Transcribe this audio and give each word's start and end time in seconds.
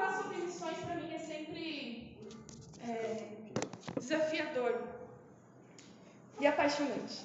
falar 0.00 0.16
sobre 0.16 0.38
missões 0.38 0.78
para 0.78 0.94
mim 0.94 1.14
é 1.14 1.18
sempre 1.18 2.16
é, 2.88 2.92
desafiador 3.98 4.72
e 6.40 6.46
apaixonante. 6.46 7.16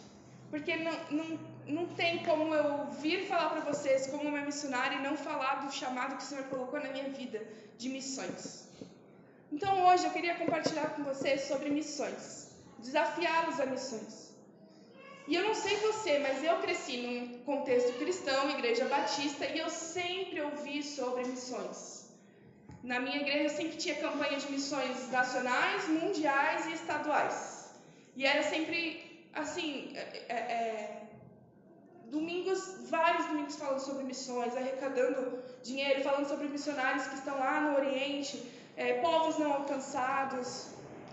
Porque 0.49 0.75
não, 0.75 0.91
não, 1.17 1.39
não 1.67 1.85
tem 1.99 2.23
como 2.25 2.53
eu 2.53 2.87
vir 3.03 3.27
falar 3.27 3.49
para 3.51 3.61
vocês 3.71 4.07
como 4.07 4.27
uma 4.27 4.41
missionária 4.41 4.97
e 4.97 5.01
não 5.01 5.15
falar 5.15 5.65
do 5.65 5.71
chamado 5.71 6.17
que 6.17 6.23
o 6.23 6.25
Senhor 6.25 6.45
colocou 6.45 6.79
na 6.81 6.89
minha 6.89 7.09
vida 7.09 7.41
de 7.77 7.87
missões. 7.89 8.67
Então 9.51 9.87
hoje 9.87 10.05
eu 10.05 10.11
queria 10.11 10.35
compartilhar 10.35 10.89
com 10.95 11.03
vocês 11.03 11.41
sobre 11.43 11.69
missões, 11.69 12.51
desafiá-los 12.79 13.59
a 13.61 13.65
missões. 13.65 14.35
E 15.27 15.33
eu 15.33 15.43
não 15.43 15.55
sei 15.55 15.77
você, 15.77 16.19
mas 16.19 16.43
eu 16.43 16.57
cresci 16.57 16.97
num 16.97 17.39
contexto 17.45 17.93
cristão, 17.97 18.49
igreja 18.49 18.85
batista, 18.85 19.45
e 19.45 19.57
eu 19.57 19.69
sempre 19.69 20.41
ouvi 20.41 20.83
sobre 20.83 21.23
missões. 21.25 21.94
Na 22.89 22.99
minha 22.99 23.17
igreja 23.17 23.49
sempre 23.49 23.77
tinha 23.77 23.95
campanha 23.95 24.37
de 24.37 24.47
missões 24.51 25.09
nacionais, 25.09 25.87
mundiais 25.87 26.67
e 26.67 26.73
estaduais. 26.73 27.37
E 28.15 28.23
era 28.31 28.43
sempre 28.43 29.27
assim, 29.33 29.91
é, 29.95 30.01
é, 30.29 30.35
é 30.35 31.01
domingos, 32.11 32.59
vários 32.91 33.25
domingos 33.25 33.55
falando 33.55 33.79
sobre 33.79 34.03
missões, 34.03 34.55
arrecadando 34.55 35.39
dinheiro, 35.63 36.03
falando 36.03 36.27
sobre 36.27 36.47
missionários 36.47 37.07
que 37.07 37.15
estão 37.15 37.39
lá 37.39 37.59
no 37.61 37.75
Oriente, 37.79 38.39
é, 38.77 39.01
povos 39.01 39.39
não 39.39 39.51
alcançados. 39.53 40.67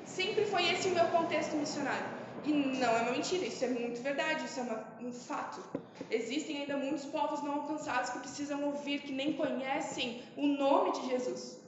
Sempre 0.04 0.44
foi 0.44 0.70
esse 0.70 0.88
o 0.88 0.90
meu 0.90 1.06
contexto 1.06 1.56
missionário. 1.56 2.06
E 2.44 2.52
não 2.52 2.94
é 2.98 3.00
uma 3.00 3.12
mentira, 3.12 3.46
isso 3.46 3.64
é 3.64 3.68
muito 3.68 4.02
verdade, 4.02 4.44
isso 4.44 4.60
é 4.60 4.62
uma, 4.64 4.84
um 5.00 5.10
fato. 5.10 5.64
Existem 6.10 6.58
ainda 6.58 6.76
muitos 6.76 7.06
povos 7.06 7.42
não 7.42 7.62
alcançados 7.62 8.10
que 8.10 8.18
precisam 8.18 8.62
ouvir, 8.64 9.00
que 9.00 9.12
nem 9.12 9.32
conhecem 9.32 10.22
o 10.36 10.46
nome 10.46 10.92
de 10.92 11.06
Jesus. 11.06 11.61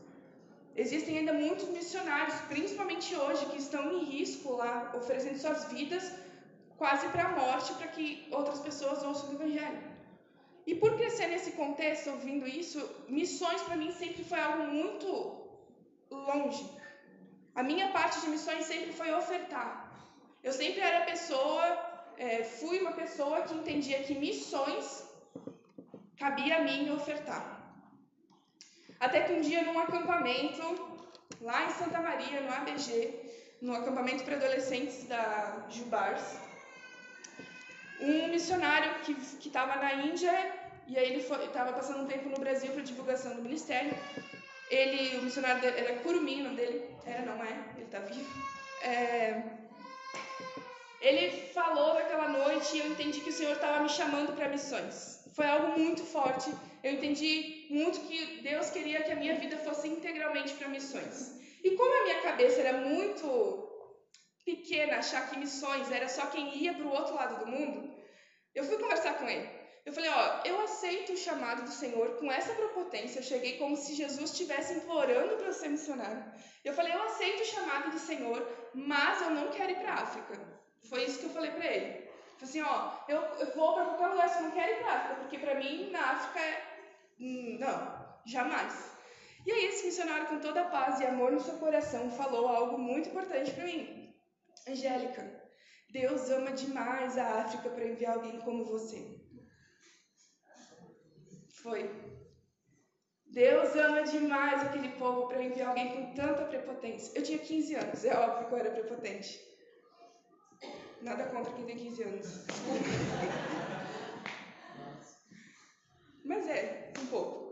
Existem 0.77 1.19
ainda 1.19 1.33
muitos 1.33 1.69
missionários, 1.69 2.37
principalmente 2.53 3.15
hoje, 3.15 3.47
que 3.47 3.59
estão 3.59 3.93
em 3.93 4.05
risco 4.05 4.55
lá, 4.55 4.93
oferecendo 4.97 5.39
suas 5.39 5.65
vidas 5.73 6.13
quase 6.77 7.09
para 7.09 7.25
a 7.27 7.33
morte 7.41 7.73
para 7.75 7.87
que 7.87 8.27
outras 8.31 8.59
pessoas 8.61 9.03
ouçam 9.05 9.31
o 9.31 9.35
Evangelho. 9.35 9.83
E 10.67 10.75
por 10.75 10.97
crescer 10.97 11.29
nesse 11.29 11.53
contexto, 11.53 12.11
ouvindo 12.11 12.47
isso, 12.47 12.79
missões 13.09 13.63
para 13.63 13.77
mim 13.77 13.93
sempre 13.93 14.25
foi 14.25 14.41
algo 14.41 14.65
muito 14.65 15.09
longe. 16.11 16.69
A 17.55 17.63
minha 17.63 17.89
parte 17.93 18.21
de 18.23 18.29
missões 18.29 18.65
sempre 18.65 18.93
foi 18.93 19.13
ofertar. 19.15 19.69
Eu 20.43 20.53
sempre 20.53 20.81
era 20.81 21.05
pessoa, 21.05 21.65
é, 22.17 22.43
fui 22.43 22.81
uma 22.81 22.93
pessoa 22.93 23.43
que 23.43 23.55
entendia 23.55 24.03
que 24.03 24.15
missões 24.15 25.09
cabia 26.19 26.59
a 26.59 26.63
mim 26.63 26.91
ofertar. 26.91 27.54
Até 29.05 29.21
que 29.21 29.35
um 29.35 29.43
dia, 29.43 29.63
num 29.63 29.79
acampamento, 29.79 30.63
lá 31.43 31.67
em 31.67 31.71
Santa 31.71 32.01
Maria, 32.01 32.41
no 32.41 32.51
ABG, 32.51 33.15
no 33.61 33.77
acampamento 33.77 34.25
para 34.25 34.37
adolescentes 34.37 35.05
da 35.05 35.67
Jubars, 35.69 36.39
um 38.01 38.29
missionário 38.29 38.95
que 39.05 39.13
estava 39.47 39.77
na 39.77 39.93
Índia, 39.93 40.33
e 40.87 40.97
aí 40.97 41.11
ele 41.11 41.21
estava 41.21 41.75
passando 41.75 42.05
um 42.05 42.07
tempo 42.07 42.31
no 42.31 42.39
Brasil 42.39 42.73
para 42.73 42.83
divulgação 42.83 43.37
do 43.37 43.43
ministério. 43.43 43.95
Ele, 44.71 45.19
o 45.19 45.23
missionário 45.25 45.69
era 45.69 45.99
Curumim, 45.99 46.41
o 46.41 46.45
nome 46.45 46.57
dele 46.57 46.83
era, 47.05 47.27
não 47.27 47.45
é, 47.45 47.53
ele 47.77 47.85
está 47.85 47.99
vivo. 47.99 48.43
É, 48.81 49.43
ele 51.03 51.53
falou 51.53 51.93
naquela 51.93 52.29
noite 52.29 52.75
e 52.75 52.81
eu 52.81 52.87
entendi 52.91 53.21
que 53.21 53.29
o 53.29 53.33
Senhor 53.35 53.53
estava 53.53 53.83
me 53.83 53.89
chamando 53.91 54.35
para 54.35 54.49
missões. 54.49 55.24
Foi 55.35 55.47
algo 55.47 55.79
muito 55.79 56.03
forte. 56.05 56.51
Eu 56.83 56.93
entendi 56.93 57.67
muito 57.71 58.01
que 58.01 58.41
Deus 58.43 58.71
queria 58.71 59.03
que 59.03 59.13
a 59.13 59.17
minha 59.17 59.35
vida 59.35 59.57
fosse 59.59 59.89
integralmente 59.89 60.55
para 60.55 60.69
missões. 60.69 61.41
E 61.63 61.73
como 61.73 61.93
a 61.93 62.05
minha 62.05 62.21
cabeça 62.23 62.61
era 62.61 62.79
muito 62.79 63.27
pequena, 64.45 64.99
achar 64.99 65.29
que 65.29 65.39
missões 65.39 65.91
era 65.91 66.09
só 66.09 66.27
quem 66.27 66.57
ia 66.59 66.75
para 66.75 66.87
o 66.87 66.93
outro 66.93 67.15
lado 67.15 67.45
do 67.45 67.51
mundo, 67.51 67.93
eu 68.55 68.65
fui 68.65 68.79
conversar 68.79 69.15
com 69.15 69.29
ele. 69.29 69.49
Eu 69.85 69.93
falei, 69.93 70.09
ó, 70.11 70.43
eu 70.45 70.61
aceito 70.61 71.13
o 71.13 71.17
chamado 71.17 71.65
do 71.65 71.71
Senhor 71.71 72.17
com 72.17 72.31
essa 72.33 72.55
prepotência. 72.55 73.19
Eu 73.19 73.23
cheguei 73.23 73.59
como 73.59 73.77
se 73.77 73.95
Jesus 73.95 74.31
estivesse 74.31 74.75
implorando 74.75 75.37
para 75.37 75.47
eu 75.47 75.53
ser 75.53 75.69
missionário. 75.69 76.25
Eu 76.65 76.73
falei, 76.75 76.95
eu 76.95 77.03
aceito 77.03 77.43
o 77.43 77.47
chamado 77.47 77.91
do 77.91 77.99
Senhor, 77.99 78.71
mas 78.73 79.21
eu 79.21 79.31
não 79.31 79.51
quero 79.51 79.73
ir 79.73 79.81
para 79.81 79.95
África. 79.95 80.41
Foi 80.89 81.05
isso 81.05 81.19
que 81.19 81.27
eu 81.27 81.31
falei 81.31 81.51
pra 81.51 81.67
ele. 81.67 82.04
Falei 82.37 82.43
assim, 82.43 82.63
ó, 82.63 82.93
eu, 83.09 83.21
eu 83.21 83.55
vou 83.55 83.75
pra 83.75 83.85
qualquer 83.85 84.09
lugar, 84.09 84.29
você 84.29 84.41
não 84.41 84.51
quer 84.51 84.71
ir 84.71 84.83
pra 84.83 84.95
África, 84.95 85.15
porque 85.21 85.39
pra 85.39 85.55
mim 85.55 85.91
na 85.91 86.01
África 86.13 86.41
é. 86.41 86.63
Hum, 87.21 87.57
não, 87.61 88.17
jamais. 88.27 88.93
E 89.47 89.53
aí 89.53 89.67
esse 89.67 89.87
missionário, 89.87 90.27
com 90.27 90.41
toda 90.41 90.63
a 90.63 90.71
paz 90.71 91.01
e 91.01 91.05
amor 91.05 91.31
no 91.33 91.41
seu 91.41 91.55
coração, 91.59 92.11
falou 92.11 92.49
algo 92.49 92.79
muito 92.79 93.11
importante 93.11 93.53
para 93.53 93.65
mim. 93.65 94.15
Angélica, 94.67 95.23
Deus 95.91 96.31
ama 96.31 96.53
demais 96.53 97.19
a 97.19 97.43
África 97.43 97.69
para 97.69 97.87
enviar 97.87 98.15
alguém 98.15 98.41
como 98.41 98.65
você. 98.65 99.21
Foi. 101.63 101.91
Deus 103.27 103.75
ama 103.77 104.03
demais 104.03 104.63
aquele 104.63 104.91
povo 104.91 105.29
para 105.29 105.43
enviar 105.43 105.69
alguém 105.69 105.93
com 105.95 106.15
tanta 106.15 106.45
prepotência. 106.47 107.13
Eu 107.17 107.23
tinha 107.23 107.39
15 107.39 107.75
anos, 107.75 108.05
é 108.05 108.17
óbvio 108.17 108.49
que 108.49 108.55
eu 108.55 108.59
era 108.59 108.71
prepotente. 108.71 109.54
Nada 111.05 111.27
contra 111.27 111.53
quem 111.53 111.67
tem 111.67 111.77
15 111.77 112.03
anos. 112.03 112.47
Mas 116.25 116.49
é, 116.49 116.93
um 116.99 117.07
pouco. 117.09 117.45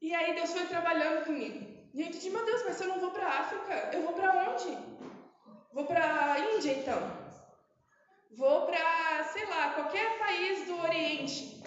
E 0.00 0.14
aí 0.14 0.36
Deus 0.36 0.52
foi 0.52 0.66
trabalhando 0.66 1.24
comigo. 1.24 1.66
E 1.92 2.00
eu 2.00 2.06
entendi, 2.06 2.30
meu 2.30 2.44
Deus, 2.44 2.62
mas 2.64 2.76
se 2.76 2.84
eu 2.84 2.88
não 2.90 3.00
vou 3.00 3.10
para 3.10 3.26
África, 3.26 3.90
eu 3.92 4.02
vou 4.02 4.12
para 4.12 4.50
onde? 4.50 4.78
Vou 5.72 5.84
para 5.84 6.38
Índia, 6.54 6.74
então. 6.74 7.00
Vou 8.36 8.66
para, 8.66 9.24
sei 9.24 9.44
lá, 9.46 9.74
qualquer 9.74 10.16
país 10.16 10.68
do 10.68 10.80
Oriente 10.80 11.60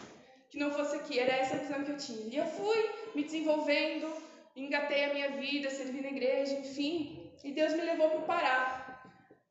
que 0.49 0.57
não 0.57 0.71
fosse 0.71 0.95
aqui. 0.95 1.19
Era 1.19 1.33
essa 1.33 1.55
a 1.55 1.57
visão 1.57 1.83
que 1.83 1.91
eu 1.91 1.97
tinha. 1.97 2.33
E 2.33 2.37
eu 2.37 2.45
fui 2.45 2.89
me 3.13 3.25
desenvolvendo, 3.25 4.09
engatei 4.55 5.03
a 5.03 5.13
minha 5.13 5.31
vida, 5.31 5.69
servi 5.69 5.99
na 5.99 6.07
igreja, 6.07 6.53
enfim. 6.53 7.29
E 7.43 7.51
Deus 7.51 7.73
me 7.73 7.81
levou 7.81 8.09
para 8.09 8.19
o 8.19 8.25
Pará. 8.25 8.82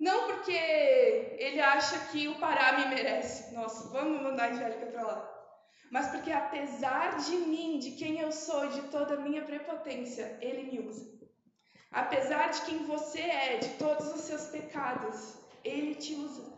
Não 0.06 0.26
porque 0.26 0.58
ele 1.46 1.60
acha 1.60 1.96
que 2.06 2.26
o 2.26 2.34
Pará 2.40 2.72
me 2.78 2.86
merece. 2.92 3.54
Nossa, 3.54 3.88
vamos 3.90 4.20
mandar 4.20 4.48
a 4.48 4.52
Angélica 4.52 4.86
para 4.86 5.02
lá. 5.02 5.18
Mas 5.92 6.08
porque 6.08 6.32
apesar 6.32 7.18
de 7.18 7.36
mim, 7.36 7.78
de 7.78 7.92
quem 7.92 8.18
eu 8.18 8.32
sou, 8.32 8.66
de 8.66 8.82
toda 8.94 9.14
a 9.14 9.20
minha 9.20 9.42
prepotência, 9.42 10.36
ele 10.40 10.64
me 10.72 10.88
usa. 10.88 11.06
Apesar 11.92 12.48
de 12.50 12.62
quem 12.62 12.78
você 12.84 13.20
é, 13.20 13.58
de 13.58 13.68
todos 13.84 14.12
os 14.12 14.22
seus 14.22 14.46
pecados, 14.46 15.36
ele 15.62 15.94
te 15.94 16.14
usa. 16.14 16.52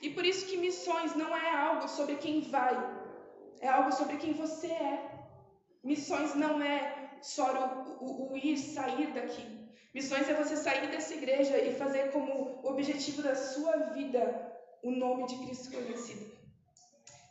E 0.00 0.10
por 0.10 0.24
isso 0.24 0.46
que 0.46 0.56
missões 0.56 1.14
não 1.14 1.36
é 1.36 1.50
algo 1.54 1.86
sobre 1.86 2.16
quem 2.16 2.50
vai, 2.50 2.74
é 3.60 3.68
algo 3.68 3.92
sobre 3.92 4.16
quem 4.16 4.32
você 4.32 4.66
é. 4.66 5.08
Missões 5.84 6.34
não 6.34 6.60
é 6.60 7.12
só 7.20 7.46
o, 8.00 8.04
o, 8.04 8.32
o 8.32 8.36
ir, 8.36 8.58
sair 8.58 9.12
daqui. 9.12 9.61
Missões 9.94 10.28
é 10.28 10.34
você 10.34 10.56
sair 10.56 10.90
dessa 10.90 11.14
igreja 11.14 11.58
e 11.58 11.74
fazer 11.74 12.12
como 12.12 12.60
objetivo 12.64 13.22
da 13.22 13.34
sua 13.34 13.76
vida 13.92 14.20
o 14.82 14.90
nome 14.90 15.26
de 15.26 15.36
Cristo 15.44 15.70
conhecido. 15.70 16.32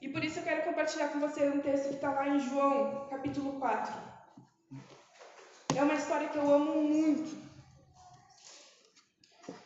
E 0.02 0.10
por 0.10 0.24
isso 0.24 0.40
eu 0.40 0.44
quero 0.44 0.64
compartilhar 0.64 1.10
com 1.10 1.20
você 1.20 1.48
um 1.50 1.60
texto 1.60 1.90
que 1.90 1.96
está 1.96 2.12
lá 2.12 2.28
em 2.28 2.40
João, 2.40 3.08
capítulo 3.10 3.60
4. 3.60 3.94
É 5.76 5.84
uma 5.84 5.94
história 5.94 6.30
que 6.30 6.38
eu 6.38 6.54
amo 6.54 6.82
muito. 6.82 7.36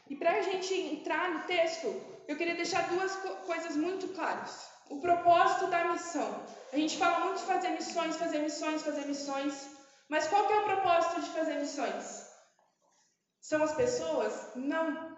E 0.10 0.16
para 0.16 0.32
a 0.32 0.42
gente 0.42 0.74
entrar 0.74 1.32
no 1.32 1.44
texto, 1.44 1.88
eu 2.28 2.36
queria 2.36 2.56
deixar 2.56 2.88
duas 2.88 3.16
coisas 3.46 3.76
muito 3.76 4.08
claras. 4.10 4.70
O 4.90 5.00
propósito 5.00 5.68
da 5.68 5.92
missão. 5.92 6.44
A 6.72 6.78
gente 6.78 6.98
fala 6.98 7.26
muito 7.26 7.40
de 7.40 7.46
fazer 7.46 7.70
missões, 7.70 8.18
fazer 8.18 8.40
missões, 8.40 8.84
fazer 8.84 9.06
missões. 9.06 9.68
Mas 10.08 10.28
qual 10.28 10.48
que 10.48 10.54
é 10.54 10.60
o 10.60 10.64
propósito 10.64 11.22
de 11.22 11.30
fazer 11.30 11.56
missões? 11.56 12.25
São 13.50 13.62
as 13.64 13.76
pessoas? 13.76 14.34
Não. 14.56 15.16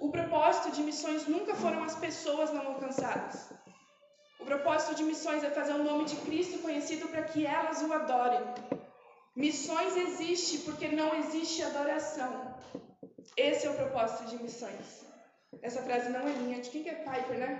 O 0.00 0.10
propósito 0.10 0.72
de 0.72 0.82
missões 0.82 1.28
nunca 1.28 1.54
foram 1.54 1.84
as 1.84 1.94
pessoas 1.94 2.50
não 2.52 2.66
alcançadas. 2.66 3.52
O 4.40 4.44
propósito 4.44 4.96
de 4.96 5.04
missões 5.04 5.44
é 5.44 5.50
fazer 5.50 5.74
o 5.74 5.84
nome 5.84 6.06
de 6.06 6.16
Cristo 6.16 6.58
conhecido 6.58 7.06
para 7.06 7.22
que 7.22 7.46
elas 7.46 7.82
o 7.82 7.92
adorem. 7.92 8.40
Missões 9.36 9.96
existe 9.96 10.58
porque 10.66 10.88
não 10.88 11.14
existe 11.20 11.62
adoração. 11.62 12.32
Esse 13.36 13.68
é 13.68 13.70
o 13.70 13.76
propósito 13.82 14.24
de 14.30 14.42
missões. 14.42 15.06
Essa 15.62 15.82
frase 15.82 16.10
não 16.10 16.26
é 16.28 16.32
minha, 16.32 16.60
de 16.60 16.70
quem 16.70 16.82
que 16.82 16.88
é 16.88 16.96
Piper, 16.96 17.38
né? 17.38 17.50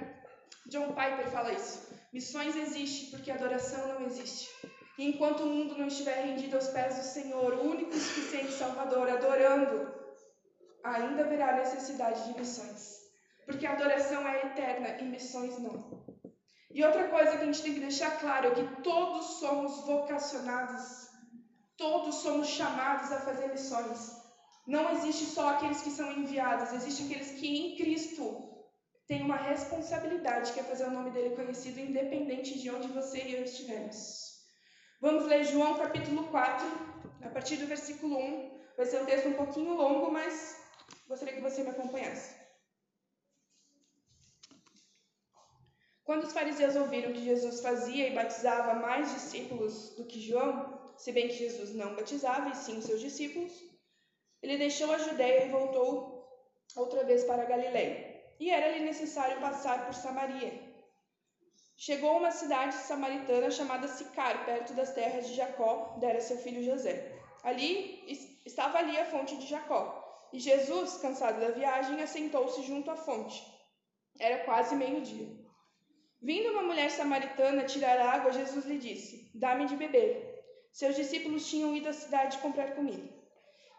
John 0.66 0.88
Piper 0.88 1.30
fala 1.30 1.52
isso. 1.52 1.80
Missões 2.12 2.56
existe 2.56 3.12
porque 3.12 3.30
adoração 3.30 3.86
não 3.86 4.04
existe. 4.04 4.50
E 4.98 5.04
enquanto 5.04 5.42
o 5.42 5.46
mundo 5.46 5.76
não 5.76 5.88
estiver 5.88 6.24
rendido 6.24 6.56
aos 6.56 6.68
pés 6.68 6.96
do 6.96 7.02
Senhor, 7.02 7.52
o 7.52 7.70
único 7.70 7.94
e 7.94 8.00
suficiente 8.00 8.52
Salvador, 8.52 9.10
adorando, 9.10 9.94
ainda 10.82 11.24
haverá 11.24 11.56
necessidade 11.56 12.24
de 12.24 12.38
missões. 12.38 13.00
Porque 13.44 13.66
a 13.66 13.72
adoração 13.72 14.26
é 14.26 14.46
eterna 14.46 14.88
e 15.00 15.04
missões 15.04 15.58
não. 15.58 16.04
E 16.70 16.84
outra 16.84 17.08
coisa 17.08 17.32
que 17.32 17.42
a 17.42 17.44
gente 17.44 17.62
tem 17.62 17.74
que 17.74 17.80
deixar 17.80 18.18
claro 18.20 18.48
é 18.48 18.54
que 18.54 18.82
todos 18.82 19.38
somos 19.38 19.80
vocacionados, 19.86 21.08
todos 21.76 22.16
somos 22.16 22.48
chamados 22.48 23.12
a 23.12 23.20
fazer 23.20 23.48
missões. 23.48 24.16
Não 24.66 24.90
existe 24.90 25.26
só 25.26 25.50
aqueles 25.50 25.80
que 25.80 25.90
são 25.90 26.10
enviados, 26.12 26.72
existe 26.72 27.04
aqueles 27.04 27.30
que 27.38 27.46
em 27.46 27.76
Cristo 27.76 28.24
têm 29.06 29.22
uma 29.22 29.36
responsabilidade, 29.36 30.52
que 30.52 30.60
é 30.60 30.64
fazer 30.64 30.84
o 30.84 30.90
nome 30.90 31.10
dele 31.12 31.36
conhecido, 31.36 31.80
independente 31.80 32.58
de 32.58 32.70
onde 32.70 32.88
você 32.88 33.22
e 33.22 33.34
eu 33.34 33.44
estivermos. 33.44 34.35
Vamos 34.98 35.26
ler 35.26 35.44
João 35.44 35.76
capítulo 35.76 36.24
4, 36.28 36.66
a 37.22 37.28
partir 37.28 37.56
do 37.56 37.66
versículo 37.66 38.16
1. 38.18 38.60
Vai 38.78 38.86
ser 38.86 39.02
um 39.02 39.04
texto 39.04 39.28
um 39.28 39.34
pouquinho 39.34 39.74
longo, 39.74 40.10
mas 40.10 40.58
gostaria 41.06 41.34
que 41.34 41.42
você 41.42 41.62
me 41.62 41.70
acompanhasse. 41.70 42.34
Quando 46.02 46.24
os 46.24 46.32
fariseus 46.32 46.76
ouviram 46.76 47.12
que 47.12 47.24
Jesus 47.24 47.60
fazia 47.60 48.08
e 48.08 48.14
batizava 48.14 48.74
mais 48.74 49.12
discípulos 49.12 49.90
do 49.96 50.06
que 50.06 50.20
João, 50.20 50.80
se 50.96 51.12
bem 51.12 51.28
que 51.28 51.34
Jesus 51.34 51.74
não 51.74 51.94
batizava, 51.94 52.48
e 52.48 52.56
sim 52.56 52.80
seus 52.80 53.00
discípulos, 53.00 53.52
ele 54.42 54.56
deixou 54.56 54.90
a 54.92 54.98
Judéia 54.98 55.44
e 55.44 55.50
voltou 55.50 56.26
outra 56.74 57.04
vez 57.04 57.24
para 57.24 57.42
a 57.42 57.46
Galiléia. 57.46 58.16
E 58.40 58.50
era-lhe 58.50 58.84
necessário 58.84 59.40
passar 59.40 59.84
por 59.84 59.94
Samaria. 59.94 60.65
Chegou 61.78 62.08
a 62.08 62.16
uma 62.16 62.30
cidade 62.30 62.74
samaritana 62.74 63.50
chamada 63.50 63.86
Sicar, 63.86 64.46
perto 64.46 64.72
das 64.72 64.94
terras 64.94 65.28
de 65.28 65.34
Jacó, 65.34 65.96
dera 66.00 66.22
seu 66.22 66.38
filho 66.38 66.64
José. 66.64 67.14
Ali 67.42 68.02
estava 68.46 68.78
ali 68.78 68.98
a 68.98 69.04
fonte 69.04 69.36
de 69.36 69.46
Jacó. 69.46 70.02
E 70.32 70.40
Jesus, 70.40 70.96
cansado 70.98 71.38
da 71.38 71.50
viagem, 71.50 72.02
assentou-se 72.02 72.62
junto 72.62 72.90
à 72.90 72.96
fonte. 72.96 73.44
Era 74.18 74.44
quase 74.44 74.74
meio-dia. 74.74 75.28
Vindo 76.20 76.50
uma 76.50 76.62
mulher 76.62 76.90
samaritana 76.90 77.64
tirar 77.64 78.00
água, 78.00 78.32
Jesus 78.32 78.64
lhe 78.64 78.78
disse: 78.78 79.30
Dá-me 79.34 79.66
de 79.66 79.76
beber. 79.76 80.42
Seus 80.72 80.96
discípulos 80.96 81.48
tinham 81.48 81.76
ido 81.76 81.90
à 81.90 81.92
cidade 81.92 82.38
comprar 82.38 82.74
comida. 82.74 83.06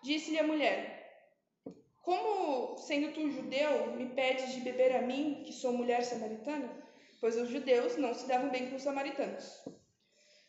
Disse-lhe 0.04 0.40
a 0.40 0.44
mulher: 0.44 1.34
Como, 2.04 2.78
sendo 2.78 3.12
tu 3.12 3.28
judeu, 3.32 3.88
me 3.94 4.10
pedes 4.10 4.54
de 4.54 4.62
beber 4.62 4.96
a 4.96 5.02
mim, 5.02 5.42
que 5.44 5.52
sou 5.52 5.74
mulher 5.74 6.04
samaritana? 6.04 6.87
Pois 7.20 7.36
os 7.36 7.50
judeus 7.50 7.98
não 7.98 8.14
se 8.14 8.28
davam 8.28 8.50
bem 8.50 8.70
com 8.70 8.76
os 8.76 8.84
samaritanos. 8.84 9.64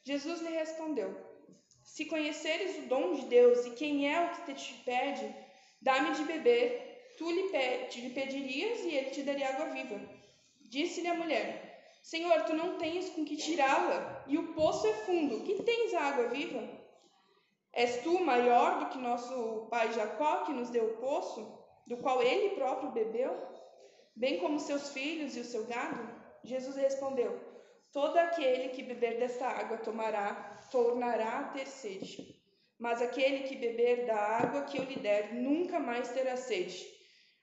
Jesus 0.05 0.41
lhe 0.41 0.51
respondeu: 0.51 1.17
Se 1.83 2.05
conheceres 2.05 2.79
o 2.79 2.89
dom 2.89 3.15
de 3.15 3.27
Deus 3.27 3.65
e 3.67 3.71
quem 3.71 4.13
é 4.13 4.25
o 4.25 4.31
que 4.31 4.55
te 4.55 4.75
pede, 4.85 5.35
dá-me 5.81 6.15
de 6.15 6.25
beber, 6.25 7.15
tu 7.17 7.31
lhe, 7.31 7.49
pedirias 8.11 8.81
e 8.81 8.95
ele 8.95 9.11
te 9.11 9.23
daria 9.23 9.49
água 9.49 9.67
viva. 9.67 10.01
Disse-lhe 10.61 11.09
a 11.09 11.15
mulher: 11.15 11.99
Senhor, 12.03 12.45
tu 12.45 12.55
não 12.55 12.79
tens 12.79 13.11
com 13.11 13.25
que 13.25 13.37
tirá-la, 13.37 14.25
e 14.27 14.39
o 14.39 14.55
poço 14.55 14.87
é 14.87 14.93
fundo. 14.93 15.43
Que 15.45 15.63
tens 15.63 15.95
a 15.95 16.03
água 16.03 16.29
viva? 16.29 16.67
És 17.73 18.03
tu 18.03 18.19
maior 18.21 18.81
do 18.81 18.87
que 18.91 18.99
nosso 18.99 19.67
pai 19.71 19.93
Jacó, 19.93 20.45
que 20.45 20.53
nos 20.53 20.71
deu 20.71 20.85
o 20.85 20.97
poço, 20.97 21.59
do 21.87 21.97
qual 21.99 22.23
ele 22.23 22.55
próprio 22.55 22.91
bebeu, 22.91 23.37
bem 24.17 24.39
como 24.39 24.59
seus 24.59 24.91
filhos 24.91 25.37
e 25.37 25.41
o 25.41 25.45
seu 25.45 25.67
gado? 25.67 26.18
Jesus 26.45 26.77
respondeu: 26.77 27.39
Todo 27.93 28.17
aquele 28.19 28.71
que 28.71 28.83
beber 28.83 29.19
desta 29.19 29.47
água 29.47 29.79
tomará, 29.79 30.57
tornará 30.71 31.39
a 31.39 31.45
ter 31.45 31.67
sede. 31.67 32.37
Mas 32.79 33.03
aquele 33.03 33.41
que 33.49 33.57
beber 33.57 34.07
da 34.07 34.17
água 34.17 34.63
que 34.63 34.79
eu 34.79 34.85
lhe 34.85 35.01
der 35.01 35.35
nunca 35.35 35.81
mais 35.81 36.09
terá 36.11 36.37
sede 36.37 36.99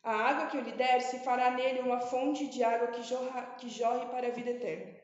a 0.05 0.13
água 0.13 0.45
que 0.45 0.57
eu 0.57 0.61
lhe 0.61 0.73
der 0.73 1.01
se 1.01 1.17
fará 1.19 1.49
nele 1.49 1.79
uma 1.79 1.99
fonte 1.99 2.45
de 2.45 2.63
água 2.63 2.89
que, 2.89 3.01
jorra, 3.01 3.41
que 3.57 3.67
jorre 3.67 4.05
para 4.05 4.27
a 4.27 4.29
vida 4.29 4.51
eterna. 4.51 4.95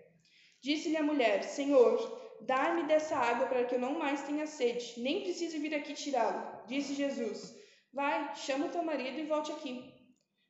Disse-lhe 0.61 0.95
a 0.95 1.01
mulher: 1.01 1.41
Senhor, 1.43 1.95
dá-me 2.41 2.83
dessa 2.83 3.15
água 3.17 3.47
para 3.47 3.65
que 3.65 3.73
eu 3.73 3.79
não 3.79 3.97
mais 3.97 4.21
tenha 4.21 4.45
sede, 4.45 5.01
nem 5.01 5.23
precise 5.23 5.57
vir 5.57 5.73
aqui 5.73 5.95
tirá-la. 5.95 6.63
Disse 6.67 6.93
Jesus: 6.93 7.51
Vai, 7.91 8.35
chama 8.35 8.67
o 8.67 8.69
teu 8.69 8.83
marido 8.83 9.17
e 9.17 9.25
volte 9.25 9.51
aqui. 9.51 9.91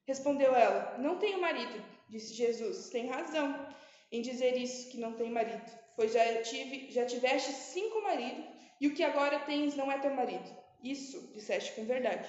Respondeu 0.07 0.55
ela: 0.55 0.97
Não 0.97 1.17
tenho 1.17 1.39
marido. 1.39 1.83
Disse 2.09 2.33
Jesus: 2.33 2.89
Tem 2.89 3.07
razão 3.07 3.67
em 4.11 4.21
dizer 4.21 4.57
isso, 4.57 4.89
que 4.89 4.97
não 4.97 5.13
tem 5.13 5.31
marido, 5.31 5.71
pois 5.95 6.11
já, 6.11 6.41
tive, 6.41 6.91
já 6.91 7.05
tiveste 7.05 7.51
cinco 7.53 8.01
maridos, 8.01 8.45
e 8.79 8.87
o 8.87 8.93
que 8.93 9.03
agora 9.03 9.39
tens 9.39 9.75
não 9.75 9.91
é 9.91 9.97
teu 9.99 10.13
marido. 10.13 10.49
Isso 10.83 11.31
disseste 11.33 11.71
com 11.73 11.85
verdade. 11.85 12.27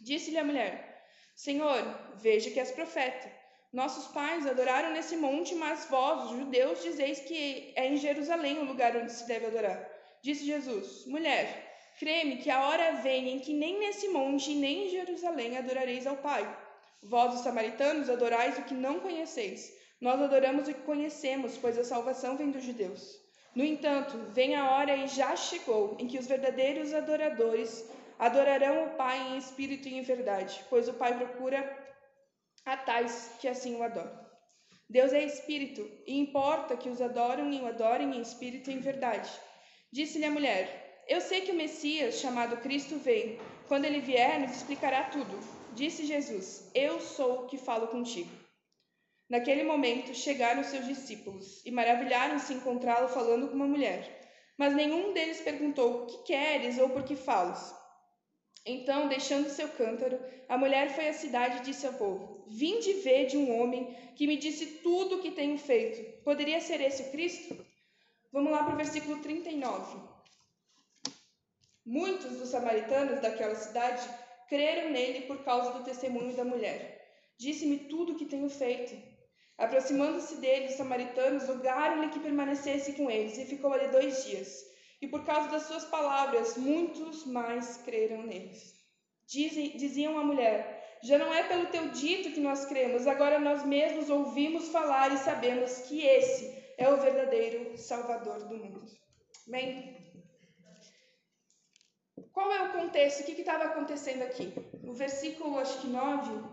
Disse-lhe 0.00 0.38
a 0.38 0.44
mulher: 0.44 1.06
Senhor, 1.34 1.82
veja 2.16 2.50
que 2.50 2.60
és 2.60 2.70
profeta. 2.72 3.30
Nossos 3.72 4.06
pais 4.08 4.46
adoraram 4.46 4.92
nesse 4.92 5.16
monte, 5.16 5.54
mas 5.54 5.86
vós, 5.86 6.30
os 6.30 6.38
judeus, 6.38 6.82
dizeis 6.82 7.20
que 7.20 7.72
é 7.74 7.86
em 7.86 7.96
Jerusalém 7.96 8.58
o 8.58 8.64
lugar 8.64 8.96
onde 8.96 9.12
se 9.12 9.26
deve 9.26 9.46
adorar. 9.46 9.90
Disse 10.22 10.44
Jesus: 10.44 11.06
Mulher, 11.06 11.76
creme 11.98 12.36
que 12.36 12.50
a 12.50 12.66
hora 12.68 12.92
vem 13.02 13.30
em 13.30 13.40
que 13.40 13.52
nem 13.52 13.78
nesse 13.78 14.08
monte, 14.08 14.54
nem 14.54 14.86
em 14.86 14.90
Jerusalém 14.90 15.56
adorareis 15.56 16.06
ao 16.06 16.16
Pai. 16.18 16.44
Vós, 17.04 17.34
os 17.34 17.40
samaritanos, 17.40 18.10
adorais 18.10 18.58
o 18.58 18.62
que 18.62 18.74
não 18.74 19.00
conheceis. 19.00 19.72
Nós 20.00 20.20
adoramos 20.20 20.68
o 20.68 20.74
que 20.74 20.80
conhecemos, 20.82 21.56
pois 21.58 21.78
a 21.78 21.84
salvação 21.84 22.36
vem 22.36 22.50
dos 22.50 22.64
judeus. 22.64 23.22
No 23.54 23.64
entanto, 23.64 24.16
vem 24.32 24.56
a 24.56 24.72
hora 24.72 24.96
e 24.96 25.06
já 25.06 25.36
chegou 25.36 25.96
em 25.98 26.06
que 26.08 26.18
os 26.18 26.26
verdadeiros 26.26 26.92
adoradores 26.92 27.84
Adorarão 28.18 28.86
o 28.86 28.90
Pai 28.90 29.18
em 29.32 29.38
espírito 29.38 29.88
e 29.88 29.94
em 29.94 30.02
verdade, 30.02 30.64
pois 30.70 30.88
o 30.88 30.94
Pai 30.94 31.16
procura 31.16 31.58
a 32.64 32.76
tais 32.76 33.32
que 33.40 33.48
assim 33.48 33.76
o 33.76 33.82
adoram. 33.82 34.24
Deus 34.88 35.12
é 35.12 35.24
espírito, 35.24 35.86
e 36.06 36.18
importa 36.18 36.76
que 36.76 36.88
os 36.88 37.00
adoram 37.00 37.50
e 37.50 37.60
o 37.60 37.66
adorem 37.66 38.14
em 38.14 38.20
espírito 38.20 38.70
e 38.70 38.74
em 38.74 38.80
verdade. 38.80 39.30
Disse-lhe 39.92 40.26
a 40.26 40.30
mulher: 40.30 41.04
Eu 41.08 41.20
sei 41.20 41.40
que 41.40 41.50
o 41.50 41.56
Messias, 41.56 42.20
chamado 42.20 42.56
Cristo, 42.58 42.96
vem. 42.98 43.38
Quando 43.66 43.86
ele 43.86 44.00
vier, 44.00 44.38
nos 44.40 44.52
explicará 44.52 45.04
tudo. 45.04 45.63
Disse 45.74 46.06
Jesus: 46.06 46.70
Eu 46.72 47.00
sou 47.00 47.40
o 47.40 47.46
que 47.46 47.58
falo 47.58 47.88
contigo. 47.88 48.30
Naquele 49.28 49.64
momento 49.64 50.14
chegaram 50.14 50.62
seus 50.62 50.86
discípulos 50.86 51.64
e 51.64 51.70
maravilharam-se 51.72 52.54
encontrá-lo 52.54 53.08
falando 53.08 53.48
com 53.48 53.54
uma 53.54 53.66
mulher. 53.66 54.20
Mas 54.56 54.74
nenhum 54.74 55.12
deles 55.12 55.40
perguntou: 55.40 56.06
que 56.06 56.18
queres 56.24 56.78
ou 56.78 56.90
por 56.90 57.02
que 57.02 57.16
falas? 57.16 57.74
Então, 58.64 59.08
deixando 59.08 59.50
seu 59.50 59.68
cântaro, 59.68 60.18
a 60.48 60.56
mulher 60.56 60.94
foi 60.94 61.08
à 61.08 61.12
cidade 61.12 61.58
e 61.58 61.62
disse 61.62 61.86
ao 61.86 61.94
povo: 61.94 62.46
Vinde 62.48 62.92
ver 62.94 63.26
de 63.26 63.36
um 63.36 63.60
homem 63.60 63.96
que 64.14 64.28
me 64.28 64.36
disse 64.36 64.78
tudo 64.82 65.16
o 65.16 65.22
que 65.22 65.32
tenho 65.32 65.58
feito. 65.58 66.22
Poderia 66.22 66.60
ser 66.60 66.80
esse 66.80 67.02
o 67.02 67.10
Cristo? 67.10 67.66
Vamos 68.32 68.52
lá 68.52 68.62
para 68.62 68.74
o 68.74 68.76
versículo 68.76 69.20
39. 69.20 69.96
Muitos 71.84 72.38
dos 72.38 72.50
samaritanos 72.50 73.20
daquela 73.20 73.54
cidade 73.56 74.08
creram 74.48 74.90
nele 74.90 75.22
por 75.22 75.44
causa 75.44 75.72
do 75.72 75.84
testemunho 75.84 76.34
da 76.36 76.44
mulher. 76.44 77.06
Disse-me 77.38 77.78
tudo 77.78 78.12
o 78.12 78.16
que 78.16 78.26
tenho 78.26 78.48
feito. 78.48 78.94
Aproximando-se 79.58 80.36
dele, 80.36 80.66
os 80.66 80.74
samaritanos 80.74 81.46
rogaram-lhe 81.46 82.08
que 82.08 82.20
permanecesse 82.20 82.94
com 82.94 83.10
eles, 83.10 83.38
e 83.38 83.44
ficou 83.44 83.72
ali 83.72 83.88
dois 83.88 84.24
dias 84.24 84.74
e 85.04 85.08
por 85.08 85.22
causa 85.24 85.50
das 85.50 85.64
suas 85.64 85.84
palavras, 85.84 86.56
muitos 86.56 87.26
mais 87.26 87.76
creram 87.84 88.22
neles. 88.22 88.74
Dizem, 89.26 89.76
diziam 89.76 90.18
a 90.18 90.24
mulher: 90.24 90.98
Já 91.02 91.18
não 91.18 91.32
é 91.32 91.42
pelo 91.42 91.66
teu 91.66 91.90
dito 91.90 92.32
que 92.32 92.40
nós 92.40 92.64
cremos, 92.64 93.06
agora 93.06 93.38
nós 93.38 93.64
mesmos 93.64 94.08
ouvimos 94.08 94.68
falar 94.68 95.12
e 95.12 95.18
sabemos 95.18 95.80
que 95.80 96.02
esse 96.02 96.74
é 96.78 96.88
o 96.88 96.96
verdadeiro 96.96 97.76
Salvador 97.76 98.44
do 98.44 98.56
mundo. 98.56 98.82
Amém? 99.46 100.03
Qual 102.34 102.52
é 102.52 102.62
o 102.64 102.72
contexto? 102.72 103.20
O 103.20 103.24
que 103.24 103.32
estava 103.32 103.64
acontecendo 103.64 104.22
aqui? 104.22 104.52
No 104.82 104.92
versículo, 104.92 105.58
acho 105.58 105.80
que 105.80 105.86
9. 105.86 106.44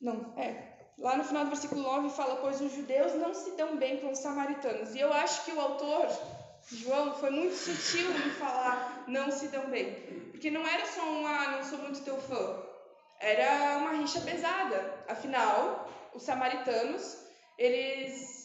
Não, 0.00 0.34
é. 0.36 0.90
Lá 0.98 1.16
no 1.16 1.24
final 1.24 1.44
do 1.44 1.50
versículo 1.50 1.80
9 1.82 2.10
fala: 2.10 2.36
Pois 2.42 2.60
os 2.60 2.72
judeus 2.72 3.14
não 3.14 3.32
se 3.32 3.52
dão 3.52 3.76
bem 3.78 4.00
com 4.00 4.10
os 4.10 4.18
samaritanos. 4.18 4.94
E 4.94 5.00
eu 5.00 5.12
acho 5.12 5.44
que 5.44 5.52
o 5.52 5.60
autor 5.60 6.08
João 6.72 7.14
foi 7.14 7.30
muito 7.30 7.54
sutil 7.54 8.10
em 8.10 8.30
falar 8.30 9.04
não 9.06 9.30
se 9.30 9.48
dão 9.48 9.70
bem. 9.70 9.94
Porque 10.30 10.50
não 10.50 10.66
era 10.66 10.86
só 10.86 11.02
um, 11.02 11.26
ah, 11.26 11.52
não 11.52 11.64
sou 11.64 11.78
muito 11.78 12.02
teu 12.02 12.18
fã. 12.18 12.62
Era 13.18 13.78
uma 13.78 13.92
rixa 13.92 14.20
pesada. 14.20 15.04
Afinal, 15.08 15.88
os 16.14 16.22
samaritanos, 16.22 17.18
eles 17.58 18.39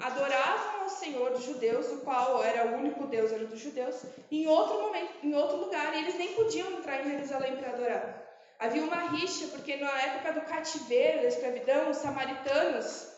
adoravam 0.00 0.82
ao 0.82 0.88
Senhor 0.88 1.30
dos 1.30 1.44
judeus, 1.44 1.86
o 1.92 1.98
qual 1.98 2.42
era 2.42 2.72
o 2.72 2.78
único 2.78 3.06
Deus, 3.06 3.32
era 3.32 3.46
dos 3.46 3.60
judeus, 3.60 4.02
em 4.30 4.46
outro 4.46 4.80
momento, 4.80 5.12
em 5.22 5.34
outro 5.34 5.58
lugar, 5.58 5.94
e 5.94 5.98
eles 5.98 6.16
nem 6.16 6.34
podiam 6.34 6.72
entrar 6.72 7.00
em 7.00 7.10
Jerusalém 7.10 7.56
para 7.56 7.70
adorar. 7.70 8.22
Havia 8.58 8.82
uma 8.82 9.10
rixa, 9.10 9.48
porque 9.48 9.76
na 9.76 9.90
época 10.02 10.32
do 10.32 10.46
cativeiro, 10.46 11.22
da 11.22 11.28
escravidão, 11.28 11.90
os 11.90 11.96
samaritanos 11.98 13.08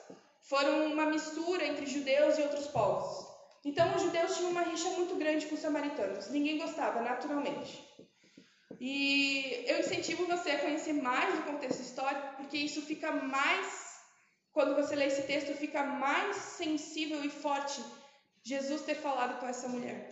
foram 0.42 0.86
uma 0.86 1.06
mistura 1.06 1.66
entre 1.66 1.86
judeus 1.86 2.38
e 2.38 2.42
outros 2.42 2.66
povos. 2.66 3.26
Então, 3.64 3.94
os 3.94 4.02
judeus 4.02 4.36
tinham 4.36 4.50
uma 4.50 4.62
rixa 4.62 4.90
muito 4.90 5.14
grande 5.16 5.46
com 5.46 5.54
os 5.54 5.60
samaritanos. 5.60 6.28
Ninguém 6.28 6.58
gostava, 6.58 7.00
naturalmente. 7.00 7.82
E 8.78 9.64
eu 9.66 9.80
incentivo 9.80 10.26
você 10.26 10.50
a 10.50 10.58
conhecer 10.58 10.92
mais 10.92 11.38
o 11.38 11.42
contexto 11.42 11.80
histórico, 11.80 12.36
porque 12.36 12.58
isso 12.58 12.82
fica 12.82 13.10
mais 13.12 13.93
quando 14.54 14.76
você 14.76 14.94
lê 14.94 15.06
esse 15.06 15.22
texto, 15.22 15.52
fica 15.56 15.82
mais 15.82 16.36
sensível 16.36 17.24
e 17.24 17.28
forte 17.28 17.82
Jesus 18.44 18.82
ter 18.82 18.94
falado 18.94 19.40
com 19.40 19.48
essa 19.48 19.68
mulher. 19.68 20.08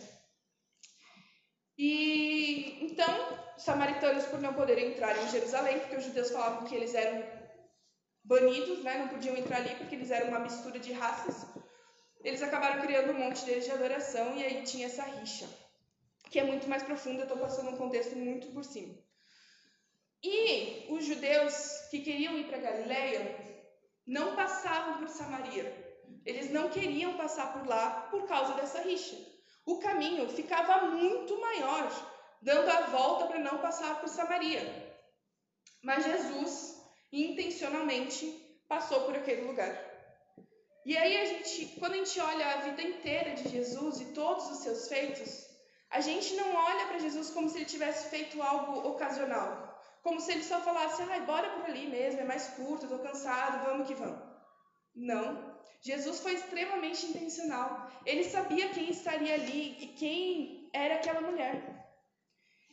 E 1.77 2.85
então, 2.85 3.13
os 3.55 3.63
samaritanos, 3.63 4.25
por 4.25 4.41
não 4.41 4.53
poderem 4.53 4.91
entrar 4.91 5.17
em 5.17 5.29
Jerusalém, 5.29 5.79
porque 5.79 5.95
os 5.95 6.03
judeus 6.03 6.29
falavam 6.29 6.67
que 6.67 6.75
eles 6.75 6.93
eram 6.93 7.23
banidos, 8.23 8.83
né? 8.83 8.97
não 8.97 9.07
podiam 9.07 9.37
entrar 9.37 9.57
ali 9.57 9.75
porque 9.75 9.95
eles 9.95 10.11
eram 10.11 10.27
uma 10.27 10.39
mistura 10.39 10.77
de 10.77 10.91
raças, 10.91 11.47
eles 12.21 12.43
acabaram 12.43 12.81
criando 12.81 13.11
um 13.11 13.19
monte 13.19 13.45
deles 13.45 13.63
de 13.63 13.71
adoração 13.71 14.35
e 14.35 14.43
aí 14.43 14.63
tinha 14.63 14.87
essa 14.87 15.03
rixa, 15.03 15.47
que 16.29 16.39
é 16.39 16.43
muito 16.43 16.67
mais 16.67 16.83
profunda, 16.83 17.21
eu 17.21 17.23
estou 17.23 17.37
passando 17.37 17.69
um 17.69 17.77
contexto 17.77 18.15
muito 18.17 18.47
por 18.47 18.65
cima. 18.65 18.93
E 20.21 20.85
os 20.89 21.05
judeus 21.05 21.87
que 21.89 22.01
queriam 22.01 22.37
ir 22.37 22.45
para 22.45 22.57
Galileia 22.57 23.52
não 24.05 24.35
passavam 24.35 24.97
por 24.97 25.09
Samaria. 25.09 25.65
Eles 26.25 26.49
não 26.51 26.69
queriam 26.69 27.17
passar 27.17 27.53
por 27.53 27.67
lá 27.67 28.07
por 28.11 28.25
causa 28.27 28.53
dessa 28.53 28.81
rixa. 28.81 29.15
O 29.65 29.79
caminho 29.79 30.27
ficava 30.29 30.87
muito 30.87 31.39
maior, 31.39 31.89
dando 32.41 32.69
a 32.69 32.81
volta 32.87 33.27
para 33.27 33.39
não 33.39 33.57
passar 33.59 33.99
por 33.99 34.09
Samaria. 34.09 34.61
Mas 35.81 36.05
Jesus 36.05 36.81
intencionalmente 37.11 38.25
passou 38.67 39.01
por 39.01 39.15
aquele 39.15 39.43
lugar. 39.43 39.93
E 40.85 40.97
aí 40.97 41.17
a 41.17 41.25
gente, 41.25 41.79
quando 41.79 41.93
a 41.93 41.97
gente 41.97 42.19
olha 42.19 42.45
a 42.45 42.57
vida 42.57 42.81
inteira 42.81 43.35
de 43.35 43.47
Jesus 43.47 44.01
e 44.01 44.05
todos 44.13 44.49
os 44.51 44.57
seus 44.59 44.87
feitos, 44.89 45.47
a 45.89 46.01
gente 46.01 46.33
não 46.35 46.53
olha 46.53 46.87
para 46.87 46.99
Jesus 46.99 47.29
como 47.29 47.47
se 47.47 47.57
ele 47.57 47.65
tivesse 47.65 48.09
feito 48.09 48.41
algo 48.41 48.85
ocasional, 48.89 49.72
como 50.03 50.19
se 50.19 50.33
ele 50.33 50.43
só 50.43 50.59
falasse, 50.59 51.01
ai, 51.03 51.21
bora 51.21 51.49
por 51.51 51.65
ali 51.65 51.87
mesmo, 51.87 52.19
é 52.19 52.25
mais 52.25 52.47
curto, 52.49 52.83
estou 52.83 52.99
cansado, 52.99 53.65
vamos 53.65 53.87
que 53.87 53.95
vamos. 53.95 54.21
Não. 54.93 55.53
Jesus 55.81 56.19
foi 56.19 56.33
extremamente 56.33 57.05
intencional. 57.05 57.89
Ele 58.05 58.23
sabia 58.23 58.69
quem 58.69 58.89
estaria 58.89 59.33
ali 59.33 59.77
e 59.79 59.87
quem 59.87 60.69
era 60.73 60.95
aquela 60.95 61.21
mulher. 61.21 61.73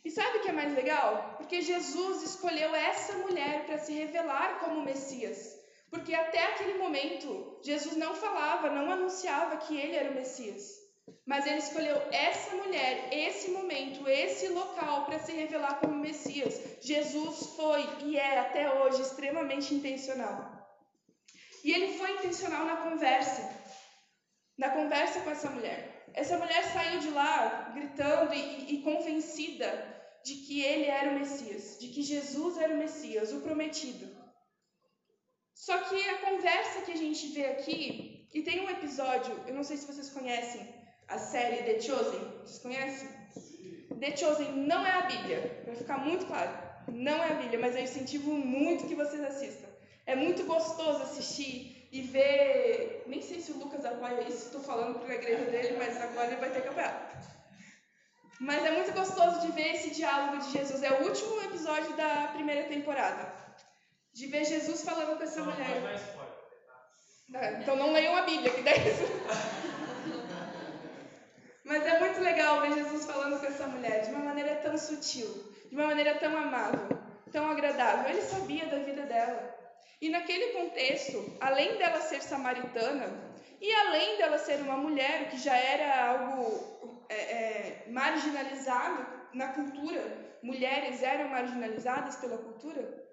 E 0.05 0.11
sabe 0.11 0.39
o 0.39 0.43
que 0.43 0.49
é 0.49 0.53
mais 0.53 0.75
legal? 0.75 1.35
Porque 1.37 1.63
Jesus 1.63 2.23
escolheu 2.23 2.75
essa 2.75 3.19
mulher 3.19 3.65
para 3.67 3.79
se 3.79 3.93
revelar 3.93 4.59
como 4.59 4.83
Messias. 4.83 5.57
Porque 5.89 6.15
até 6.15 6.47
aquele 6.47 6.79
momento, 6.79 7.61
Jesus 7.63 7.97
não 7.97 8.15
falava, 8.15 8.71
não 8.71 8.91
anunciava 8.91 9.57
que 9.59 9.77
ele 9.77 9.95
era 9.95 10.11
o 10.11 10.15
Messias. 10.15 10.80
Mas 11.26 11.47
ele 11.47 11.59
escolheu 11.59 11.97
essa 12.11 12.57
mulher, 12.57 13.09
esse 13.12 13.50
momento, 13.50 14.09
esse 14.09 14.49
local 14.49 15.05
para 15.05 15.19
se 15.19 15.33
revelar 15.33 15.81
como 15.81 15.95
Messias. 15.95 16.79
Jesus 16.81 17.55
foi 17.57 17.87
e 18.05 18.19
é 18.19 18.38
até 18.38 18.73
hoje 18.81 19.02
extremamente 19.02 19.75
intencional. 19.75 20.61
E 21.62 21.73
ele 21.73 21.99
foi 21.99 22.12
intencional 22.12 22.64
na 22.64 22.76
conversa, 22.79 23.43
na 24.57 24.71
conversa 24.71 25.21
com 25.21 25.31
essa 25.31 25.50
mulher. 25.50 26.07
Essa 26.14 26.38
mulher 26.38 26.64
saiu 26.73 27.00
de 27.00 27.11
lá 27.11 27.71
gritando 27.75 28.35
e, 28.35 28.75
e 28.75 28.83
convencida 28.83 29.69
de 30.25 30.35
que 30.35 30.62
ele 30.62 30.87
era 30.87 31.11
o 31.11 31.19
Messias, 31.19 31.79
de 31.79 31.88
que 31.88 32.02
Jesus 32.02 32.59
era 32.59 32.75
o 32.75 32.79
Messias, 32.79 33.33
o 33.33 33.40
prometido. 33.40 34.09
Só 35.55 35.76
que 35.79 36.09
a 36.09 36.19
conversa 36.19 36.83
que 36.83 36.93
a 36.93 36.97
gente 36.97 37.29
vê 37.29 37.47
aqui, 37.47 38.29
e 38.33 38.43
tem 38.43 38.61
um 38.61 38.71
episódio, 38.71 39.35
eu 39.47 39.55
não 39.55 39.62
sei 39.62 39.76
se 39.76 39.87
vocês 39.87 40.11
conhecem 40.11 40.67
a 41.11 41.19
série 41.19 41.64
The 41.64 41.81
Chosen, 41.81 42.21
vocês 42.43 42.59
conhecem? 42.61 43.09
The 43.99 44.17
Chosen 44.17 44.52
não 44.52 44.87
é 44.87 44.93
a 44.93 45.02
Bíblia, 45.02 45.62
para 45.64 45.75
ficar 45.75 45.99
muito 45.99 46.25
claro, 46.26 46.50
não 46.88 47.23
é 47.23 47.33
a 47.33 47.35
Bíblia, 47.35 47.59
mas 47.59 47.75
eu 47.76 47.83
incentivo 47.83 48.33
muito 48.33 48.87
que 48.87 48.95
vocês 48.95 49.23
assistam. 49.23 49.69
É 50.07 50.14
muito 50.17 50.45
gostoso 50.45 51.02
assistir 51.02 51.88
e 51.93 52.02
ver. 52.02 53.05
Nem 53.07 53.21
sei 53.21 53.40
se 53.40 53.52
o 53.52 53.59
Lucas 53.59 53.85
apoia 53.85 54.23
isso, 54.23 54.47
estou 54.47 54.62
falando 54.62 54.99
para 55.00 55.12
a 55.12 55.17
igreja 55.17 55.45
dele, 55.45 55.76
mas 55.76 56.00
agora 56.00 56.29
ele 56.29 56.37
vai 56.37 56.50
ter 56.50 56.62
que 56.62 56.69
apoiar. 56.69 57.11
Mas 58.40 58.64
é 58.64 58.71
muito 58.71 58.93
gostoso 58.93 59.40
de 59.40 59.52
ver 59.52 59.75
esse 59.75 59.90
diálogo 59.90 60.38
de 60.38 60.52
Jesus. 60.52 60.83
É 60.83 60.90
o 60.93 61.05
último 61.07 61.43
episódio 61.43 61.95
da 61.95 62.29
primeira 62.29 62.69
temporada. 62.69 63.31
De 64.14 64.26
ver 64.26 64.45
Jesus 64.45 64.83
falando 64.83 65.19
com 65.19 65.23
essa 65.23 65.43
mulher. 65.43 65.81
Mais 65.83 66.00
ah, 67.33 67.52
então 67.61 67.76
não 67.76 67.93
leiam 67.93 68.17
a 68.17 68.23
Bíblia, 68.23 68.50
que 68.50 68.62
daí. 68.62 68.81
Mas 71.64 71.85
é 71.87 71.99
muito 71.99 72.21
legal 72.21 72.61
ver 72.62 72.73
Jesus 72.75 73.05
falando 73.05 73.38
com 73.38 73.47
essa 73.47 73.67
mulher 73.67 74.02
de 74.02 74.11
uma 74.11 74.25
maneira 74.25 74.57
tão 74.57 74.76
sutil, 74.79 75.26
de 75.69 75.75
uma 75.75 75.87
maneira 75.87 76.14
tão 76.17 76.37
amável, 76.37 76.88
tão 77.31 77.50
agradável. 77.50 78.11
Ele 78.11 78.23
sabia 78.23 78.67
da 78.67 78.79
vida 78.79 79.02
dela. 79.02 79.55
E 80.00 80.09
naquele 80.09 80.55
contexto, 80.55 81.37
além 81.40 81.76
dela 81.76 82.00
ser 82.00 82.23
samaritana, 82.23 83.31
e 83.61 83.71
além 83.73 84.17
dela 84.17 84.38
ser 84.38 84.61
uma 84.62 84.76
mulher, 84.76 85.29
que 85.29 85.37
já 85.37 85.55
era 85.55 86.12
algo 86.12 87.05
é, 87.11 87.14
é, 87.14 87.85
marginalizado 87.88 89.07
na 89.35 89.49
cultura, 89.49 90.02
mulheres 90.43 91.02
eram 91.02 91.29
marginalizadas 91.29 92.17
pela 92.17 92.38
cultura, 92.38 93.07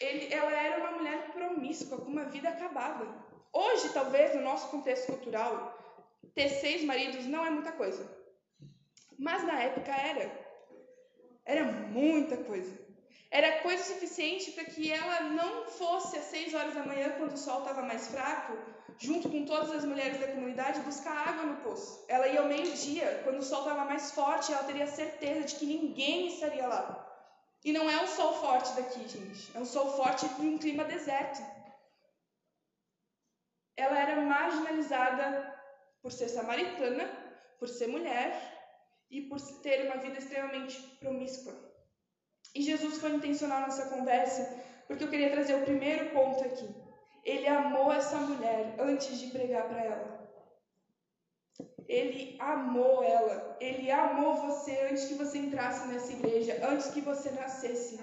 ele, 0.00 0.32
ela 0.34 0.50
era 0.52 0.80
uma 0.80 0.90
mulher 0.92 1.30
promíscua, 1.32 1.98
com 1.98 2.10
uma 2.10 2.24
vida 2.24 2.48
acabada. 2.48 3.06
Hoje, 3.52 3.92
talvez, 3.92 4.34
no 4.34 4.42
nosso 4.42 4.68
contexto 4.70 5.06
cultural, 5.06 5.77
ter 6.34 6.48
seis 6.48 6.84
maridos 6.84 7.26
não 7.26 7.44
é 7.44 7.50
muita 7.50 7.72
coisa. 7.72 8.08
Mas 9.18 9.42
na 9.44 9.60
época 9.62 9.90
era. 9.90 10.30
Era 11.44 11.64
muita 11.64 12.36
coisa. 12.36 12.88
Era 13.30 13.60
coisa 13.60 13.82
suficiente 13.82 14.52
para 14.52 14.64
que 14.64 14.90
ela 14.90 15.20
não 15.20 15.66
fosse 15.66 16.16
às 16.16 16.24
seis 16.24 16.54
horas 16.54 16.74
da 16.74 16.84
manhã, 16.84 17.10
quando 17.18 17.34
o 17.34 17.36
sol 17.36 17.58
estava 17.60 17.82
mais 17.82 18.08
fraco, 18.08 18.56
junto 18.98 19.28
com 19.28 19.44
todas 19.44 19.70
as 19.70 19.84
mulheres 19.84 20.18
da 20.18 20.28
comunidade, 20.28 20.80
buscar 20.80 21.28
água 21.28 21.44
no 21.44 21.56
poço. 21.56 22.04
Ela 22.08 22.26
ia 22.28 22.40
ao 22.40 22.48
meio-dia, 22.48 23.20
quando 23.24 23.38
o 23.38 23.42
sol 23.42 23.60
estava 23.60 23.84
mais 23.84 24.12
forte, 24.12 24.52
ela 24.52 24.64
teria 24.64 24.86
certeza 24.86 25.42
de 25.42 25.56
que 25.56 25.66
ninguém 25.66 26.28
estaria 26.28 26.66
lá. 26.66 27.04
E 27.64 27.72
não 27.72 27.90
é 27.90 28.02
um 28.02 28.06
sol 28.06 28.32
forte 28.34 28.72
daqui, 28.74 29.06
gente. 29.06 29.54
É 29.54 29.60
um 29.60 29.66
sol 29.66 29.94
forte 29.96 30.26
de 30.26 30.46
um 30.46 30.56
clima 30.56 30.84
deserto. 30.84 31.42
Ela 33.76 33.98
era 33.98 34.20
marginalizada 34.22 35.57
por 36.02 36.12
ser 36.12 36.28
samaritana, 36.28 37.08
por 37.58 37.68
ser 37.68 37.88
mulher 37.88 38.30
e 39.10 39.22
por 39.22 39.40
ter 39.62 39.86
uma 39.86 39.98
vida 39.98 40.18
extremamente 40.18 40.80
promíscua. 41.00 41.54
E 42.54 42.62
Jesus 42.62 42.98
foi 42.98 43.10
intencional 43.10 43.62
nessa 43.62 43.88
conversa, 43.88 44.62
porque 44.86 45.04
eu 45.04 45.10
queria 45.10 45.30
trazer 45.30 45.54
o 45.54 45.64
primeiro 45.64 46.10
ponto 46.10 46.42
aqui. 46.44 46.68
Ele 47.24 47.46
amou 47.46 47.92
essa 47.92 48.16
mulher 48.16 48.76
antes 48.78 49.18
de 49.18 49.28
pregar 49.28 49.68
para 49.68 49.84
ela. 49.84 50.18
Ele 51.86 52.36
amou 52.38 53.02
ela. 53.02 53.56
Ele 53.60 53.90
amou 53.90 54.36
você 54.36 54.88
antes 54.90 55.06
que 55.06 55.14
você 55.14 55.38
entrasse 55.38 55.88
nessa 55.88 56.12
igreja, 56.12 56.58
antes 56.66 56.88
que 56.88 57.00
você 57.00 57.30
nascesse. 57.30 57.98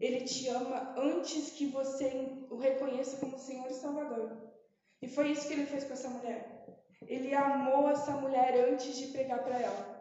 Ele 0.00 0.20
te 0.22 0.48
ama 0.48 0.94
antes 0.98 1.50
que 1.50 1.66
você 1.66 2.06
o 2.50 2.58
reconheça 2.58 3.16
como 3.18 3.38
Senhor 3.38 3.70
e 3.70 3.74
Salvador. 3.74 4.53
E 5.02 5.08
foi 5.08 5.30
isso 5.30 5.46
que 5.46 5.54
ele 5.54 5.66
fez 5.66 5.84
com 5.84 5.92
essa 5.92 6.08
mulher. 6.08 6.66
Ele 7.06 7.34
amou 7.34 7.88
essa 7.90 8.12
mulher 8.12 8.68
antes 8.68 8.96
de 8.96 9.08
pregar 9.08 9.42
para 9.42 9.60
ela. 9.60 9.94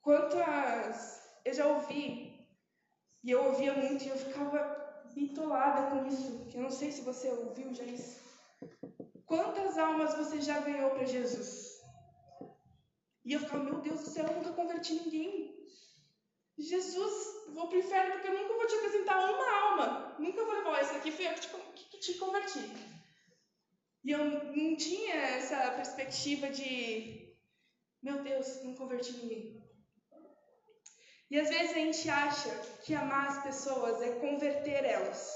Quantas. 0.00 1.20
Eu 1.44 1.54
já 1.54 1.66
ouvi, 1.66 2.46
e 3.24 3.30
eu 3.30 3.44
ouvia 3.46 3.74
muito, 3.74 4.04
e 4.04 4.08
eu 4.08 4.16
ficava 4.16 4.60
bitolada 5.12 5.90
com 5.90 6.06
isso, 6.06 6.48
eu 6.54 6.62
não 6.62 6.70
sei 6.70 6.90
se 6.92 7.02
você 7.02 7.28
ouviu 7.30 7.74
já 7.74 7.84
isso. 7.84 8.20
Quantas 9.26 9.78
almas 9.78 10.14
você 10.14 10.40
já 10.40 10.60
ganhou 10.60 10.90
para 10.90 11.04
Jesus? 11.04 11.80
E 13.24 13.32
eu 13.32 13.40
ficava, 13.40 13.64
meu 13.64 13.80
Deus 13.80 14.00
do 14.00 14.10
céu, 14.10 14.26
eu 14.26 14.34
nunca 14.34 14.52
converti 14.52 14.94
ninguém. 14.94 15.66
Jesus, 16.58 17.46
vou 17.54 17.68
pro 17.68 17.78
inferno 17.78 18.12
porque 18.12 18.28
eu 18.28 18.38
nunca 18.38 18.54
vou 18.54 18.66
te 18.66 18.74
apresentar 18.74 19.18
uma 19.18 19.60
alma. 19.62 20.16
Nunca 20.18 20.44
vou 20.44 20.54
levar, 20.54 20.80
essa 20.80 20.96
aqui 20.96 21.10
foi 21.10 21.26
eu 21.26 21.34
que 21.34 21.40
te, 21.40 21.48
que 21.90 21.98
te 21.98 22.14
converti. 22.14 22.60
E 24.04 24.10
eu 24.10 24.24
não 24.24 24.76
tinha 24.76 25.14
essa 25.14 25.70
perspectiva 25.72 26.48
de, 26.50 27.34
meu 28.02 28.22
Deus, 28.22 28.62
não 28.64 28.74
converti 28.74 29.12
ninguém. 29.12 29.62
E 31.30 31.38
às 31.38 31.48
vezes 31.48 31.70
a 31.70 31.74
gente 31.74 32.10
acha 32.10 32.50
que 32.82 32.94
amar 32.94 33.28
as 33.28 33.42
pessoas 33.42 34.02
é 34.02 34.16
converter 34.16 34.84
elas. 34.84 35.32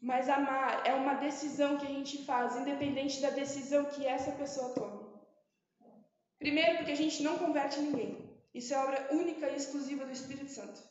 Mas 0.00 0.28
amar 0.28 0.86
é 0.86 0.94
uma 0.94 1.14
decisão 1.14 1.76
que 1.76 1.86
a 1.86 1.90
gente 1.90 2.24
faz, 2.24 2.54
independente 2.56 3.20
da 3.20 3.30
decisão 3.30 3.86
que 3.86 4.06
essa 4.06 4.30
pessoa 4.32 4.74
tome. 4.74 5.08
Primeiro, 6.38 6.76
porque 6.76 6.92
a 6.92 6.96
gente 6.96 7.20
não 7.22 7.36
converte 7.36 7.80
ninguém. 7.80 8.27
Isso 8.54 8.74
é 8.74 8.78
obra 8.78 9.08
única 9.12 9.48
e 9.48 9.56
exclusiva 9.56 10.04
do 10.04 10.12
Espírito 10.12 10.50
Santo. 10.50 10.82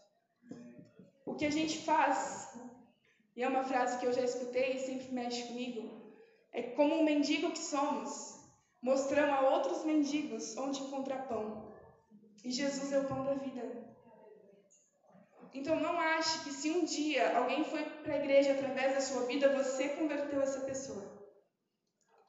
O 1.26 1.36
que 1.36 1.46
a 1.46 1.52
gente 1.52 1.80
faz, 1.80 2.58
e 3.36 3.44
é 3.44 3.48
uma 3.48 3.64
frase 3.64 4.00
que 4.00 4.06
eu 4.06 4.14
já 4.14 4.22
escutei 4.22 4.78
e 4.78 4.80
sempre 4.80 5.12
mexe 5.12 5.44
comigo, 5.44 6.14
é 6.52 6.62
como 6.62 6.96
um 6.96 7.04
mendigo 7.04 7.52
que 7.52 7.60
somos, 7.60 8.40
mostramos 8.82 9.36
a 9.36 9.50
outros 9.50 9.84
mendigos 9.84 10.56
onde 10.58 10.82
encontrar 10.82 11.28
pão. 11.28 11.74
E 12.44 12.52
Jesus 12.52 12.92
é 12.94 13.00
o 13.00 13.08
pão 13.08 13.26
da 13.26 13.34
vida. 13.34 13.88
Então 15.54 15.80
não 15.80 16.00
ache 16.00 16.44
que 16.44 16.52
se 16.52 16.70
um 16.70 16.86
dia 16.86 17.38
alguém 17.38 17.64
foi 17.64 17.84
para 17.84 18.14
a 18.14 18.18
igreja 18.18 18.54
através 18.54 18.94
da 18.94 19.02
sua 19.02 19.26
vida, 19.26 19.56
você 19.56 19.90
converteu 19.90 20.42
essa 20.42 20.62
pessoa. 20.62 21.18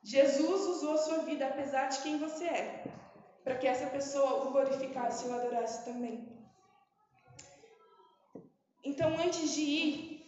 Jesus 0.02 0.62
usou 0.62 0.94
a 0.94 0.98
sua 0.98 1.18
vida 1.18 1.46
apesar 1.46 1.88
de 1.88 2.00
quem 2.00 2.18
você 2.18 2.44
é, 2.44 2.84
para 3.48 3.56
que 3.56 3.66
essa 3.66 3.86
pessoa 3.86 4.46
o 4.46 4.50
glorificasse 4.50 5.24
e 5.24 5.30
o 5.30 5.34
adorasse 5.34 5.82
também. 5.82 6.16
Então, 8.84 9.16
antes 9.18 9.54
de 9.54 9.62
ir, 9.62 10.26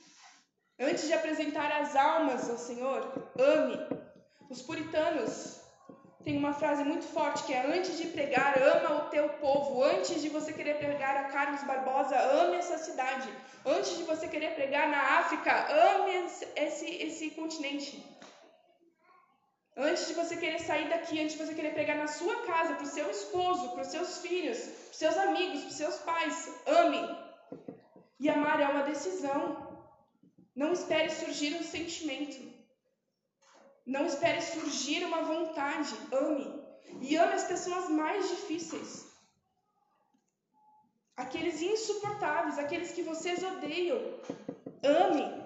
antes 0.79 1.07
de 1.07 1.13
apresentar 1.13 1.71
as 1.83 1.95
almas 1.95 2.49
ao 2.49 2.57
Senhor, 2.57 3.01
ame. 3.39 3.79
Os 4.49 4.63
puritanos 4.63 5.61
tem 6.25 6.39
uma 6.39 6.55
frase 6.55 6.83
muito 6.83 7.05
forte 7.05 7.45
que 7.45 7.53
é: 7.53 7.61
Antes 7.77 7.99
de 7.99 8.07
pregar, 8.07 8.55
ama 8.57 9.03
o 9.03 9.11
teu 9.11 9.29
povo. 9.45 9.85
Antes 9.85 10.23
de 10.23 10.31
você 10.31 10.55
querer 10.55 10.79
pregar 10.79 11.15
a 11.19 11.25
Carlos 11.25 11.63
Barbosa, 11.65 12.17
ame 12.17 12.57
essa 12.57 12.79
cidade. 12.79 13.29
Antes 13.67 13.99
de 13.99 14.05
você 14.05 14.29
querer 14.29 14.55
pregar 14.55 14.89
na 14.89 15.03
África, 15.19 15.53
ame 15.71 16.27
esse, 16.57 16.87
esse 16.87 17.31
continente. 17.33 18.03
Antes 19.77 20.09
de 20.09 20.15
você 20.15 20.37
querer 20.37 20.59
sair 20.61 20.89
daqui, 20.89 21.21
antes 21.21 21.37
de 21.37 21.45
você 21.45 21.55
querer 21.55 21.73
pregar 21.73 21.97
na 21.97 22.09
sua 22.09 22.43
casa, 22.43 22.75
para 22.75 22.85
o 22.85 22.87
seu 22.87 23.11
esposo, 23.11 23.71
para 23.71 23.83
os 23.83 23.89
seus 23.89 24.19
filhos, 24.19 24.59
para 24.59 24.91
os 24.91 24.97
seus 24.97 25.17
amigos, 25.17 25.61
para 25.61 25.69
os 25.69 25.77
seus 25.77 25.97
pais, 25.99 26.55
ame. 26.67 27.03
E 28.19 28.29
amar 28.29 28.61
é 28.61 28.69
uma 28.69 28.83
decisão. 28.83 29.71
Não 30.55 30.73
espere 30.73 31.11
surgir 31.11 31.55
um 31.55 31.63
sentimento. 31.63 32.39
Não 33.87 34.05
espere 34.07 34.43
surgir 34.43 35.05
uma 35.05 35.23
vontade. 35.23 35.95
Ame. 36.13 36.47
E 37.01 37.17
ame 37.17 37.33
as 37.33 37.45
pessoas 37.45 37.89
mais 37.89 38.29
difíceis. 38.29 39.09
Aqueles 41.17 41.63
insuportáveis, 41.63 42.59
aqueles 42.59 42.93
que 42.93 43.03
vocês 43.03 43.43
odeiam. 43.43 43.99
Ame. 44.83 45.43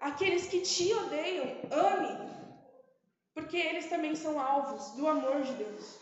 Aqueles 0.00 0.46
que 0.46 0.60
te 0.60 0.92
odeiam. 0.92 1.46
Ame. 1.70 2.37
Porque 3.38 3.56
eles 3.56 3.86
também 3.86 4.16
são 4.16 4.40
alvos 4.40 4.90
do 4.96 5.06
amor 5.06 5.42
de 5.42 5.52
Deus. 5.52 5.96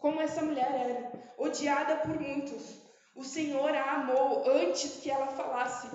Como 0.00 0.20
essa 0.20 0.42
mulher 0.42 0.68
era, 0.68 1.34
odiada 1.38 1.98
por 1.98 2.20
muitos. 2.20 2.74
O 3.14 3.22
Senhor 3.22 3.72
a 3.72 3.92
amou 3.92 4.42
antes 4.50 4.96
que 5.00 5.08
ela 5.08 5.28
falasse. 5.28 5.88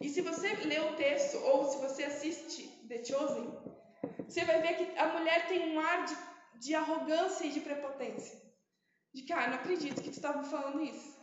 E 0.00 0.08
se 0.08 0.20
você 0.20 0.54
lê 0.54 0.78
o 0.78 0.94
texto 0.94 1.36
ou 1.38 1.64
se 1.64 1.78
você 1.78 2.04
assiste 2.04 2.62
The 2.86 3.02
Chosen, 3.04 3.52
você 4.28 4.44
vai 4.44 4.62
ver 4.62 4.76
que 4.76 4.96
a 4.96 5.08
mulher 5.08 5.48
tem 5.48 5.72
um 5.72 5.80
ar 5.80 6.04
de, 6.04 6.16
de 6.60 6.76
arrogância 6.76 7.44
e 7.44 7.50
de 7.50 7.58
prepotência. 7.58 8.40
De 9.12 9.22
que, 9.22 9.32
ah, 9.32 9.48
não 9.48 9.56
acredito 9.56 10.00
que 10.00 10.10
tu 10.10 10.16
estava 10.16 10.44
falando 10.44 10.80
isso. 10.80 11.20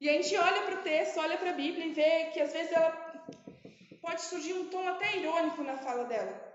E 0.00 0.08
a 0.08 0.14
gente 0.14 0.34
olha 0.34 0.62
para 0.62 0.76
o 0.76 0.82
texto, 0.82 1.20
olha 1.20 1.36
para 1.36 1.50
a 1.50 1.60
Bíblia 1.62 1.84
e 1.84 1.92
vê 1.92 2.30
que 2.32 2.40
às 2.40 2.54
vezes 2.54 2.72
ela 2.72 2.90
pode 4.00 4.22
surgir 4.22 4.54
um 4.54 4.70
tom 4.70 4.88
até 4.88 5.18
irônico 5.18 5.62
na 5.62 5.76
fala 5.76 6.04
dela. 6.04 6.48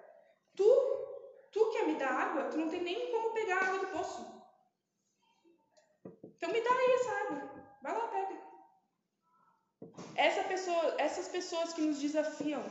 Tu, 0.56 0.95
tu 1.56 1.72
quer 1.72 1.88
me 1.88 1.96
dar 1.96 2.12
água? 2.12 2.50
Tu 2.52 2.58
não 2.58 2.70
tem 2.70 2.82
nem 2.84 3.12
como 3.12 3.32
pegar 3.32 3.60
a 3.60 3.66
água 3.68 3.80
do 3.80 3.88
poço. 3.88 4.24
Então 6.36 6.52
me 6.52 6.62
dá 6.62 6.70
aí 6.70 6.92
essa 6.96 7.12
água. 7.22 7.40
Vai 7.82 7.98
lá, 7.98 8.08
pega. 8.10 8.36
Essa 10.16 10.44
pessoa, 10.44 10.96
essas 10.98 11.30
pessoas 11.30 11.74
que 11.74 11.82
nos 11.82 11.98
desafiam, 11.98 12.64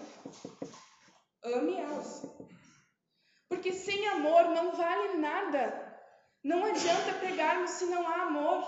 ame 1.42 1.76
elas. 1.78 2.26
Porque 3.48 3.72
sem 3.72 4.06
amor 4.08 4.50
não 4.50 4.72
vale 4.72 5.14
nada. 5.14 5.64
Não 6.42 6.62
adianta 6.66 7.20
pregarmos 7.20 7.70
se 7.70 7.86
não 7.86 8.06
há 8.06 8.16
amor. 8.22 8.60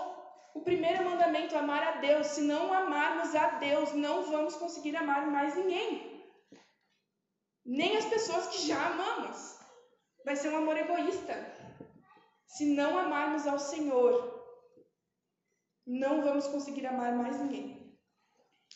O 0.55 0.61
primeiro 0.61 1.05
mandamento 1.07 1.53
é 1.53 1.59
amar 1.59 1.83
a 1.87 1.91
Deus. 2.07 2.25
Se 2.27 2.41
não 2.41 2.73
amarmos 2.73 3.35
a 3.35 3.49
Deus, 3.59 3.93
não 3.93 4.23
vamos 4.23 4.55
conseguir 4.55 4.95
amar 4.95 5.27
mais 5.27 5.55
ninguém. 5.55 6.25
Nem 7.63 7.97
as 7.97 8.05
pessoas 8.05 8.47
que 8.47 8.65
já 8.65 8.83
amamos. 8.87 9.56
Vai 10.27 10.35
ser 10.35 10.49
um 10.49 10.57
amor 10.57 10.75
egoísta. 10.75 11.33
Se 12.45 12.65
não 12.65 12.97
amarmos 12.97 13.47
ao 13.47 13.57
Senhor, 13.57 14.13
não 15.85 16.21
vamos 16.21 16.47
conseguir 16.47 16.85
amar 16.85 17.13
mais 17.15 17.39
ninguém. 17.39 17.97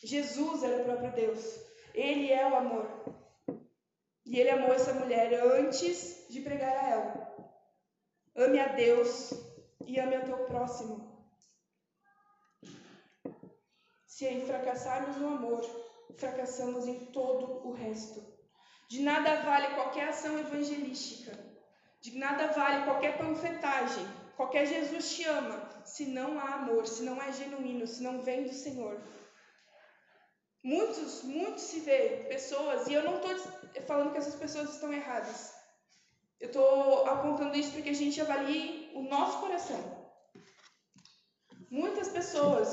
Jesus 0.02 0.62
era 0.62 0.80
o 0.80 0.84
próprio 0.86 1.12
Deus. 1.12 1.60
Ele 1.92 2.32
é 2.32 2.50
o 2.50 2.56
amor. 2.56 2.86
E 4.24 4.40
ele 4.40 4.48
amou 4.48 4.72
essa 4.72 4.94
mulher 4.94 5.30
antes 5.58 6.26
de 6.30 6.40
pregar 6.40 6.74
a 6.74 6.88
ela. 6.88 7.54
Ame 8.34 8.58
a 8.58 8.68
Deus 8.68 9.34
e 9.86 10.00
ame 10.00 10.16
ao 10.16 10.24
teu 10.24 10.46
próximo. 10.46 11.28
Se 14.06 14.40
fracassarmos 14.46 15.18
no 15.18 15.28
amor, 15.28 15.60
fracassamos 16.16 16.86
em 16.86 17.12
todo 17.12 17.68
o 17.68 17.72
resto. 17.72 18.31
De 18.92 19.00
nada 19.00 19.36
vale 19.36 19.68
qualquer 19.74 20.08
ação 20.10 20.38
evangelística, 20.38 21.32
de 21.98 22.18
nada 22.18 22.48
vale 22.48 22.84
qualquer 22.84 23.16
panfletagem, 23.16 24.06
qualquer 24.36 24.66
Jesus 24.66 25.14
te 25.14 25.24
ama, 25.24 25.56
se 25.82 26.04
não 26.16 26.38
há 26.38 26.56
amor, 26.56 26.86
se 26.86 27.02
não 27.02 27.16
é 27.22 27.32
genuíno, 27.32 27.86
se 27.86 28.02
não 28.02 28.20
vem 28.20 28.42
do 28.42 28.52
Senhor. 28.52 29.00
Muitos, 30.62 31.22
muitos 31.22 31.62
se 31.62 31.80
vê 31.80 32.26
pessoas, 32.28 32.86
e 32.86 32.92
eu 32.92 33.02
não 33.02 33.16
estou 33.16 33.34
falando 33.86 34.12
que 34.12 34.18
essas 34.18 34.34
pessoas 34.34 34.74
estão 34.74 34.92
erradas. 34.92 35.54
Eu 36.38 36.48
estou 36.48 37.06
apontando 37.06 37.56
isso 37.56 37.72
para 37.72 37.80
que 37.80 37.94
a 37.96 38.00
gente 38.02 38.20
avalie 38.20 38.92
o 38.94 39.04
nosso 39.04 39.40
coração. 39.40 39.82
Muitas 41.70 42.10
pessoas 42.10 42.68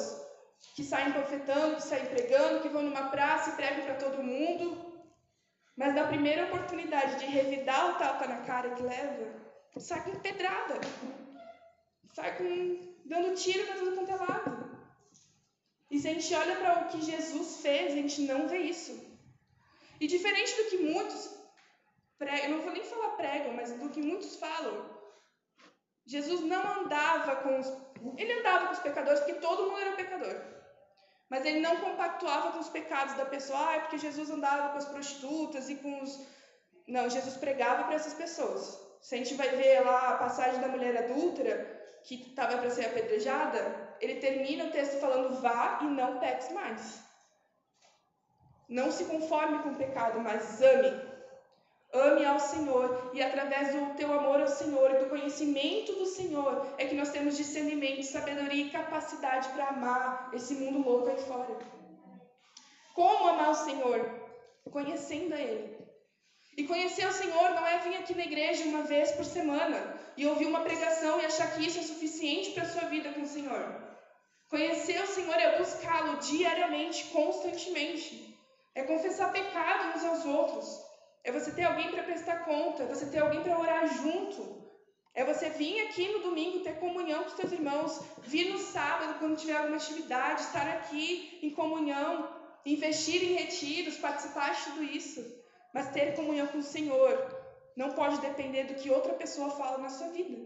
que 0.76 0.84
saem 0.84 1.14
profetando, 1.14 1.78
que 1.78 1.84
saem 1.84 2.08
pregando, 2.08 2.62
que 2.62 2.68
vão 2.68 2.84
numa 2.84 3.10
praça 3.10 3.52
e 3.52 3.56
pregam 3.56 3.86
para 3.86 3.96
todo 3.96 4.22
mundo, 4.22 4.90
mas 5.80 5.96
na 5.96 6.08
primeira 6.08 6.46
oportunidade 6.48 7.20
de 7.20 7.26
revidar 7.26 7.92
o 7.92 7.98
tapa 7.98 8.28
na 8.28 8.42
cara 8.42 8.72
que 8.72 8.84
leva, 8.84 9.28
sai 9.78 10.04
com 10.04 10.20
pedrada, 10.20 10.78
sai 12.14 12.38
com 12.38 12.50
dando 13.06 13.34
tiro 13.34 13.66
para 13.66 13.78
todo 13.78 13.96
quanto 13.96 14.12
é 14.12 14.16
lado. 14.16 14.52
E 15.90 15.98
se 15.98 16.10
a 16.10 16.14
gente 16.14 16.34
olha 16.36 16.58
para 16.58 16.82
o 16.82 16.88
que 16.90 17.02
Jesus 17.02 17.62
fez, 17.62 17.94
a 17.94 17.96
gente 17.96 18.24
não 18.24 18.50
vê 18.50 18.58
isso. 18.58 18.94
E 20.02 20.06
diferente 20.06 20.54
do 20.58 20.70
que 20.70 20.78
muitos 20.80 21.22
pregam, 22.18 22.50
não 22.50 22.62
vou 22.62 22.74
nem 22.74 22.84
falar 22.84 23.12
pregam, 23.22 23.54
mas 23.54 23.72
do 23.72 23.90
que 23.90 24.02
muitos 24.02 24.36
falam, 24.36 24.76
Jesus 26.06 26.42
não 26.42 26.82
andava 26.82 27.38
com 27.38 27.58
os. 27.58 27.68
Ele 28.18 28.34
andava 28.34 28.68
com 28.68 28.74
os 28.74 28.80
pecadores 28.80 29.22
porque 29.22 29.36
todo 29.36 29.70
mundo 29.70 29.80
era 29.80 29.96
pecador. 29.96 30.59
Mas 31.30 31.46
ele 31.46 31.60
não 31.60 31.78
compactuava 31.78 32.52
com 32.52 32.60
os 32.60 32.70
pecados 32.70 33.16
da 33.16 33.26
pessoa, 33.26 33.60
ah, 33.70 33.76
é 33.76 33.80
porque 33.82 33.98
Jesus 33.98 34.30
andava 34.32 34.70
com 34.70 34.78
as 34.78 34.86
prostitutas 34.86 35.70
e 35.70 35.76
com 35.76 36.02
os. 36.02 36.20
Não, 36.88 37.10
Jesus 37.10 37.38
pregava 37.38 37.84
para 37.84 37.96
essas 37.96 38.16
pessoas. 38.16 38.80
Se 39.00 39.16
a 39.16 39.18
gente 39.20 39.36
vai 39.36 39.50
ver 39.50 39.82
lá 39.82 40.10
a 40.10 40.18
passagem 40.18 40.60
da 40.60 40.68
mulher 40.68 40.98
adúltera, 40.98 41.80
que 42.04 42.16
estava 42.30 42.58
para 42.58 42.70
ser 42.70 42.88
apedrejada, 42.88 43.96
ele 44.02 44.16
termina 44.16 44.66
o 44.66 44.72
texto 44.72 45.00
falando: 45.00 45.40
vá 45.42 45.80
e 45.82 45.86
não 45.86 46.20
peques 46.20 46.52
mais. 46.52 47.00
Não 48.68 48.92
se 48.92 49.06
conforme 49.06 49.60
com 49.60 49.70
o 49.70 49.76
pecado, 49.76 50.20
mas 50.20 50.62
ame. 50.62 51.09
Ame 51.92 52.24
ao 52.24 52.40
Senhor, 52.40 53.10
e 53.14 53.22
através 53.22 53.74
do 53.74 53.96
teu 53.96 54.14
amor 54.14 54.42
ao 54.42 54.48
Senhor 54.48 54.92
e 54.92 55.00
do 55.00 55.10
conhecimento 55.10 55.94
do 55.94 56.06
Senhor 56.06 56.68
é 56.78 56.86
que 56.86 56.94
nós 56.94 57.10
temos 57.10 57.36
discernimento, 57.36 58.04
sabedoria 58.04 58.66
e 58.66 58.70
capacidade 58.70 59.50
para 59.50 59.70
amar 59.70 60.30
esse 60.34 60.54
mundo 60.54 60.88
louco 60.88 61.10
aí 61.10 61.18
fora. 61.18 61.58
Como 62.94 63.30
amar 63.30 63.50
o 63.50 63.56
Senhor? 63.56 64.06
Conhecendo 64.72 65.34
a 65.34 65.42
Ele. 65.42 65.80
E 66.56 66.68
conhecer 66.68 67.08
o 67.08 67.14
Senhor 67.14 67.52
não 67.52 67.66
é 67.66 67.80
vir 67.80 67.96
aqui 67.96 68.14
na 68.14 68.24
igreja 68.24 68.66
uma 68.66 68.84
vez 68.84 69.12
por 69.14 69.26
semana 69.26 69.98
e 70.16 70.28
ouvir 70.28 70.46
uma 70.46 70.62
pregação 70.62 71.20
e 71.20 71.26
achar 71.26 71.56
que 71.56 71.66
isso 71.66 71.80
é 71.80 71.84
suficiente 71.84 72.52
para 72.52 72.64
a 72.64 72.70
sua 72.70 72.90
vida 72.90 73.14
com 73.14 73.22
o 73.22 73.28
Senhor. 73.28 73.90
Conhecer 74.50 75.02
o 75.02 75.08
Senhor 75.08 75.36
é 75.36 75.58
buscá-lo 75.58 76.18
diariamente, 76.18 77.06
constantemente. 77.06 78.38
É 78.76 78.84
confessar 78.84 79.32
pecado 79.32 79.98
uns 79.98 80.06
aos 80.06 80.26
outros. 80.26 80.89
É 81.24 81.32
você 81.32 81.52
ter 81.52 81.64
alguém 81.64 81.92
para 81.92 82.04
prestar 82.04 82.46
conta, 82.46 82.84
é 82.84 82.86
você 82.88 83.06
ter 83.06 83.20
alguém 83.20 83.44
para 83.44 83.60
orar 83.60 83.88
junto. 84.02 84.60
É 85.14 85.24
você 85.24 85.50
vir 85.50 85.82
aqui 85.82 86.08
no 86.14 86.20
domingo 86.20 86.60
ter 86.60 86.80
comunhão 86.80 87.24
com 87.24 87.30
os 87.30 87.34
teus 87.34 87.52
irmãos, 87.52 88.00
vir 88.20 88.52
no 88.52 88.60
sábado 88.60 89.20
quando 89.20 89.38
tiver 89.38 89.58
alguma 89.58 89.76
atividade, 89.76 90.42
estar 90.42 90.68
aqui 90.68 91.40
em 91.42 91.50
comunhão, 91.50 92.30
investir 92.66 93.22
em 93.24 93.34
retiros, 93.34 93.98
participar 93.98 94.54
de 94.54 94.64
tudo 94.64 94.84
isso. 94.84 95.26
Mas 95.74 95.92
ter 95.92 96.16
comunhão 96.16 96.48
com 96.48 96.60
o 96.60 96.64
Senhor 96.64 97.12
não 97.76 97.92
pode 97.92 98.22
depender 98.22 98.64
do 98.64 98.76
que 98.76 98.90
outra 98.90 99.14
pessoa 99.14 99.50
fala 99.50 99.78
na 99.78 99.90
sua 99.90 100.08
vida. 100.10 100.38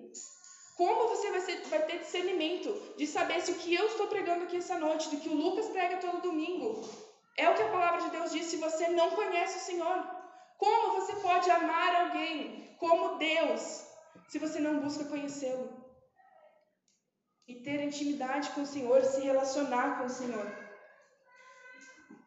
Como 0.75 1.07
você 1.09 1.29
vai, 1.29 1.41
ser, 1.41 1.61
vai, 1.65 1.85
ter 1.85 1.99
discernimento 1.99 2.95
de 2.97 3.05
saber 3.05 3.41
se 3.41 3.51
o 3.51 3.55
que 3.55 3.75
eu 3.75 3.85
estou 3.87 4.07
pregando 4.07 4.45
aqui 4.45 4.57
essa 4.57 4.77
noite, 4.77 5.09
do 5.09 5.17
que 5.17 5.29
o 5.29 5.35
Lucas 5.35 5.67
prega 5.67 5.97
todo 5.97 6.21
domingo, 6.21 6.81
é 7.37 7.47
o 7.49 7.53
que 7.53 7.61
a 7.61 7.69
palavra 7.69 8.01
de 8.01 8.09
Deus 8.09 8.31
diz 8.31 8.45
se 8.45 8.57
você 8.57 8.87
não 8.87 9.11
conhece 9.11 9.57
o 9.57 9.61
Senhor? 9.61 10.22
Como 10.57 10.99
você 10.99 11.13
pode 11.27 11.49
amar 11.49 11.95
alguém 11.95 12.75
como 12.79 13.17
Deus 13.17 13.85
se 14.27 14.39
você 14.39 14.59
não 14.59 14.79
busca 14.79 15.05
conhecê-lo? 15.05 15.67
E 17.47 17.55
ter 17.55 17.79
intimidade 17.81 18.49
com 18.51 18.61
o 18.61 18.65
Senhor, 18.65 19.03
se 19.03 19.21
relacionar 19.21 19.97
com 19.97 20.05
o 20.05 20.09
Senhor. 20.09 20.47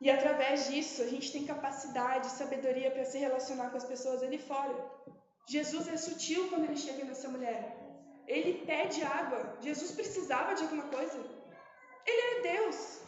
E 0.01 0.11
através 0.11 0.67
disso, 0.69 1.03
a 1.03 1.07
gente 1.07 1.33
tem 1.33 1.47
capacidade, 1.47 2.27
sabedoria 2.31 2.91
para 2.91 3.05
se 3.05 3.19
relacionar 3.19 3.71
com 3.71 3.79
as 3.79 3.85
pessoas 3.85 4.23
ali 4.23 4.39
fora. 4.39 4.77
Jesus 5.49 5.89
é 5.89 5.97
sutil 5.97 6.49
quando 6.49 6.65
ele 6.65 6.77
chega 6.77 7.05
nessa 7.05 7.29
mulher. 7.29 7.61
Ele 8.27 8.65
pede 8.67 9.03
água. 9.03 9.57
Jesus 9.61 9.93
precisava 9.93 10.55
de 10.55 10.65
alguma 10.65 10.87
coisa. 10.89 11.19
Ele 12.05 12.23
é 12.23 12.41
Deus. 12.53 13.01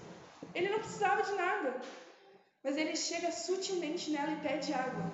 Ele 0.54 0.70
não 0.70 0.78
precisava 0.78 1.22
de 1.22 1.33
nada. 1.33 1.81
Mas 2.62 2.77
ele 2.77 2.97
chega 2.97 3.31
sutilmente 3.31 4.11
nela 4.11 4.33
e 4.33 4.40
pede 4.40 4.73
água, 4.73 5.05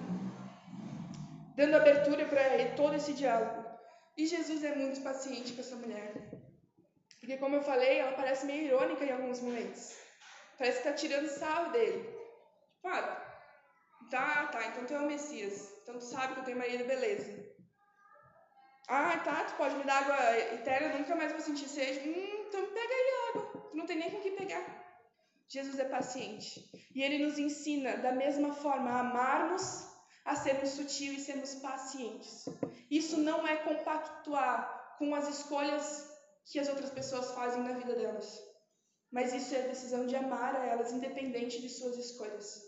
dando 1.56 1.76
abertura 1.76 2.24
para 2.26 2.74
todo 2.74 2.94
esse 2.94 3.12
diálogo. 3.12 3.64
E 4.16 4.26
Jesus 4.26 4.62
é 4.64 4.74
muito 4.74 5.02
paciente 5.02 5.52
com 5.52 5.60
essa 5.60 5.76
mulher. 5.76 6.14
Porque, 7.20 7.36
como 7.38 7.56
eu 7.56 7.62
falei, 7.62 7.98
ela 7.98 8.12
parece 8.12 8.46
meio 8.46 8.66
irônica 8.66 9.04
em 9.04 9.12
alguns 9.12 9.40
momentos. 9.40 9.96
Parece 10.58 10.82
que 10.82 10.88
está 10.88 10.92
tirando 10.92 11.28
sarro 11.28 11.72
dele. 11.72 12.00
Tipo, 12.84 12.88
ah, 12.88 13.02
tá, 14.10 14.46
tá, 14.46 14.66
então 14.66 14.84
tu 14.84 14.94
é 14.94 14.98
o 14.98 15.06
Messias. 15.06 15.72
Então 15.82 15.98
tu 15.98 16.04
sabe 16.04 16.34
que 16.34 16.40
eu 16.40 16.44
tenho 16.44 16.58
marido, 16.58 16.84
beleza. 16.84 17.44
Ah, 18.88 19.16
tá, 19.24 19.44
tu 19.44 19.54
pode 19.56 19.74
me 19.76 19.84
dar 19.84 20.02
água 20.02 20.38
eterna, 20.54 20.98
nunca 20.98 21.16
mais 21.16 21.32
vou 21.32 21.40
sentir 21.40 21.66
sede. 21.66 22.06
Hum, 22.06 22.44
então 22.46 22.66
pega 22.66 22.94
aí 22.94 23.10
a 23.10 23.28
água. 23.30 23.70
Tu 23.70 23.76
não 23.76 23.86
tem 23.86 23.96
nem 23.96 24.10
com 24.10 24.20
que 24.20 24.32
pegar. 24.32 24.83
Jesus 25.48 25.78
é 25.78 25.84
paciente. 25.84 26.68
E 26.94 27.02
ele 27.02 27.24
nos 27.24 27.38
ensina, 27.38 27.96
da 27.96 28.12
mesma 28.12 28.54
forma, 28.54 28.90
a 28.90 29.00
amarmos, 29.00 29.86
a 30.24 30.34
sermos 30.34 30.70
sutil 30.70 31.12
e 31.12 31.20
sermos 31.20 31.54
pacientes. 31.56 32.46
Isso 32.90 33.18
não 33.18 33.46
é 33.46 33.56
compactuar 33.56 34.96
com 34.98 35.14
as 35.14 35.28
escolhas 35.28 36.10
que 36.46 36.58
as 36.58 36.68
outras 36.68 36.90
pessoas 36.90 37.32
fazem 37.32 37.62
na 37.62 37.72
vida 37.72 37.94
delas. 37.94 38.40
Mas 39.10 39.32
isso 39.32 39.54
é 39.54 39.64
a 39.64 39.68
decisão 39.68 40.06
de 40.06 40.16
amar 40.16 40.56
a 40.56 40.66
elas, 40.66 40.92
independente 40.92 41.60
de 41.60 41.68
suas 41.68 41.96
escolhas. 41.96 42.62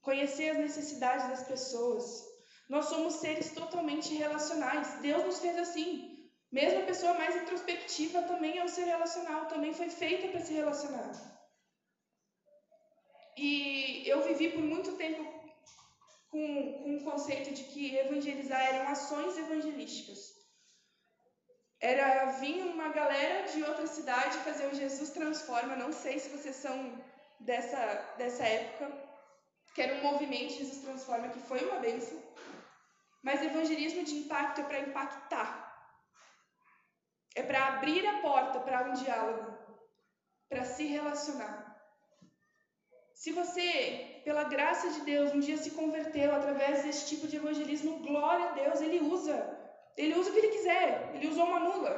Conhecer 0.00 0.50
as 0.50 0.58
necessidades 0.58 1.28
das 1.28 1.46
pessoas. 1.46 2.24
Nós 2.68 2.86
somos 2.86 3.14
seres 3.14 3.52
totalmente 3.52 4.14
relacionais. 4.14 5.00
Deus 5.00 5.24
nos 5.24 5.38
fez 5.40 5.58
assim. 5.58 6.17
Mesmo 6.50 6.80
a 6.80 6.86
pessoa 6.86 7.14
mais 7.14 7.36
introspectiva 7.36 8.22
também 8.22 8.58
é 8.58 8.64
um 8.64 8.68
ser 8.68 8.84
relacional, 8.84 9.46
também 9.46 9.74
foi 9.74 9.90
feita 9.90 10.28
para 10.28 10.40
se 10.40 10.54
relacionar. 10.54 11.12
E 13.36 14.02
eu 14.06 14.22
vivi 14.22 14.48
por 14.50 14.62
muito 14.62 14.96
tempo 14.96 15.22
com, 16.30 16.72
com 16.82 16.96
o 16.96 17.04
conceito 17.04 17.52
de 17.52 17.64
que 17.64 17.96
evangelizar 17.96 18.60
eram 18.60 18.88
ações 18.90 19.36
evangelísticas. 19.36 20.36
Era 21.80 22.32
vir 22.40 22.64
uma 22.64 22.88
galera 22.88 23.46
de 23.46 23.62
outra 23.62 23.86
cidade 23.86 24.38
fazer 24.38 24.66
o 24.66 24.74
Jesus 24.74 25.10
Transforma. 25.10 25.76
Não 25.76 25.92
sei 25.92 26.18
se 26.18 26.30
vocês 26.30 26.56
são 26.56 26.76
dessa, 27.38 27.78
dessa 28.16 28.42
época, 28.42 28.90
que 29.74 29.82
era 29.82 29.94
um 29.94 30.02
movimento 30.02 30.54
Jesus 30.54 30.78
Transforma, 30.78 31.28
que 31.28 31.38
foi 31.40 31.64
uma 31.64 31.78
bênção. 31.78 32.20
Mas 33.22 33.42
evangelismo 33.42 34.02
de 34.02 34.16
impacto 34.16 34.62
é 34.62 34.64
para 34.64 34.80
impactar. 34.80 35.67
É 37.38 37.42
para 37.44 37.66
abrir 37.68 38.04
a 38.04 38.18
porta 38.18 38.58
para 38.58 38.88
um 38.88 38.94
diálogo, 38.94 39.56
para 40.48 40.64
se 40.64 40.84
relacionar. 40.86 41.52
Se 43.14 43.30
você, 43.30 44.22
pela 44.24 44.42
graça 44.42 44.90
de 44.90 45.02
Deus, 45.02 45.32
um 45.32 45.38
dia 45.38 45.56
se 45.56 45.70
converteu 45.70 46.34
através 46.34 46.82
desse 46.82 47.06
tipo 47.10 47.28
de 47.28 47.36
evangelismo, 47.36 48.00
glória 48.00 48.46
a 48.46 48.52
Deus, 48.54 48.80
Ele 48.80 48.98
usa. 48.98 49.38
Ele 49.96 50.18
usa 50.18 50.30
o 50.30 50.32
que 50.32 50.40
Ele 50.40 50.56
quiser. 50.56 51.12
Ele 51.14 51.28
usou 51.28 51.44
uma 51.44 51.60
mula, 51.60 51.94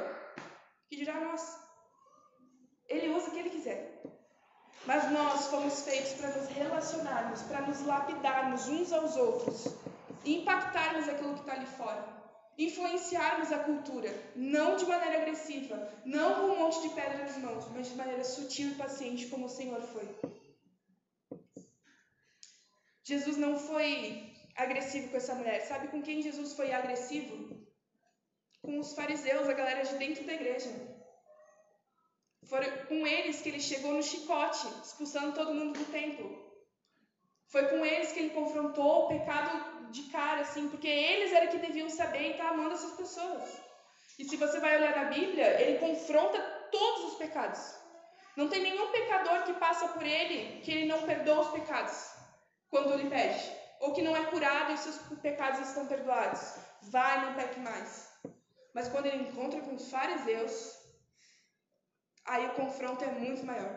que 0.87 0.95
dirá 0.95 1.19
nós. 1.19 1.43
Ele 2.87 3.09
usa 3.09 3.29
o 3.29 3.31
que 3.31 3.39
Ele 3.39 3.49
quiser. 3.49 3.79
Mas 4.85 5.11
nós 5.11 5.47
fomos 5.47 5.81
feitos 5.81 6.13
para 6.13 6.29
nos 6.37 6.49
relacionarmos, 6.49 7.41
para 7.43 7.61
nos 7.61 7.83
lapidarmos 7.83 8.67
uns 8.67 8.93
aos 8.93 9.17
outros 9.17 9.65
e 10.23 10.41
impactarmos 10.41 11.09
aquilo 11.09 11.33
que 11.33 11.39
está 11.39 11.53
ali 11.53 11.65
fora. 11.65 12.20
Influenciarmos 12.67 13.51
a 13.51 13.59
cultura, 13.59 14.09
não 14.35 14.75
de 14.75 14.85
maneira 14.85 15.21
agressiva, 15.21 15.91
não 16.05 16.35
com 16.35 16.47
um 16.53 16.59
monte 16.59 16.81
de 16.83 16.89
pedra 16.89 17.17
nas 17.17 17.37
mãos, 17.37 17.65
mas 17.73 17.87
de 17.87 17.95
maneira 17.95 18.23
sutil 18.23 18.69
e 18.69 18.75
paciente, 18.75 19.29
como 19.29 19.45
o 19.45 19.49
Senhor 19.49 19.81
foi. 19.81 20.07
Jesus 23.03 23.37
não 23.37 23.57
foi 23.57 24.31
agressivo 24.55 25.09
com 25.09 25.17
essa 25.17 25.33
mulher. 25.33 25.61
Sabe 25.61 25.87
com 25.87 26.03
quem 26.03 26.21
Jesus 26.21 26.53
foi 26.53 26.71
agressivo? 26.71 27.35
Com 28.61 28.77
os 28.77 28.93
fariseus, 28.93 29.49
a 29.49 29.53
galera 29.53 29.83
de 29.83 29.95
dentro 29.95 30.23
da 30.23 30.33
igreja. 30.33 30.69
Foi 32.43 32.69
com 32.85 33.07
eles 33.07 33.41
que 33.41 33.49
ele 33.49 33.59
chegou 33.59 33.93
no 33.93 34.03
chicote, 34.03 34.67
expulsando 34.83 35.33
todo 35.33 35.55
mundo 35.55 35.79
do 35.79 35.91
templo. 35.91 36.50
Foi 37.51 37.67
com 37.67 37.85
eles 37.85 38.13
que 38.13 38.19
ele 38.19 38.29
confrontou 38.29 39.05
o 39.05 39.07
pecado 39.09 39.91
de 39.91 40.03
cara, 40.03 40.41
assim, 40.41 40.69
porque 40.69 40.87
eles 40.87 41.33
eram 41.33 41.51
que 41.51 41.57
deviam 41.57 41.89
saber 41.89 42.21
e 42.21 42.31
estar 42.31 42.45
tá 42.45 42.49
amando 42.51 42.75
essas 42.75 42.93
pessoas. 42.93 43.61
E 44.17 44.23
se 44.23 44.37
você 44.37 44.59
vai 44.59 44.77
olhar 44.77 44.95
na 44.95 45.09
Bíblia, 45.09 45.59
ele 45.61 45.79
confronta 45.79 46.39
todos 46.71 47.11
os 47.11 47.15
pecados. 47.15 47.75
Não 48.37 48.47
tem 48.47 48.61
nenhum 48.61 48.89
pecador 48.91 49.43
que 49.43 49.53
passa 49.53 49.89
por 49.89 50.05
ele 50.05 50.61
que 50.61 50.71
ele 50.71 50.85
não 50.85 51.01
perdoa 51.03 51.41
os 51.41 51.49
pecados 51.49 52.11
quando 52.69 52.95
lhe 52.95 53.09
pede, 53.09 53.51
ou 53.81 53.91
que 53.91 54.01
não 54.01 54.15
é 54.15 54.23
curado 54.27 54.71
e 54.71 54.77
seus 54.77 54.97
pecados 55.21 55.59
estão 55.67 55.85
perdoados. 55.87 56.53
Vai, 56.83 57.25
não 57.25 57.33
peque 57.33 57.59
mais. 57.59 58.13
Mas 58.73 58.87
quando 58.87 59.07
ele 59.07 59.23
encontra 59.23 59.59
com 59.59 59.75
os 59.75 59.89
fariseus, 59.89 60.79
aí 62.23 62.45
o 62.47 62.53
confronto 62.53 63.03
é 63.03 63.07
muito 63.07 63.45
maior. 63.45 63.75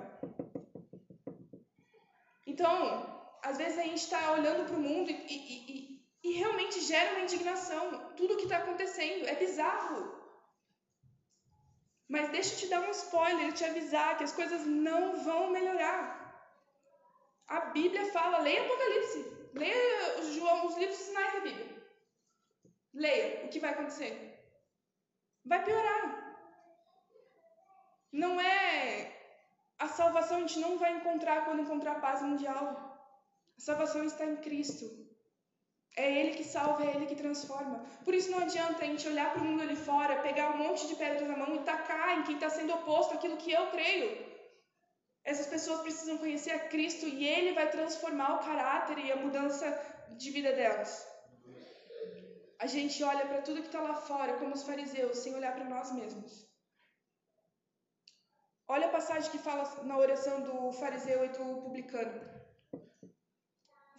Então, 2.46 3.23
às 3.44 3.57
vezes 3.59 3.78
a 3.78 3.83
gente 3.83 3.98
está 3.98 4.33
olhando 4.33 4.66
para 4.66 4.76
o 4.76 4.80
mundo 4.80 5.11
e, 5.11 5.14
e, 5.14 5.37
e, 5.72 6.09
e, 6.22 6.33
realmente 6.33 6.80
gera 6.80 7.12
uma 7.12 7.24
indignação. 7.24 8.12
Tudo 8.16 8.35
o 8.35 8.37
que 8.37 8.44
está 8.44 8.59
acontecendo 8.59 9.28
é 9.28 9.35
bizarro. 9.35 10.00
Mas 12.09 12.30
deixa 12.30 12.54
eu 12.54 12.59
te 12.59 12.66
dar 12.68 12.80
um 12.80 12.90
spoiler, 12.90 13.52
te 13.52 13.64
avisar 13.64 14.16
que 14.16 14.24
as 14.24 14.33
coisas 14.33 14.66
não 14.66 15.22
vão 15.24 15.50
melhorar. 15.50 16.02
A 17.46 17.61
Bíblia 17.76 18.11
fala, 18.12 18.38
leia 18.38 18.62
Apocalipse, 18.64 19.50
leia 19.52 20.20
os, 20.20 20.35
João, 20.35 20.66
os 20.66 20.76
livros 20.76 20.98
sinais 20.98 21.35
da 21.35 21.40
Bíblia. 21.40 21.85
Leia 22.94 23.44
o 23.44 23.48
que 23.48 23.61
vai 23.61 23.70
acontecer. 23.70 24.12
Vai 25.44 25.62
piorar. 25.64 26.04
Não 28.12 28.40
é 28.40 29.14
a 29.78 29.88
salvação 29.88 30.38
a 30.38 30.40
gente 30.40 30.61
não 30.61 30.78
vai 30.78 30.92
encontrar 30.96 31.44
quando 31.44 31.62
encontrar 31.62 32.00
paz 32.00 32.22
mundial. 32.22 32.93
A 33.58 33.60
salvação 33.60 34.04
está 34.04 34.24
em 34.24 34.36
Cristo. 34.36 34.86
É 35.96 36.10
Ele 36.18 36.36
que 36.36 36.44
salva, 36.44 36.84
é 36.84 36.94
Ele 36.94 37.06
que 37.06 37.14
transforma. 37.14 37.84
Por 38.04 38.14
isso 38.14 38.30
não 38.30 38.40
adianta 38.40 38.82
a 38.82 38.86
gente 38.86 39.06
olhar 39.06 39.32
para 39.32 39.42
o 39.42 39.44
mundo 39.44 39.62
ali 39.62 39.76
fora, 39.76 40.22
pegar 40.22 40.50
um 40.50 40.58
monte 40.58 40.88
de 40.88 40.96
pedras 40.96 41.28
na 41.28 41.36
mão 41.36 41.54
e 41.54 41.60
tacar 41.60 42.18
em 42.18 42.24
quem 42.24 42.34
está 42.34 42.50
sendo 42.50 42.74
oposto 42.74 43.14
àquilo 43.14 43.36
que 43.36 43.52
eu 43.52 43.70
creio. 43.70 44.34
Essas 45.22 45.46
pessoas 45.46 45.80
precisam 45.80 46.18
conhecer 46.18 46.50
a 46.50 46.68
Cristo 46.68 47.06
e 47.06 47.26
Ele 47.26 47.54
vai 47.54 47.70
transformar 47.70 48.34
o 48.34 48.44
caráter 48.44 48.98
e 48.98 49.12
a 49.12 49.16
mudança 49.16 49.66
de 50.18 50.30
vida 50.30 50.52
delas. 50.52 51.06
A 52.58 52.66
gente 52.66 53.02
olha 53.02 53.26
para 53.26 53.42
tudo 53.42 53.60
que 53.60 53.66
está 53.68 53.80
lá 53.80 53.94
fora, 53.94 54.34
como 54.34 54.54
os 54.54 54.62
fariseus, 54.62 55.18
sem 55.18 55.34
olhar 55.34 55.54
para 55.54 55.64
nós 55.64 55.92
mesmos. 55.92 56.46
Olha 58.66 58.86
a 58.86 58.90
passagem 58.90 59.30
que 59.30 59.38
fala 59.38 59.64
na 59.84 59.96
oração 59.96 60.40
do 60.42 60.72
fariseu 60.72 61.24
e 61.24 61.28
do 61.28 61.62
publicano. 61.62 62.34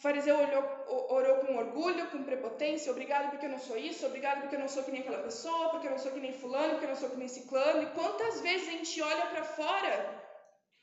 Fariseu 0.06 0.38
olhou, 0.38 0.64
orou 1.10 1.38
com 1.38 1.58
orgulho, 1.58 2.06
com 2.12 2.24
prepotência, 2.24 2.92
obrigado 2.92 3.32
porque 3.32 3.48
eu 3.48 3.50
não 3.50 3.58
sou 3.58 3.76
isso, 3.76 4.06
obrigado 4.06 4.42
porque 4.42 4.56
eu 4.56 4.60
não 4.60 4.68
sou 4.68 4.84
que 4.84 4.92
nem 4.92 5.02
aquela 5.02 5.24
pessoa, 5.24 5.70
porque 5.70 5.88
eu 5.88 5.92
não 5.94 5.98
sou 5.98 6.12
que 6.12 6.20
nem 6.20 6.32
fulano, 6.32 6.74
porque 6.74 6.86
eu 6.86 6.90
não 6.90 6.96
sou 6.96 7.10
que 7.10 7.18
nem 7.18 7.28
ciclano. 7.28 7.82
E 7.82 7.88
quantas 7.88 8.40
vezes 8.42 8.68
a 8.68 8.72
gente 8.74 9.02
olha 9.02 9.26
para 9.26 9.44
fora 9.44 10.24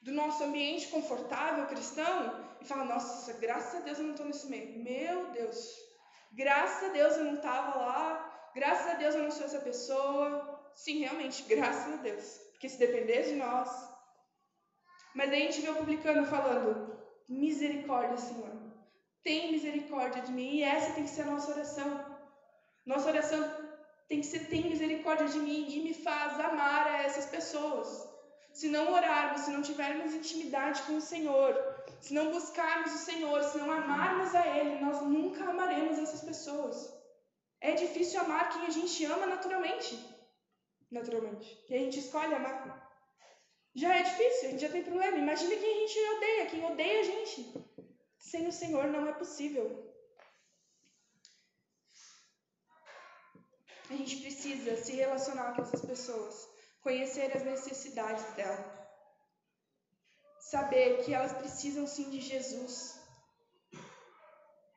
do 0.01 0.11
nosso 0.11 0.43
ambiente 0.43 0.89
confortável 0.89 1.69
cristão 1.69 2.49
e 2.61 2.65
fala: 2.65 2.85
Nossa, 2.85 3.35
graças 3.35 3.77
a 3.77 3.85
Deus 3.85 3.99
eu 3.99 4.07
não 4.07 4.11
estou 4.11 4.27
nesse 4.27 4.49
meio. 4.49 4.83
Meu 4.83 5.31
Deus, 5.31 5.57
graças 6.33 6.91
a 6.91 6.93
Deus 6.93 7.17
eu 7.17 7.23
não 7.23 7.35
estava 7.35 7.79
lá, 7.79 8.51
graças 8.57 8.89
a 8.89 8.95
Deus 8.95 9.15
eu 9.15 9.23
não 9.23 9.31
sou 9.31 9.47
essa 9.47 9.61
pessoa. 9.61 10.73
Sim, 10.75 10.99
realmente, 10.99 11.45
graças 11.45 11.95
a 11.95 11.97
Deus, 11.99 12.41
porque 12.51 12.69
se 12.69 12.77
depender 12.77 13.23
de 13.23 13.37
nós. 13.37 13.71
Mas 15.15 15.31
aí 15.31 15.43
a 15.43 15.51
gente 15.53 15.61
vê 15.61 15.71
o 15.71 15.77
publicano 15.77 16.27
falando: 16.27 17.01
Misericórdia, 17.29 18.19
Senhor, 18.19 18.62
tem 19.23 19.53
misericórdia 19.53 20.23
de 20.23 20.33
mim, 20.33 20.57
e 20.57 20.63
essa 20.63 20.93
tem 20.95 21.05
que 21.05 21.11
ser 21.11 21.23
a 21.23 21.31
nossa 21.33 21.53
oração. 21.53 22.05
Nossa 22.85 23.09
oração 23.09 23.43
tem 24.09 24.21
que 24.21 24.27
ser: 24.27 24.49
Tem 24.49 24.69
misericórdia 24.69 25.29
de 25.29 25.39
mim 25.39 25.67
e 25.69 25.83
me 25.83 25.95
faz 25.95 26.39
amar 26.41 26.87
a 26.87 27.03
essas 27.03 27.27
pessoas 27.27 28.13
se 28.53 28.69
não 28.69 28.93
orarmos, 28.93 29.43
se 29.43 29.51
não 29.51 29.63
tivermos 29.63 30.13
intimidade 30.15 30.83
com 30.83 30.97
o 30.97 31.01
Senhor, 31.01 31.55
se 32.01 32.13
não 32.13 32.31
buscarmos 32.31 32.93
o 32.95 32.99
Senhor, 32.99 33.43
se 33.45 33.59
não 33.59 33.71
amarmos 33.71 34.35
a 34.35 34.47
Ele, 34.47 34.81
nós 34.81 35.01
nunca 35.03 35.45
amaremos 35.45 35.99
essas 35.99 36.21
pessoas. 36.21 36.93
É 37.61 37.73
difícil 37.73 38.21
amar 38.21 38.51
quem 38.51 38.67
a 38.67 38.71
gente 38.71 39.05
ama 39.07 39.27
naturalmente. 39.27 39.99
Naturalmente. 40.91 41.65
Que 41.67 41.75
a 41.75 41.79
gente 41.79 41.99
escolhe 42.01 42.35
amar. 42.35 42.83
Já 43.75 43.97
é 43.97 44.03
difícil, 44.03 44.49
a 44.49 44.51
gente 44.51 44.61
já 44.61 44.69
tem 44.69 44.83
problema. 44.83 45.17
Imagina 45.17 45.57
quem 45.57 45.77
a 45.77 45.81
gente 45.81 45.99
odeia, 46.17 46.47
quem 46.47 46.65
odeia 46.65 47.01
a 47.01 47.05
gente. 47.05 47.55
Sem 48.31 48.47
o 48.47 48.53
Senhor 48.53 48.87
não 48.87 49.07
é 49.09 49.13
possível. 49.13 49.67
A 53.91 53.95
gente 53.95 54.17
precisa 54.23 54.77
se 54.77 54.93
relacionar 54.93 55.55
com 55.55 55.63
essas 55.63 55.85
pessoas, 55.85 56.49
conhecer 56.83 57.37
as 57.37 57.43
necessidades 57.43 58.25
delas, 58.37 58.65
saber 60.53 61.03
que 61.03 61.13
elas 61.13 61.35
precisam 61.35 61.87
sim 61.87 62.09
de 62.11 62.21
Jesus. 62.21 62.75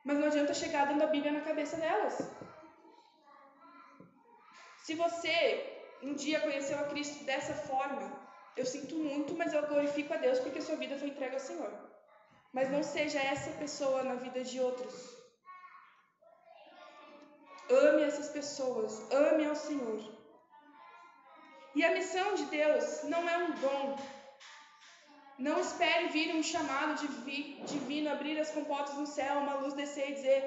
Mas 0.04 0.18
não 0.18 0.26
adianta 0.26 0.60
chegar 0.62 0.86
dando 0.88 1.04
a 1.04 1.12
Bíblia 1.14 1.32
na 1.32 1.48
cabeça 1.48 1.76
delas. 1.76 2.18
Se 4.84 4.94
você 4.94 5.38
um 6.02 6.14
dia 6.14 6.40
conheceu 6.40 6.78
a 6.80 6.88
Cristo 6.88 7.24
dessa 7.24 7.54
forma, 7.54 8.06
eu 8.56 8.66
sinto 8.66 8.96
muito, 8.96 9.34
mas 9.34 9.52
eu 9.52 9.66
glorifico 9.66 10.12
a 10.12 10.16
Deus 10.16 10.40
porque 10.40 10.60
sua 10.60 10.76
vida 10.76 10.98
foi 10.98 11.08
entregue 11.08 11.34
ao 11.34 11.40
Senhor. 11.40 11.85
Mas 12.56 12.70
não 12.70 12.82
seja 12.82 13.20
essa 13.20 13.50
pessoa 13.62 14.02
na 14.02 14.14
vida 14.14 14.42
de 14.42 14.58
outros. 14.58 14.94
Ame 17.68 18.02
essas 18.02 18.28
pessoas, 18.36 18.92
ame 19.12 19.44
ao 19.46 19.54
Senhor. 19.54 20.00
E 21.74 21.84
a 21.84 21.92
missão 21.92 22.34
de 22.34 22.44
Deus 22.46 23.02
não 23.02 23.28
é 23.28 23.36
um 23.44 23.50
dom. 23.64 23.98
Não 25.38 25.60
espere 25.60 26.08
vir 26.08 26.34
um 26.34 26.42
chamado 26.42 26.94
divino, 27.66 28.10
abrir 28.10 28.40
as 28.40 28.52
comportas 28.52 28.94
no 28.94 29.06
céu, 29.06 29.40
uma 29.40 29.56
luz 29.56 29.74
descer 29.74 30.08
e 30.12 30.14
dizer: 30.14 30.42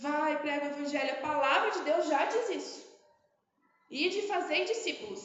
vai, 0.00 0.38
prega 0.42 0.66
o 0.66 0.70
evangelho. 0.72 1.14
A 1.14 1.26
palavra 1.28 1.70
de 1.70 1.80
Deus 1.88 2.08
já 2.08 2.26
diz 2.26 2.50
isso. 2.50 2.78
E 3.88 4.10
de 4.10 4.22
fazer 4.32 4.66
discípulos. 4.66 5.22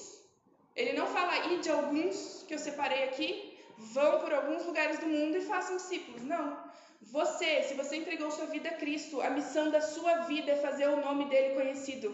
Ele 0.74 0.94
não 0.94 1.08
fala 1.08 1.48
ir 1.48 1.60
de 1.60 1.70
alguns 1.70 2.44
que 2.48 2.54
eu 2.54 2.60
separei 2.60 3.04
aqui, 3.10 3.49
vão 3.80 4.20
por 4.20 4.34
alguns 4.34 4.66
lugares 4.66 5.00
do 5.00 5.08
mundo 5.08 5.38
e 5.38 5.42
façam 5.42 5.78
discípulos. 5.78 6.24
Não. 6.24 6.70
Você, 7.02 7.64
se 7.64 7.74
você 7.76 7.96
entregou 7.96 8.30
sua 8.30 8.46
vida 8.46 8.70
a 8.70 8.78
Cristo, 8.78 9.22
a 9.22 9.30
missão 9.30 9.72
da 9.72 9.82
sua 9.82 10.20
vida 10.32 10.52
é 10.52 10.58
fazer 10.58 10.88
o 10.90 11.00
nome 11.00 11.30
dele 11.30 11.56
conhecido. 11.56 12.10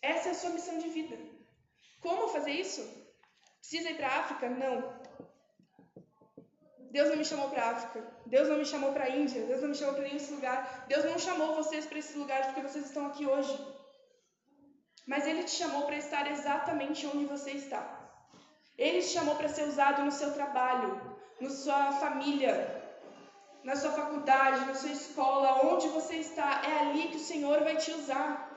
Essa 0.00 0.28
é 0.28 0.32
a 0.32 0.34
sua 0.34 0.50
missão 0.50 0.78
de 0.78 0.88
vida. 0.88 1.16
Como 2.00 2.28
fazer 2.28 2.52
isso? 2.52 2.82
Precisa 3.60 3.90
ir 3.90 3.96
para 3.96 4.08
a 4.08 4.20
África? 4.20 4.48
Não. 4.48 4.76
Deus 6.90 7.08
não 7.10 7.16
me 7.16 7.24
chamou 7.24 7.50
para 7.50 7.62
a 7.64 7.70
África. 7.70 8.06
Deus 8.24 8.48
não 8.48 8.58
me 8.58 8.64
chamou 8.64 8.92
para 8.92 9.04
a 9.04 9.10
Índia. 9.10 9.44
Deus 9.46 9.60
não 9.60 9.68
me 9.68 9.74
chamou 9.74 9.94
para 9.94 10.04
nenhum 10.04 10.34
lugar. 10.36 10.86
Deus 10.88 11.04
não 11.04 11.18
chamou 11.18 11.54
vocês 11.56 11.86
para 11.86 11.98
esse 11.98 12.16
lugar 12.16 12.46
porque 12.46 12.62
vocês 12.62 12.86
estão 12.86 13.06
aqui 13.06 13.26
hoje. 13.26 13.54
Mas 15.06 15.26
Ele 15.26 15.44
te 15.44 15.50
chamou 15.50 15.84
para 15.86 15.96
estar 15.96 16.30
exatamente 16.30 17.06
onde 17.06 17.26
você 17.26 17.52
está. 17.52 18.03
Ele 18.76 19.00
te 19.00 19.08
chamou 19.08 19.36
para 19.36 19.48
ser 19.48 19.64
usado 19.68 20.02
no 20.02 20.10
seu 20.10 20.32
trabalho, 20.32 21.00
na 21.40 21.50
sua 21.50 21.92
família, 21.92 22.54
na 23.62 23.76
sua 23.76 23.92
faculdade, 23.92 24.66
na 24.66 24.74
sua 24.74 24.90
escola, 24.90 25.66
onde 25.66 25.88
você 25.88 26.16
está. 26.16 26.62
É 26.68 26.80
ali 26.80 27.08
que 27.08 27.16
o 27.16 27.26
Senhor 27.32 27.62
vai 27.62 27.76
te 27.76 27.90
usar. 27.92 28.50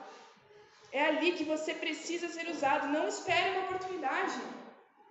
É 0.90 1.04
ali 1.04 1.32
que 1.32 1.44
você 1.44 1.74
precisa 1.74 2.28
ser 2.28 2.48
usado. 2.48 2.88
Não 2.88 3.06
espere 3.06 3.50
uma 3.50 3.66
oportunidade. 3.66 4.38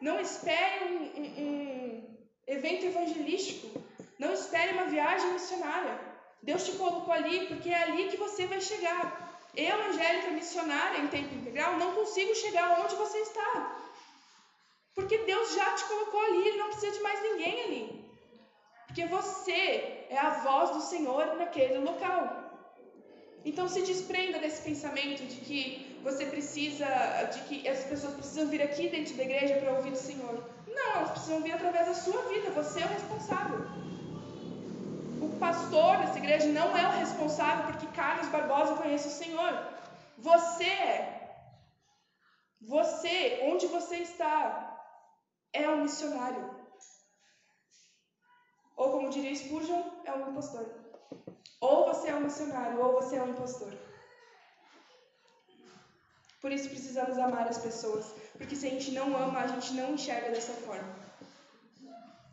Não 0.02 0.20
espere 0.20 0.86
um, 0.86 1.22
um, 1.22 1.43
um 1.43 2.17
evento 2.46 2.86
evangelístico. 2.86 3.82
Não 4.20 4.34
espere 4.34 4.74
uma 4.74 4.86
viagem 4.86 5.32
missionária. 5.32 6.00
Deus 6.41 6.65
te 6.65 6.74
colocou 6.74 7.13
ali 7.13 7.48
porque 7.48 7.70
é 7.70 7.84
ali 7.84 8.10
que 8.10 8.17
você 8.17 8.46
vai 8.46 8.62
chegar. 8.62 9.28
Eu, 9.56 9.82
Angélica, 9.89 10.30
missionária 10.32 11.00
em 11.00 11.08
tempo 11.08 11.34
integral, 11.34 11.78
não 11.78 11.93
consigo 11.93 12.36
chegar 12.36 12.80
onde 12.80 12.96
você 12.96 13.17
está. 13.20 13.76
Porque 14.98 15.18
Deus 15.32 15.54
já 15.60 15.68
te 15.78 15.86
colocou 15.92 16.22
ali, 16.26 16.42
Ele 16.48 16.58
não 16.58 16.70
precisa 16.72 16.98
de 16.98 17.04
mais 17.08 17.22
ninguém 17.28 17.56
ali. 17.66 17.84
Porque 18.88 19.06
você 19.18 19.62
é 20.10 20.18
a 20.18 20.32
voz 20.48 20.72
do 20.72 20.82
Senhor 20.82 21.24
naquele 21.42 21.78
local. 21.90 22.22
Então 23.50 23.66
se 23.74 23.82
desprenda 23.92 24.40
desse 24.40 24.62
pensamento 24.70 25.24
de 25.34 25.40
que 25.48 25.62
você 26.04 26.26
precisa, 26.26 26.88
de 27.34 27.40
que 27.48 27.68
as 27.74 27.84
pessoas 27.92 28.16
precisam 28.16 28.48
vir 28.54 28.62
aqui 28.62 28.90
dentro 28.90 29.14
da 29.16 29.24
igreja 29.24 29.56
para 29.60 29.76
ouvir 29.78 29.94
o 29.94 30.04
Senhor. 30.10 30.36
Não, 30.78 30.92
elas 30.96 31.12
precisam 31.12 31.42
vir 31.42 31.54
através 31.54 31.86
da 31.88 31.94
sua 31.94 32.22
vida, 32.34 32.50
você 32.62 32.82
é 32.82 32.86
o 32.86 32.96
responsável 33.00 33.60
o 35.22 35.30
pastor 35.40 35.98
dessa 35.98 36.18
igreja 36.18 36.48
não 36.48 36.76
é 36.78 36.88
o 36.88 37.00
responsável 37.00 37.66
porque 37.66 37.88
Carlos 37.88 38.28
Barbosa 38.30 38.76
conhece 38.76 39.08
o 39.08 39.12
Senhor. 39.12 39.54
Você 40.18 40.66
é. 40.66 41.18
Você, 42.62 43.42
onde 43.44 43.68
você 43.68 43.98
está, 43.98 44.77
é 45.63 45.70
um 45.70 45.82
missionário. 45.82 46.58
Ou 48.76 48.91
como 48.91 49.10
diria 49.10 49.36
Spurgeon, 49.36 49.84
é 50.06 50.13
um 50.13 50.30
impostor. 50.30 50.65
Ou 51.60 51.88
você 51.88 52.10
é 52.10 52.15
um 52.15 52.22
missionário, 52.22 52.80
ou 52.80 52.93
você 52.93 53.15
é 53.15 53.24
um 53.24 53.32
impostor. 53.32 53.74
Por 56.39 56.52
isso 56.52 56.70
precisamos 56.70 57.17
amar 57.17 57.48
as 57.48 57.58
pessoas. 57.58 58.06
Porque 58.38 58.56
se 58.56 58.67
a 58.67 58.70
gente 58.70 58.91
não 58.91 59.17
ama, 59.17 59.39
a 59.39 59.48
gente 59.48 59.74
não 59.74 59.93
enxerga 59.93 60.30
dessa 60.30 60.54
forma. 60.54 60.96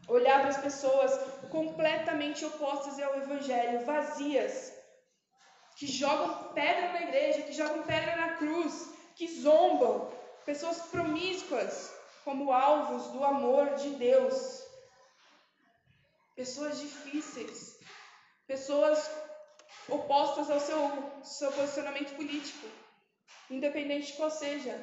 Olhar 0.07 0.41
para 0.41 0.51
as 0.51 0.59
pessoas 0.59 1.13
completamente 1.51 2.45
opostas 2.45 3.01
ao 3.01 3.17
Evangelho, 3.23 3.87
vazias, 3.87 4.71
que 5.77 5.87
jogam 5.87 6.53
pedra 6.53 6.93
na 6.93 7.03
igreja, 7.03 7.43
que 7.43 7.55
jogam 7.55 7.83
pedra 7.85 8.17
na 8.17 8.35
cruz, 8.35 8.91
que 9.17 9.27
zombam, 9.27 10.13
pessoas 10.45 10.79
promíscuas 10.83 11.94
como 12.25 12.51
alvos 12.51 13.09
do 13.09 13.23
amor 13.23 13.75
de 13.75 13.91
Deus, 13.97 14.63
pessoas 16.35 16.81
difíceis, 16.81 17.79
pessoas 18.47 19.11
opostas 19.89 20.51
ao 20.51 20.59
seu, 20.59 20.81
seu 21.23 21.53
posicionamento 21.53 22.17
político, 22.17 22.67
independente 23.51 24.07
de 24.09 24.13
qual 24.15 24.31
seja. 24.31 24.75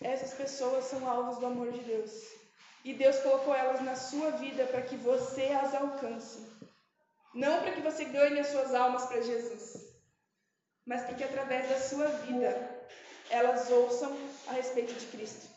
Essas 0.00 0.34
pessoas 0.34 0.86
são 0.86 1.08
alvos 1.08 1.38
do 1.38 1.46
amor 1.46 1.70
de 1.70 1.80
Deus. 1.80 2.12
E 2.82 2.92
Deus 2.92 3.18
colocou 3.20 3.54
elas 3.54 3.80
na 3.82 3.96
sua 3.96 4.32
vida 4.32 4.66
para 4.66 4.82
que 4.82 4.96
você 4.96 5.46
as 5.48 5.74
alcance. 5.74 6.46
Não 7.34 7.60
para 7.60 7.72
que 7.72 7.80
você 7.80 8.04
ganhe 8.04 8.38
as 8.40 8.48
suas 8.48 8.74
almas 8.74 9.06
para 9.06 9.20
Jesus, 9.22 9.74
mas 10.86 11.02
para 11.02 11.14
que 11.14 11.24
através 11.24 11.68
da 11.68 11.80
sua 11.80 12.06
vida 12.06 12.73
elas 13.30 13.70
ouçam 13.70 14.16
a 14.46 14.52
respeito 14.52 14.94
de 14.94 15.06
Cristo. 15.06 15.48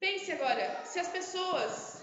Pense 0.00 0.30
agora, 0.32 0.84
se 0.84 0.98
as 0.98 1.08
pessoas 1.08 2.02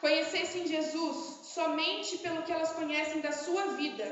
conhecessem 0.00 0.66
Jesus 0.66 1.46
somente 1.46 2.18
pelo 2.18 2.42
que 2.42 2.52
elas 2.52 2.72
conhecem 2.72 3.20
da 3.20 3.32
sua 3.32 3.68
vida, 3.74 4.06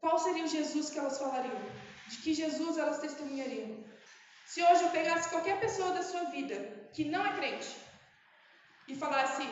qual 0.00 0.18
seria 0.18 0.44
o 0.44 0.48
Jesus 0.48 0.90
que 0.90 0.98
elas 0.98 1.18
falariam? 1.18 1.60
De 2.08 2.18
que 2.18 2.34
Jesus 2.34 2.78
elas 2.78 3.00
testemunhariam? 3.00 3.84
Se 4.46 4.62
hoje 4.62 4.84
eu 4.84 4.90
pegasse 4.90 5.28
qualquer 5.28 5.58
pessoa 5.60 5.90
da 5.90 6.02
sua 6.02 6.24
vida 6.30 6.88
que 6.92 7.04
não 7.04 7.24
é 7.26 7.36
crente 7.36 7.76
e 8.86 8.94
falasse 8.94 9.42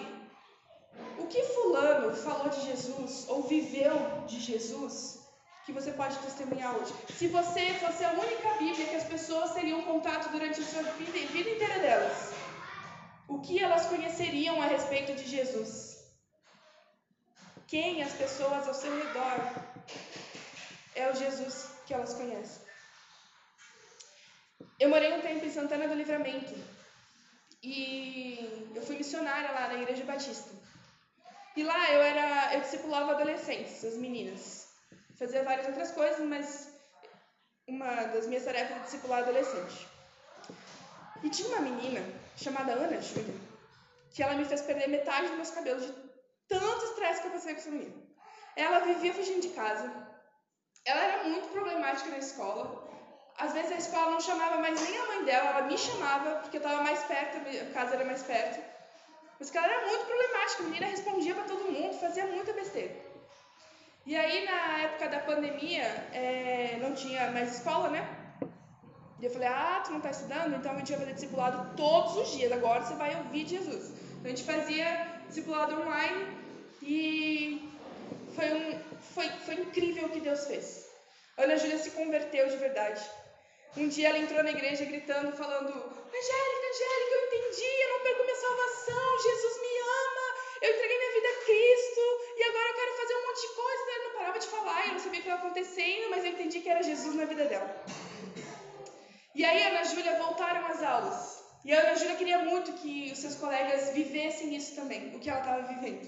o 1.19 1.27
que 1.27 1.43
Fulano 1.43 2.15
falou 2.15 2.49
de 2.49 2.61
Jesus 2.63 3.29
ou 3.29 3.43
viveu 3.43 4.25
de 4.27 4.41
Jesus, 4.41 5.26
que 5.67 5.73
você 5.73 5.93
pode 5.93 6.17
testemunhar 6.19 6.77
hoje. 6.77 6.95
Se 7.19 7.27
você 7.27 7.75
fosse 7.81 8.05
a 8.05 8.13
única 8.13 8.51
Bíblia 8.57 8.87
que 8.87 8.95
as 8.95 9.05
pessoas 9.05 9.53
teriam 9.53 9.83
contato 9.83 10.31
durante 10.31 10.61
a 10.61 10.65
sua 10.65 10.83
vida, 10.99 11.19
a 11.19 11.33
vida 11.33 11.51
inteira 11.51 11.81
delas, 11.81 12.33
o 13.27 13.41
que 13.41 13.59
elas 13.61 13.87
conheceriam 13.87 14.63
a 14.63 14.67
respeito 14.67 15.13
de 15.17 15.27
Jesus? 15.29 15.73
Quem 17.67 18.01
as 18.01 18.13
pessoas 18.13 18.69
ao 18.69 18.75
seu 18.75 18.97
redor 18.97 19.39
é 20.95 21.11
o 21.11 21.17
Jesus 21.17 21.69
que 21.85 21.93
elas 21.93 22.15
conhecem? 22.15 22.63
Eu 24.79 24.89
morei 24.89 25.13
um 25.15 25.21
tempo 25.21 25.45
em 25.45 25.51
Santana 25.51 25.89
do 25.89 25.95
Livramento 25.95 26.55
e 27.61 28.71
eu 28.73 28.83
fui 28.83 28.97
missionária 28.99 29.51
lá 29.51 29.67
na 29.67 29.83
Igreja 29.83 30.05
Batista. 30.05 30.51
E 31.57 31.65
lá 31.65 31.91
eu 31.91 32.03
era, 32.03 32.55
eu 32.55 32.61
discipulava 32.61 33.13
adolescentes, 33.13 33.85
as 33.85 33.97
meninas. 33.97 34.66
Fazia 35.19 35.43
várias 35.43 35.67
outras 35.67 35.91
coisas, 35.93 36.21
mas 36.21 36.69
uma 37.67 37.87
das 38.09 38.27
minhas 38.27 38.45
tarefas 38.45 38.71
era 38.73 38.81
discipular 38.81 39.21
adolescente. 39.21 39.89
E 41.23 41.31
tinha 41.31 41.49
uma 41.49 41.61
menina 41.61 42.05
chamada 42.37 42.73
Ana 42.73 43.01
Júlia, 43.01 43.35
que 44.11 44.23
ela 44.23 44.35
me 44.35 44.45
fez 44.45 44.61
perder 44.61 44.89
metade 44.89 45.29
dos 45.29 45.37
meus 45.37 45.51
cabelos 45.51 45.87
de 45.87 45.93
tanto 46.47 46.85
estresse 46.85 47.23
que 47.23 47.29
eu 47.29 47.31
passei 47.33 47.55
com 47.55 47.61
essa 47.61 47.71
menina. 47.71 47.95
Ela 48.57 48.81
vivia 48.81 49.15
fugindo 49.15 49.41
de 49.41 49.49
casa. 49.49 49.91
Ela 50.85 51.03
era 51.03 51.25
muito 51.25 51.49
problemática 51.49 52.11
na 52.11 52.19
escola. 52.19 52.87
Às 53.39 53.55
vezes 53.55 53.73
a 53.73 53.77
escola 53.77 54.13
não 54.13 54.21
chamava 54.21 54.59
mais 54.59 54.79
nem 54.81 54.99
a 54.99 55.07
mãe 55.07 55.25
dela, 55.25 55.51
ela 55.51 55.63
me 55.63 55.79
chamava, 55.79 56.41
porque 56.41 56.59
eu 56.59 56.63
estava 56.63 56.83
mais 56.83 57.03
perto, 57.05 57.39
a 57.39 57.73
casa 57.73 57.95
era 57.95 58.05
mais 58.05 58.23
perto. 58.23 58.63
Mas 59.39 59.55
ela 59.55 59.67
era 59.67 59.87
muito 59.87 60.05
problemática, 60.05 60.63
a 60.63 60.67
menina 60.67 60.87
respondia 60.87 61.35
para 61.35 61.45
todo 61.45 61.73
mundo, 61.73 61.99
fazia 61.99 62.27
muita 62.27 62.53
besteira. 62.53 63.06
E 64.07 64.15
aí, 64.15 64.45
na 64.45 64.79
época 64.83 65.09
da 65.09 65.19
pandemia, 65.19 65.83
é, 66.13 66.79
não 66.81 66.95
tinha 66.95 67.29
mais 67.33 67.57
escola, 67.57 67.89
né? 67.89 68.09
E 69.21 69.25
eu 69.25 69.31
falei, 69.31 69.49
ah, 69.49 69.83
tu 69.85 69.91
não 69.91 69.99
está 69.99 70.11
estudando? 70.11 70.55
Então 70.55 70.73
a 70.73 70.77
gente 70.77 70.91
vai 70.91 71.01
fazer 71.01 71.15
discipulado 71.15 71.77
todos 71.77 72.17
os 72.17 72.33
dias. 72.33 72.53
Agora 72.53 72.83
você 72.83 72.95
vai 72.95 73.17
ouvir 73.17 73.47
Jesus. 73.47 73.91
Então 74.19 74.27
a 74.27 74.29
gente 74.29 74.45
fazia 74.45 74.87
discipulado 75.27 75.81
online 75.81 76.39
e 76.83 77.69
foi, 78.37 78.53
um, 78.53 78.79
foi, 79.15 79.29
foi 79.45 79.55
incrível 79.55 80.07
o 80.07 80.11
que 80.11 80.21
Deus 80.21 80.47
fez. 80.47 80.87
Ana 81.37 81.57
Júlia 81.57 81.79
se 81.79 81.91
converteu 81.91 82.49
de 82.49 82.57
verdade. 82.59 83.03
Um 83.77 83.89
dia 83.89 84.09
ela 84.09 84.19
entrou 84.19 84.43
na 84.43 84.51
igreja 84.51 84.85
gritando, 84.85 85.33
falando: 85.33 85.69
Angélica, 85.69 86.67
Angélica, 86.73 87.13
eu 87.13 87.27
entendi, 87.27 87.83
eu 87.83 87.89
não 87.91 88.01
perco 88.05 88.23
minha 88.23 88.37
salvação, 88.37 89.19
Jesus 89.23 89.61
me 89.61 89.79
ama, 89.79 90.27
eu 90.63 90.71
entreguei 90.75 90.99
minha 90.99 91.13
vida 91.13 91.29
a 91.29 91.45
Cristo 91.45 92.01
e 92.37 92.43
agora 92.45 92.69
eu 92.69 92.75
quero 92.75 92.97
fazer 92.97 93.15
um 93.17 93.26
de 93.37 93.49
coisa. 93.55 93.83
Eu 93.97 94.05
não 94.05 94.19
parava 94.19 94.39
de 94.39 94.47
falar, 94.47 94.87
eu 94.87 94.93
não 94.95 94.99
sabia 94.99 95.21
o 95.21 95.23
que 95.23 95.29
estava 95.29 95.47
acontecendo, 95.47 96.11
mas 96.11 96.25
eu 96.25 96.31
entendi 96.33 96.61
que 96.61 96.69
era 96.69 96.83
Jesus 96.83 97.15
na 97.15 97.25
vida 97.25 97.45
dela. 97.45 97.85
E 99.35 99.45
aí 99.45 99.63
a 99.63 99.69
Ana 99.69 99.85
Júlia 99.85 100.19
voltaram 100.19 100.67
às 100.67 100.83
aulas. 100.83 101.45
E 101.65 101.75
a 101.75 101.81
Ana 101.81 101.97
Júlia 101.97 102.17
queria 102.17 102.39
muito 102.39 102.73
que 102.75 103.13
os 103.13 103.19
seus 103.19 103.35
colegas 103.35 103.91
vivessem 103.91 104.55
isso 104.57 104.75
também, 104.75 105.15
o 105.15 105.21
que 105.21 105.29
ela 105.29 105.41
estava 105.41 105.63
vivendo. 105.63 106.07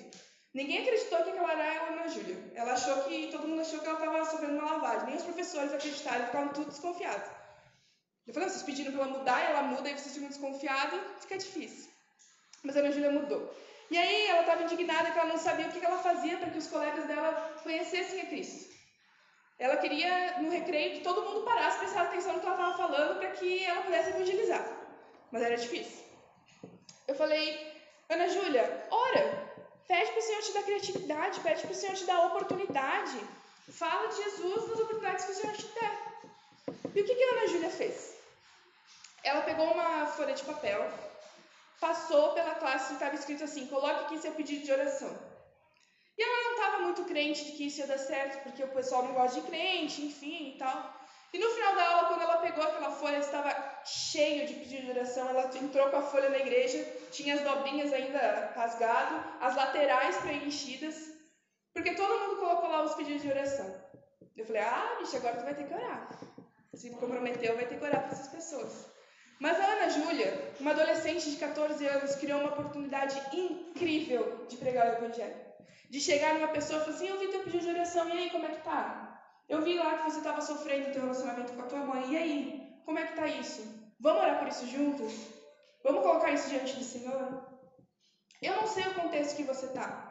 Ninguém 0.54 0.82
acreditou 0.82 1.22
que 1.22 1.30
ela 1.30 1.52
era 1.52 1.82
a 1.82 1.86
Ana 1.88 2.08
Júlia. 2.08 2.52
Ela 2.54 2.72
achou 2.72 3.04
que, 3.04 3.28
todo 3.30 3.46
mundo 3.46 3.60
achou 3.60 3.80
que 3.80 3.86
ela 3.86 3.98
estava 3.98 4.24
sofrendo 4.24 4.54
uma 4.54 4.72
lavagem. 4.72 5.06
Nem 5.06 5.16
os 5.16 5.22
professores 5.22 5.72
acreditaram, 5.72 6.26
ficavam 6.26 6.48
tudo 6.48 6.70
desconfiados. 6.70 7.30
Eu 8.26 8.34
falei, 8.34 8.48
vocês 8.48 8.62
pediram 8.62 8.92
para 8.92 9.02
ela 9.02 9.18
mudar, 9.18 9.40
ela 9.40 9.62
muda, 9.62 9.88
e 9.88 9.98
vocês 9.98 10.14
ficam 10.14 10.28
desconfiados, 10.28 11.00
fica 11.20 11.38
difícil. 11.38 11.90
Mas 12.62 12.76
a 12.76 12.80
Ana 12.80 12.92
Júlia 12.92 13.10
mudou. 13.10 13.54
E 13.90 13.96
aí 13.96 14.26
ela 14.26 14.40
estava 14.40 14.62
indignada 14.62 15.10
que 15.10 15.18
ela 15.18 15.28
não 15.30 15.38
sabia 15.38 15.66
o 15.66 15.72
que 15.72 15.84
ela 15.84 16.02
fazia 16.02 16.36
para 16.36 16.50
que 16.50 16.58
os 16.58 16.66
colegas 16.66 17.06
dela 17.06 17.58
conhecessem 17.62 18.20
a 18.20 18.26
Cristo. 18.26 18.76
Ela 19.58 19.76
queria, 19.78 20.38
no 20.40 20.50
recreio, 20.50 20.96
que 20.96 21.00
todo 21.00 21.22
mundo 21.22 21.44
parasse, 21.44 21.78
prestasse 21.78 22.06
atenção 22.06 22.34
no 22.34 22.40
que 22.40 22.46
ela 22.46 22.56
estava 22.56 22.76
falando 22.76 23.18
para 23.18 23.30
que 23.30 23.64
ela 23.64 23.82
pudesse 23.82 24.10
evangelizar. 24.10 24.64
Mas 25.32 25.42
era 25.42 25.56
difícil. 25.56 26.04
Eu 27.08 27.14
falei, 27.14 27.74
Ana 28.08 28.28
Júlia, 28.28 28.86
ora, 28.90 29.52
pede 29.88 30.10
para 30.12 30.18
o 30.18 30.22
Senhor 30.22 30.42
te 30.42 30.52
dar 30.52 30.62
criatividade, 30.62 31.40
pede 31.40 31.62
para 31.62 31.72
o 31.72 31.74
Senhor 31.74 31.96
te 31.96 32.04
dar 32.04 32.26
oportunidade. 32.26 33.18
Fala 33.70 34.08
de 34.08 34.16
Jesus 34.22 34.68
nas 34.68 34.80
oportunidades 34.80 35.24
que 35.24 35.32
o 35.32 35.34
Senhor 35.34 35.56
te 35.56 35.66
der. 35.80 36.08
E 36.94 37.00
o 37.00 37.04
que, 37.04 37.14
que 37.14 37.24
a 37.24 37.30
Ana 37.32 37.48
Júlia 37.48 37.70
fez? 37.70 38.16
Ela 39.24 39.40
pegou 39.42 39.72
uma 39.72 40.06
folha 40.06 40.34
de 40.34 40.44
papel, 40.44 40.88
passou 41.80 42.32
pela 42.32 42.54
classe 42.56 42.92
e 42.92 42.94
estava 42.94 43.14
escrito 43.14 43.44
assim: 43.44 43.66
coloque 43.66 44.04
aqui 44.04 44.18
seu 44.18 44.32
pedido 44.32 44.64
de 44.64 44.72
oração. 44.72 45.16
E 46.16 46.22
ela 46.22 46.44
não 46.44 46.54
estava 46.54 46.82
muito 46.82 47.04
crente 47.04 47.44
de 47.44 47.52
que 47.52 47.66
isso 47.66 47.80
ia 47.80 47.86
dar 47.86 47.98
certo, 47.98 48.42
porque 48.42 48.62
o 48.64 48.68
pessoal 48.68 49.04
não 49.04 49.14
gosta 49.14 49.40
de 49.40 49.46
crente, 49.46 50.02
enfim 50.02 50.54
e 50.54 50.58
tal. 50.58 50.98
E 51.32 51.38
no 51.38 51.50
final 51.50 51.74
da 51.74 51.86
aula, 51.88 52.08
quando 52.08 52.22
ela 52.22 52.38
pegou 52.38 52.64
aquela 52.64 52.90
folha, 52.90 53.18
estava 53.18 53.54
cheio 53.84 54.46
de 54.46 54.54
pedido 54.54 54.86
de 54.86 54.90
oração. 54.90 55.28
Ela 55.28 55.50
entrou 55.56 55.88
com 55.90 55.96
a 55.96 56.02
folha 56.02 56.30
na 56.30 56.38
igreja, 56.38 56.82
tinha 57.12 57.34
as 57.34 57.42
dobrinhas 57.42 57.92
ainda 57.92 58.52
rasgado, 58.56 59.22
as 59.40 59.54
laterais 59.54 60.16
preenchidas, 60.16 60.96
porque 61.72 61.94
todo 61.94 62.18
mundo 62.18 62.40
colocou 62.40 62.68
lá 62.68 62.82
os 62.82 62.94
pedidos 62.94 63.22
de 63.22 63.28
oração. 63.28 63.72
Eu 64.36 64.44
falei: 64.44 64.62
"Ah, 64.62 64.96
bicho, 64.98 65.16
agora 65.16 65.36
tu 65.36 65.44
vai 65.44 65.54
ter 65.54 65.66
que 65.66 65.74
orar". 65.74 66.08
Se 66.74 66.90
comprometeu, 66.90 67.54
vai 67.54 67.66
ter 67.66 67.78
que 67.78 67.84
orar 67.84 68.02
para 68.02 68.12
essas 68.12 68.28
pessoas. 68.28 68.97
Mas 69.40 69.60
a 69.60 69.64
Ana 69.64 69.88
Júlia, 69.88 70.52
uma 70.58 70.72
adolescente 70.72 71.30
de 71.30 71.36
14 71.36 71.86
anos, 71.86 72.16
criou 72.16 72.40
uma 72.40 72.50
oportunidade 72.50 73.20
incrível 73.32 74.46
de 74.48 74.56
pregar 74.56 74.88
o 74.88 75.04
evangelho. 75.04 75.36
De 75.88 76.00
chegar 76.00 76.34
numa 76.34 76.48
pessoa 76.48 76.80
e 76.80 76.84
falar 76.84 76.96
assim: 76.96 77.08
Eu 77.08 77.18
vi 77.20 77.28
teu 77.28 77.44
pedido 77.44 77.64
de 77.64 77.70
oração, 77.70 78.08
e 78.08 78.12
aí, 78.12 78.30
como 78.30 78.46
é 78.46 78.48
que 78.48 78.62
tá? 78.62 79.22
Eu 79.48 79.62
vi 79.62 79.78
lá 79.78 79.98
que 79.98 80.10
você 80.10 80.18
estava 80.18 80.40
sofrendo 80.40 80.88
no 80.88 80.92
teu 80.92 81.02
relacionamento 81.02 81.52
com 81.52 81.62
a 81.62 81.66
tua 81.66 81.78
mãe, 81.78 82.12
e 82.12 82.16
aí, 82.16 82.82
como 82.84 82.98
é 82.98 83.06
que 83.06 83.16
tá 83.16 83.26
isso? 83.26 83.62
Vamos 84.00 84.22
orar 84.22 84.38
por 84.38 84.48
isso 84.48 84.66
juntos? 84.66 85.14
Vamos 85.82 86.02
colocar 86.02 86.32
isso 86.32 86.48
diante 86.48 86.76
do 86.76 86.84
Senhor? 86.84 87.42
Eu 88.42 88.56
não 88.56 88.66
sei 88.66 88.86
o 88.88 88.94
contexto 88.94 89.36
que 89.36 89.44
você 89.44 89.68
tá. 89.68 90.08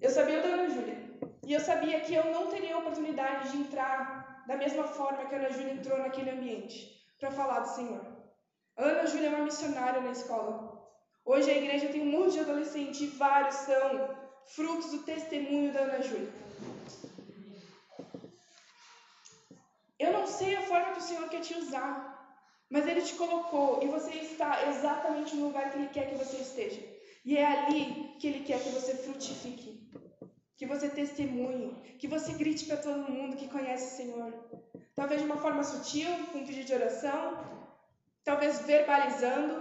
Eu 0.00 0.10
sabia 0.10 0.40
o 0.40 0.42
da 0.42 0.48
Ana 0.48 0.70
Júlia. 0.70 0.98
E 1.46 1.52
eu 1.52 1.60
sabia 1.60 2.00
que 2.00 2.14
eu 2.14 2.24
não 2.32 2.48
teria 2.48 2.78
oportunidade 2.78 3.50
de 3.50 3.58
entrar 3.58 4.29
da 4.50 4.56
mesma 4.56 4.82
forma 4.82 5.26
que 5.26 5.34
Ana 5.36 5.48
Júlia 5.48 5.74
entrou 5.74 5.96
naquele 5.96 6.30
ambiente 6.30 6.76
para 7.20 7.30
falar 7.30 7.60
do 7.60 7.68
Senhor. 7.68 8.04
Ana 8.76 9.06
Júlia 9.06 9.28
é 9.28 9.34
uma 9.34 9.44
missionária 9.44 10.00
na 10.00 10.10
escola. 10.10 10.52
Hoje 11.24 11.48
a 11.48 11.56
igreja 11.56 11.86
tem 11.86 12.00
um 12.02 12.10
monte 12.10 12.32
de 12.32 12.40
adolescentes 12.40 13.00
e 13.00 13.06
vários 13.06 13.54
são 13.54 13.90
frutos 14.56 14.90
do 14.90 15.04
testemunho 15.04 15.72
da 15.72 15.82
Ana 15.82 16.02
Júlia. 16.02 16.32
Eu 19.96 20.12
não 20.14 20.26
sei 20.26 20.56
a 20.56 20.62
forma 20.62 20.94
que 20.94 20.98
o 20.98 21.08
Senhor 21.10 21.28
quer 21.28 21.42
te 21.42 21.54
usar, 21.56 21.94
mas 22.68 22.88
Ele 22.88 23.02
te 23.02 23.14
colocou 23.14 23.80
e 23.84 23.86
você 23.86 24.10
está 24.16 24.66
exatamente 24.66 25.36
no 25.36 25.46
lugar 25.46 25.70
que 25.70 25.78
Ele 25.78 25.90
quer 25.90 26.10
que 26.10 26.16
você 26.24 26.38
esteja. 26.38 26.82
E 27.24 27.36
é 27.36 27.46
ali 27.46 28.16
que 28.18 28.26
Ele 28.26 28.44
quer 28.44 28.60
que 28.60 28.70
você 28.70 28.96
frutifique, 28.96 29.88
que 30.60 30.66
você 30.66 30.90
testemunhe, 30.90 31.96
que 31.98 32.06
você 32.06 32.34
grite 32.34 32.66
para 32.66 32.76
todo 32.76 33.10
mundo 33.10 33.34
que 33.34 33.48
conhece 33.48 33.86
o 33.86 33.96
Senhor. 33.96 34.30
Talvez 34.94 35.22
de 35.22 35.26
uma 35.26 35.38
forma 35.38 35.64
sutil, 35.64 36.10
com 36.26 36.40
um 36.40 36.46
pedido 36.46 36.66
de 36.66 36.74
oração, 36.74 37.22
talvez 38.22 38.60
verbalizando. 38.66 39.54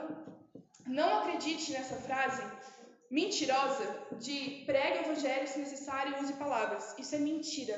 Não 0.85 1.19
acredite 1.19 1.71
nessa 1.71 1.95
frase 1.95 2.43
mentirosa 3.09 3.85
de 4.17 4.63
pregue 4.65 4.97
o 4.97 5.01
evangelho 5.03 5.47
se 5.47 5.59
necessário 5.59 6.17
e 6.17 6.21
use 6.21 6.33
palavras. 6.33 6.93
Isso 6.99 7.15
é 7.15 7.19
mentira. 7.19 7.77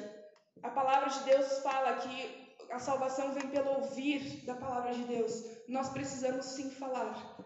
A 0.63 0.71
palavra 0.71 1.11
de 1.11 1.23
Deus 1.25 1.59
fala 1.59 1.97
que 1.97 2.17
a 2.71 2.79
salvação 2.79 3.33
vem 3.33 3.49
pelo 3.49 3.69
ouvir 3.81 4.43
da 4.47 4.55
palavra 4.55 4.95
de 4.95 5.03
Deus. 5.03 5.45
Nós 5.67 5.89
precisamos 5.89 6.47
sim 6.47 6.71
falar. 6.71 7.37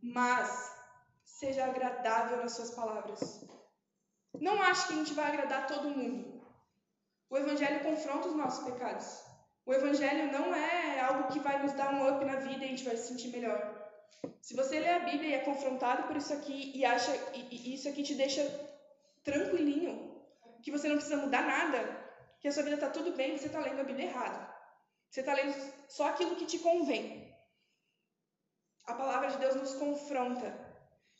Mas 0.00 0.77
seja 1.38 1.64
agradável 1.64 2.38
nas 2.38 2.52
suas 2.56 2.70
palavras. 2.72 3.20
Não 4.40 4.60
ache 4.60 4.86
que 4.86 4.92
a 4.94 4.96
gente 4.96 5.14
vai 5.14 5.26
agradar 5.28 5.68
todo 5.68 5.96
mundo. 5.98 6.42
O 7.30 7.38
evangelho 7.38 7.84
confronta 7.84 8.28
os 8.28 8.34
nossos 8.34 8.64
pecados. 8.64 9.06
O 9.64 9.72
evangelho 9.72 10.32
não 10.32 10.52
é 10.54 11.00
algo 11.00 11.28
que 11.32 11.38
vai 11.38 11.62
nos 11.62 11.74
dar 11.74 11.92
um 11.94 12.08
up 12.08 12.24
na 12.24 12.36
vida 12.36 12.62
e 12.62 12.64
a 12.64 12.68
gente 12.68 12.84
vai 12.84 12.96
se 12.96 13.08
sentir 13.08 13.28
melhor. 13.28 13.58
Se 14.40 14.54
você 14.54 14.80
lê 14.80 14.90
a 14.90 15.00
Bíblia 15.00 15.30
e 15.30 15.34
é 15.34 15.44
confrontado 15.44 16.04
por 16.08 16.16
isso 16.16 16.32
aqui 16.32 16.72
e 16.74 16.84
acha 16.84 17.14
e, 17.34 17.40
e 17.54 17.74
isso 17.74 17.88
aqui 17.88 18.02
te 18.02 18.14
deixa 18.14 18.42
tranquilinho, 19.22 19.94
que 20.62 20.72
você 20.72 20.88
não 20.88 20.96
precisa 20.96 21.18
mudar 21.18 21.42
nada, 21.42 21.78
que 22.40 22.48
a 22.48 22.52
sua 22.52 22.64
vida 22.64 22.76
está 22.76 22.90
tudo 22.90 23.12
bem, 23.12 23.36
você 23.36 23.46
está 23.46 23.60
lendo 23.60 23.80
a 23.80 23.84
Bíblia 23.84 24.06
errado. 24.06 24.40
Você 25.08 25.20
está 25.20 25.34
lendo 25.34 25.54
só 25.88 26.08
aquilo 26.08 26.34
que 26.36 26.46
te 26.46 26.58
convém. 26.58 27.32
A 28.86 28.94
palavra 28.94 29.30
de 29.30 29.38
Deus 29.38 29.54
nos 29.54 29.74
confronta. 29.74 30.67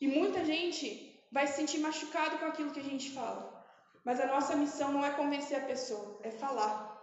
E 0.00 0.06
muita 0.06 0.44
gente 0.44 0.88
vai 1.30 1.46
se 1.46 1.56
sentir 1.56 1.78
machucado 1.78 2.38
com 2.38 2.46
aquilo 2.46 2.70
que 2.70 2.80
a 2.80 2.90
gente 2.90 3.10
fala. 3.10 3.58
Mas 4.04 4.20
a 4.20 4.26
nossa 4.26 4.56
missão 4.56 4.92
não 4.92 5.04
é 5.04 5.10
convencer 5.10 5.58
a 5.58 5.66
pessoa, 5.66 6.20
é 6.22 6.30
falar. 6.30 6.96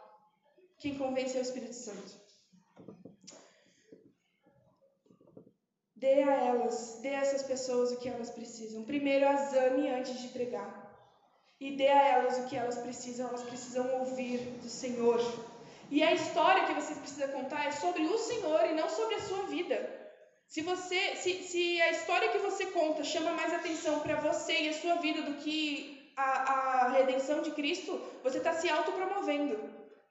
Quem 0.77 0.97
convence 0.97 1.36
é 1.38 1.39
o 1.39 1.43
Espírito 1.43 1.73
Santo. 1.73 2.25
Dê 5.95 6.23
a 6.23 6.34
elas, 6.34 6.99
dê 7.01 7.10
a 7.10 7.21
essas 7.21 7.43
pessoas 7.43 7.91
o 7.91 7.97
que 7.97 8.10
elas 8.10 8.29
precisam. 8.29 8.84
Primeiro, 8.84 9.25
exame 9.25 9.89
antes 9.89 10.21
de 10.21 10.27
pregar. 10.29 10.86
E 11.60 11.75
dê 11.77 11.88
a 11.88 12.08
elas 12.08 12.38
o 12.39 12.47
que 12.47 12.55
elas 12.55 12.77
precisam. 12.77 13.27
Elas 13.27 13.43
precisam 13.43 13.99
ouvir 13.99 14.39
do 14.62 14.69
Senhor. 14.69 15.19
E 15.89 16.03
a 16.03 16.13
história 16.13 16.65
que 16.65 16.73
você 16.73 16.95
precisa 16.95 17.27
contar 17.29 17.65
é 17.65 17.71
sobre 17.71 18.03
o 18.03 18.17
Senhor 18.17 18.65
e 18.65 18.73
não 18.73 18.89
sobre 18.89 19.15
a 19.15 19.21
sua 19.21 19.43
vida. 19.43 20.04
Se 20.47 20.62
você, 20.62 21.15
se, 21.15 21.43
se 21.43 21.81
a 21.81 21.91
história 21.91 22.29
que 22.29 22.38
você 22.38 22.67
conta 22.67 23.03
chama 23.03 23.31
mais 23.31 23.53
atenção 23.53 23.99
para 23.99 24.15
você 24.15 24.62
e 24.62 24.69
a 24.69 24.73
sua 24.73 24.95
vida 24.95 25.21
do 25.23 25.36
que 25.36 26.12
a, 26.15 26.23
a 26.23 26.89
redenção 26.89 27.41
de 27.41 27.51
Cristo, 27.51 27.99
você 28.24 28.38
está 28.38 28.53
se 28.53 28.69
autopromovendo 28.69 29.57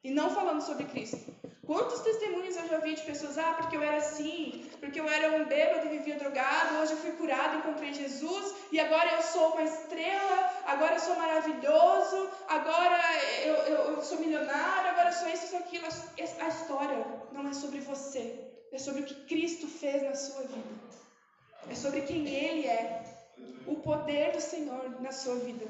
e 0.02 0.10
não 0.10 0.30
falando 0.30 0.60
sobre 0.60 0.84
Cristo. 0.84 1.34
Quantos 1.66 2.00
testemunhos 2.00 2.56
eu 2.56 2.68
já 2.68 2.78
vi 2.78 2.94
de 2.94 3.00
pessoas, 3.02 3.38
ah, 3.38 3.54
porque 3.54 3.74
eu 3.74 3.82
era 3.82 3.96
assim, 3.96 4.70
porque 4.80 5.00
eu 5.00 5.08
era 5.08 5.34
um 5.38 5.46
bêbado 5.46 5.86
e 5.86 5.96
vivia 5.96 6.16
drogado, 6.16 6.78
hoje 6.78 6.92
eu 6.92 6.98
fui 6.98 7.12
curado, 7.12 7.56
encontrei 7.56 7.94
Jesus, 7.94 8.54
e 8.70 8.78
agora 8.78 9.12
eu 9.12 9.22
sou 9.22 9.52
uma 9.52 9.62
estrela, 9.62 10.52
agora 10.66 10.96
eu 10.96 11.00
sou 11.00 11.16
maravilhoso, 11.16 12.28
agora 12.48 13.00
eu, 13.44 13.54
eu, 13.54 13.78
eu 13.92 14.02
sou 14.02 14.18
milionário, 14.18 14.90
agora 14.90 15.08
eu 15.08 15.14
sou 15.14 15.28
isso, 15.28 15.46
sou 15.46 15.58
aquilo. 15.60 15.86
A 15.86 16.48
história 16.48 17.06
não 17.32 17.48
é 17.48 17.54
sobre 17.54 17.80
você, 17.80 18.53
é 18.74 18.78
sobre 18.78 19.02
o 19.02 19.06
que 19.06 19.14
Cristo 19.26 19.68
fez 19.68 20.02
na 20.02 20.16
sua 20.16 20.42
vida. 20.42 20.74
É 21.70 21.74
sobre 21.76 22.02
quem 22.02 22.26
Ele 22.28 22.66
é. 22.66 23.04
O 23.66 23.76
poder 23.76 24.32
do 24.32 24.40
Senhor 24.40 25.00
na 25.00 25.12
sua 25.12 25.36
vida. 25.36 25.66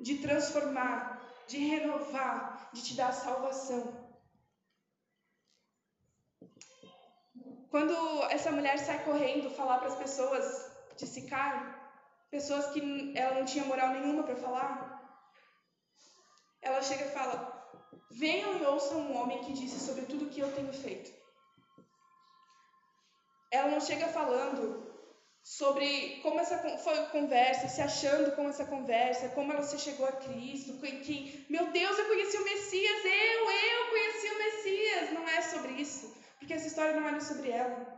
De 0.00 0.18
transformar, 0.18 1.22
de 1.46 1.58
renovar, 1.58 2.70
de 2.72 2.82
te 2.82 2.94
dar 2.94 3.12
salvação. 3.12 4.08
Quando 7.70 7.94
essa 8.30 8.50
mulher 8.50 8.78
sai 8.78 9.04
correndo 9.04 9.50
falar 9.50 9.78
para 9.78 9.88
as 9.88 9.96
pessoas 9.96 10.72
de 10.96 11.06
Sicar, 11.06 11.56
pessoas 12.30 12.66
que 12.72 13.16
ela 13.16 13.36
não 13.36 13.44
tinha 13.44 13.64
moral 13.64 13.90
nenhuma 13.90 14.24
para 14.24 14.36
falar, 14.36 14.70
ela 16.60 16.82
chega 16.82 17.04
e 17.04 17.10
fala: 17.10 17.36
Venham 18.10 18.58
e 18.58 18.64
ouçam 18.64 19.02
um 19.02 19.16
homem 19.16 19.44
que 19.44 19.52
disse 19.52 19.78
sobre 19.78 20.06
tudo 20.06 20.24
o 20.24 20.30
que 20.30 20.40
eu 20.40 20.52
tenho 20.52 20.72
feito. 20.72 21.17
Ela 23.50 23.68
não 23.68 23.80
chega 23.80 24.08
falando 24.08 24.88
sobre 25.42 26.20
como 26.22 26.38
essa 26.38 26.58
foi 26.78 27.06
conversa, 27.06 27.68
se 27.68 27.80
achando 27.80 28.32
com 28.32 28.48
essa 28.48 28.66
conversa, 28.66 29.30
como 29.30 29.52
ela 29.52 29.62
se 29.62 29.78
chegou 29.78 30.06
a 30.06 30.12
Cristo, 30.12 30.74
que, 30.78 31.46
meu 31.48 31.70
Deus, 31.70 31.98
eu 31.98 32.06
conheci 32.06 32.36
o 32.36 32.44
Messias, 32.44 33.04
eu, 33.04 33.50
eu 33.50 33.90
conheci 33.90 34.26
o 34.28 34.38
Messias. 34.38 35.12
Não 35.12 35.28
é 35.28 35.40
sobre 35.40 35.72
isso, 35.72 36.14
porque 36.38 36.52
essa 36.52 36.66
história 36.66 37.00
não 37.00 37.08
era 37.08 37.20
sobre 37.20 37.50
ela. 37.50 37.96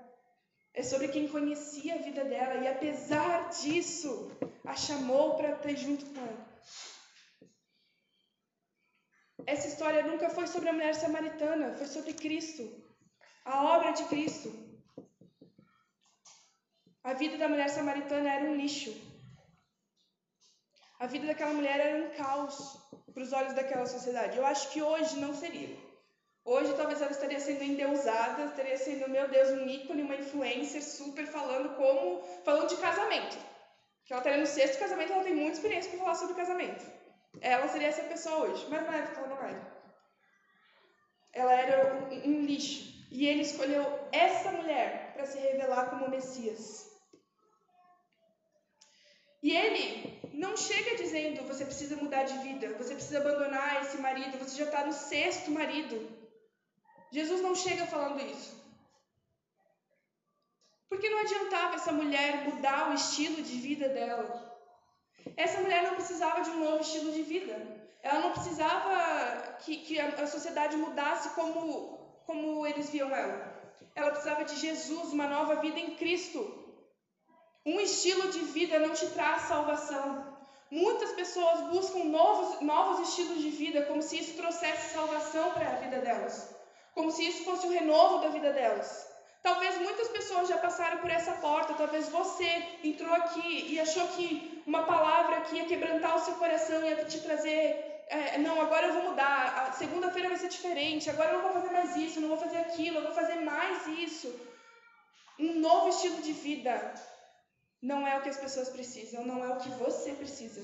É 0.72 0.82
sobre 0.84 1.09
quem 1.09 1.26
conhecia 1.26 1.96
a 1.96 1.98
vida 1.98 2.24
dela 2.24 2.62
e, 2.62 2.68
apesar 2.68 3.48
disso, 3.48 4.30
a 4.64 4.76
chamou 4.76 5.34
para 5.34 5.57
ter 5.57 5.76
junto 5.76 6.07
com 6.07 6.20
ela. 6.20 6.51
Essa 9.44 9.66
história 9.66 10.05
nunca 10.05 10.30
foi 10.30 10.46
sobre 10.46 10.68
a 10.68 10.72
mulher 10.72 10.94
samaritana, 10.94 11.74
foi 11.76 11.86
sobre 11.86 12.12
Cristo, 12.12 12.62
a 13.44 13.64
obra 13.76 13.90
de 13.90 14.05
Cristo. 14.05 14.69
A 17.03 17.14
vida 17.14 17.38
da 17.38 17.48
mulher 17.48 17.70
samaritana 17.70 18.30
era 18.30 18.44
um 18.44 18.55
lixo. 18.55 18.94
A 20.98 21.07
vida 21.07 21.26
daquela 21.26 21.55
mulher 21.55 21.80
era 21.80 22.05
um 22.05 22.11
caos 22.11 22.76
para 23.14 23.22
os 23.22 23.32
olhos 23.32 23.55
daquela 23.55 23.86
sociedade. 23.86 24.36
Eu 24.36 24.44
acho 24.44 24.70
que 24.70 24.82
hoje 24.82 25.18
não 25.18 25.34
seria. 25.34 25.74
Hoje 26.44 26.74
talvez 26.74 27.01
ela 27.01 27.11
estaria 27.11 27.40
sendo 27.40 27.62
endeusada, 27.64 28.44
estaria 28.44 28.76
sendo, 28.76 29.09
meu 29.09 29.28
Deus, 29.28 29.48
um 29.51 29.66
ícone, 29.66 30.03
uma 30.03 30.16
influencer 30.16 30.82
super 30.82 31.26
falando 31.26 31.74
como, 31.76 32.22
falando 32.44 32.68
de 32.68 32.76
casamento. 32.76 33.36
Que 34.05 34.12
ela 34.12 34.20
estaria 34.20 34.40
no 34.40 34.46
sexto 34.46 34.78
casamento, 34.78 35.12
ela 35.12 35.24
tem 35.24 35.34
muita 35.34 35.53
experiência 35.53 35.90
para 35.90 36.01
falar 36.01 36.14
sobre 36.16 36.34
casamento. 36.34 36.84
Ela 37.40 37.66
seria 37.68 37.88
essa 37.88 38.03
pessoa 38.03 38.51
hoje, 38.51 38.66
mas 38.68 38.86
na 38.86 38.96
época 38.96 39.20
ela 39.20 39.28
não 39.28 39.42
era. 39.42 39.80
Ela 41.32 41.53
era 41.53 41.94
um, 41.94 42.30
um 42.30 42.44
lixo. 42.44 43.07
E 43.11 43.26
ele 43.26 43.40
escolheu 43.40 43.84
essa 44.12 44.53
mulher 44.53 45.12
para 45.14 45.26
se 45.26 45.38
revelar 45.38 45.88
como 45.88 46.11
Messias. 46.11 46.89
E 49.43 49.57
ele 49.57 50.20
não 50.34 50.57
chega 50.57 50.97
dizendo 50.97 51.47
você 51.47 51.64
precisa 51.64 51.97
mudar 51.97 52.24
de 52.24 52.36
vida, 52.38 52.74
você 52.78 52.95
precisa 52.95 53.18
abandonar 53.18 53.82
esse 53.82 53.99
marido, 53.99 54.38
você 54.38 54.57
já 54.59 54.64
está 54.64 54.84
no 54.84 54.93
sexto 54.93 55.51
marido. 55.51 55.97
Jesus 57.11 57.41
não 57.41 57.55
chega 57.55 57.86
falando 57.86 58.20
isso. 58.20 58.61
Porque 60.88 61.09
não 61.09 61.20
adiantava 61.20 61.76
essa 61.76 61.93
mulher 61.93 62.45
mudar 62.49 62.91
o 62.91 62.95
estilo 62.95 63.43
de 63.43 63.57
vida 63.59 63.88
dela. 63.88 64.26
Essa 65.36 65.61
mulher 65.61 65.82
não 65.84 65.95
precisava 65.95 66.41
de 66.43 66.51
um 66.51 66.61
novo 66.61 66.82
estilo 66.82 67.12
de 67.12 67.22
vida. 67.22 67.55
Ela 68.03 68.20
não 68.20 68.32
precisava 68.32 69.57
que, 69.61 69.76
que 69.78 70.01
a, 70.01 70.26
sociedade 70.26 70.76
mudasse 70.76 71.30
como, 71.30 71.99
como 72.26 72.66
eles 72.66 72.91
viam 72.91 73.14
ela. 73.14 73.36
Ela 73.95 74.11
precisava 74.11 74.45
de 74.45 74.57
Jesus, 74.57 75.12
uma 75.12 75.26
nova 75.26 75.57
vida 75.57 75.78
em 75.78 75.95
Cristo. 75.97 76.41
Um 77.64 77.78
estilo 77.80 78.30
de 78.30 78.40
vida 78.40 78.78
não 78.78 78.94
te 78.94 79.06
traz 79.08 79.42
salvação. 79.42 80.38
Muitas 80.70 81.12
pessoas 81.12 81.61
buscam 81.72 82.04
novos, 82.04 82.61
novos 82.61 83.08
estilos 83.08 83.42
de 83.42 83.50
vida 83.50 83.82
como 83.86 84.02
se 84.02 84.18
isso 84.18 84.36
trouxesse 84.36 84.94
salvação 84.94 85.50
para 85.52 85.68
a 85.70 85.76
vida 85.76 85.98
delas 85.98 86.61
como 86.94 87.11
se 87.11 87.26
isso 87.26 87.44
fosse 87.44 87.66
o 87.66 87.70
renovo 87.70 88.18
da 88.18 88.28
vida 88.28 88.52
delas. 88.52 89.08
Talvez 89.42 89.78
muitas 89.78 90.08
pessoas 90.08 90.48
já 90.48 90.58
passaram 90.58 90.98
por 90.98 91.11
essa 91.11 91.32
porta, 91.32 91.72
talvez 91.74 92.08
você 92.08 92.48
entrou 92.84 93.12
aqui 93.14 93.72
e 93.72 93.80
achou 93.80 94.06
que 94.08 94.62
uma 94.66 94.82
palavra 94.82 95.40
que 95.42 95.56
ia 95.56 95.64
quebrantar 95.64 96.16
o 96.16 96.20
seu 96.20 96.34
coração, 96.34 96.84
ia 96.84 97.04
te 97.06 97.20
trazer, 97.20 98.04
é, 98.08 98.36
não, 98.36 98.61
agora 98.61 98.88
eu 98.88 98.92
vou 98.92 99.04
mudar, 99.04 99.72
segunda-feira 99.78 100.28
vai 100.28 100.36
ser 100.36 100.48
diferente, 100.48 101.08
agora 101.08 101.30
eu 101.30 101.42
não 101.42 101.42
vou 101.44 101.52
fazer 101.52 101.72
mais 101.72 101.96
isso, 101.96 102.20
não 102.20 102.28
vou 102.28 102.36
fazer 102.36 102.58
aquilo, 102.58 102.98
eu 102.98 103.02
vou 103.02 103.12
fazer 103.12 103.36
mais 103.36 103.86
isso. 103.86 104.28
Um 105.38 105.54
novo 105.54 105.88
estilo 105.88 106.20
de 106.20 106.32
vida 106.32 106.92
não 107.82 108.06
é 108.06 108.16
o 108.16 108.22
que 108.22 108.28
as 108.28 108.36
pessoas 108.36 108.68
precisam, 108.68 109.24
não 109.24 109.42
é 109.44 109.48
o 109.48 109.58
que 109.58 109.70
você 109.70 110.12
precisa. 110.12 110.62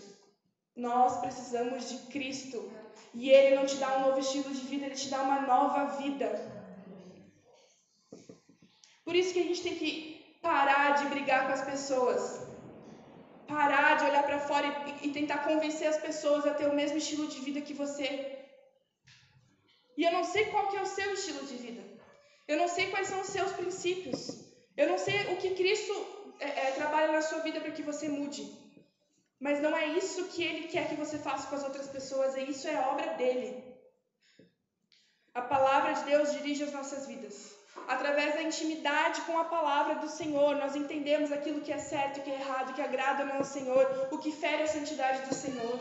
Nós 0.74 1.18
precisamos 1.20 1.88
de 1.88 1.98
Cristo. 2.12 2.70
E 3.14 3.30
Ele 3.30 3.56
não 3.56 3.64
te 3.64 3.76
dá 3.76 3.96
um 3.96 4.00
novo 4.06 4.20
estilo 4.20 4.52
de 4.52 4.60
vida, 4.66 4.86
Ele 4.86 4.94
te 4.94 5.08
dá 5.08 5.22
uma 5.22 5.40
nova 5.40 5.96
vida. 5.96 6.28
Por 9.04 9.14
isso 9.14 9.32
que 9.32 9.40
a 9.40 9.44
gente 9.44 9.62
tem 9.62 9.76
que 9.76 10.38
parar 10.42 10.96
de 10.96 11.06
brigar 11.06 11.46
com 11.46 11.52
as 11.54 11.64
pessoas. 11.64 12.46
Parar 13.46 13.96
de 13.96 14.04
olhar 14.04 14.24
para 14.24 14.40
fora 14.40 14.66
e, 15.00 15.08
e 15.08 15.12
tentar 15.12 15.38
convencer 15.38 15.88
as 15.88 15.98
pessoas 15.98 16.44
a 16.46 16.52
ter 16.52 16.66
o 16.66 16.74
mesmo 16.74 16.98
estilo 16.98 17.28
de 17.28 17.40
vida 17.40 17.60
que 17.62 17.72
você. 17.72 18.06
E 19.96 20.04
eu 20.04 20.12
não 20.12 20.24
sei 20.24 20.46
qual 20.46 20.68
que 20.68 20.76
é 20.76 20.82
o 20.82 20.86
seu 20.86 21.14
estilo 21.14 21.46
de 21.46 21.56
vida. 21.56 21.82
Eu 22.46 22.58
não 22.58 22.68
sei 22.68 22.90
quais 22.90 23.08
são 23.08 23.20
os 23.20 23.28
seus 23.28 23.52
princípios. 23.52 24.44
Eu 24.76 24.88
não 24.88 24.98
sei 24.98 25.32
o 25.32 25.36
que 25.36 25.54
Cristo 25.54 25.94
é, 26.38 26.68
é, 26.68 26.70
trabalha 26.72 27.12
na 27.12 27.22
sua 27.22 27.40
vida 27.40 27.60
para 27.60 27.70
que 27.70 27.82
você 27.82 28.08
mude. 28.08 28.44
Mas 29.38 29.60
não 29.60 29.76
é 29.76 29.86
isso 29.86 30.28
que 30.28 30.42
ele 30.42 30.68
quer 30.68 30.88
que 30.88 30.94
você 30.94 31.18
faça 31.18 31.46
com 31.48 31.56
as 31.56 31.64
outras 31.64 31.88
pessoas, 31.88 32.34
é 32.36 32.42
isso 32.42 32.66
é 32.66 32.78
obra 32.88 33.14
dele. 33.14 33.64
A 35.34 35.42
palavra 35.42 35.92
de 35.92 36.04
Deus 36.04 36.32
dirige 36.32 36.64
as 36.64 36.72
nossas 36.72 37.06
vidas. 37.06 37.54
Através 37.86 38.34
da 38.34 38.42
intimidade 38.42 39.20
com 39.22 39.38
a 39.38 39.44
palavra 39.44 39.96
do 39.96 40.08
Senhor, 40.08 40.56
nós 40.56 40.74
entendemos 40.74 41.30
aquilo 41.30 41.60
que 41.60 41.72
é 41.72 41.78
certo, 41.78 42.18
e 42.18 42.22
que 42.22 42.30
é 42.30 42.40
errado, 42.40 42.72
que 42.74 42.80
agrada 42.80 43.24
não 43.24 43.36
ao 43.36 43.44
Senhor, 43.44 44.08
o 44.10 44.18
que 44.18 44.32
fere 44.32 44.62
a 44.62 44.66
santidade 44.66 45.28
do 45.28 45.34
Senhor. 45.34 45.78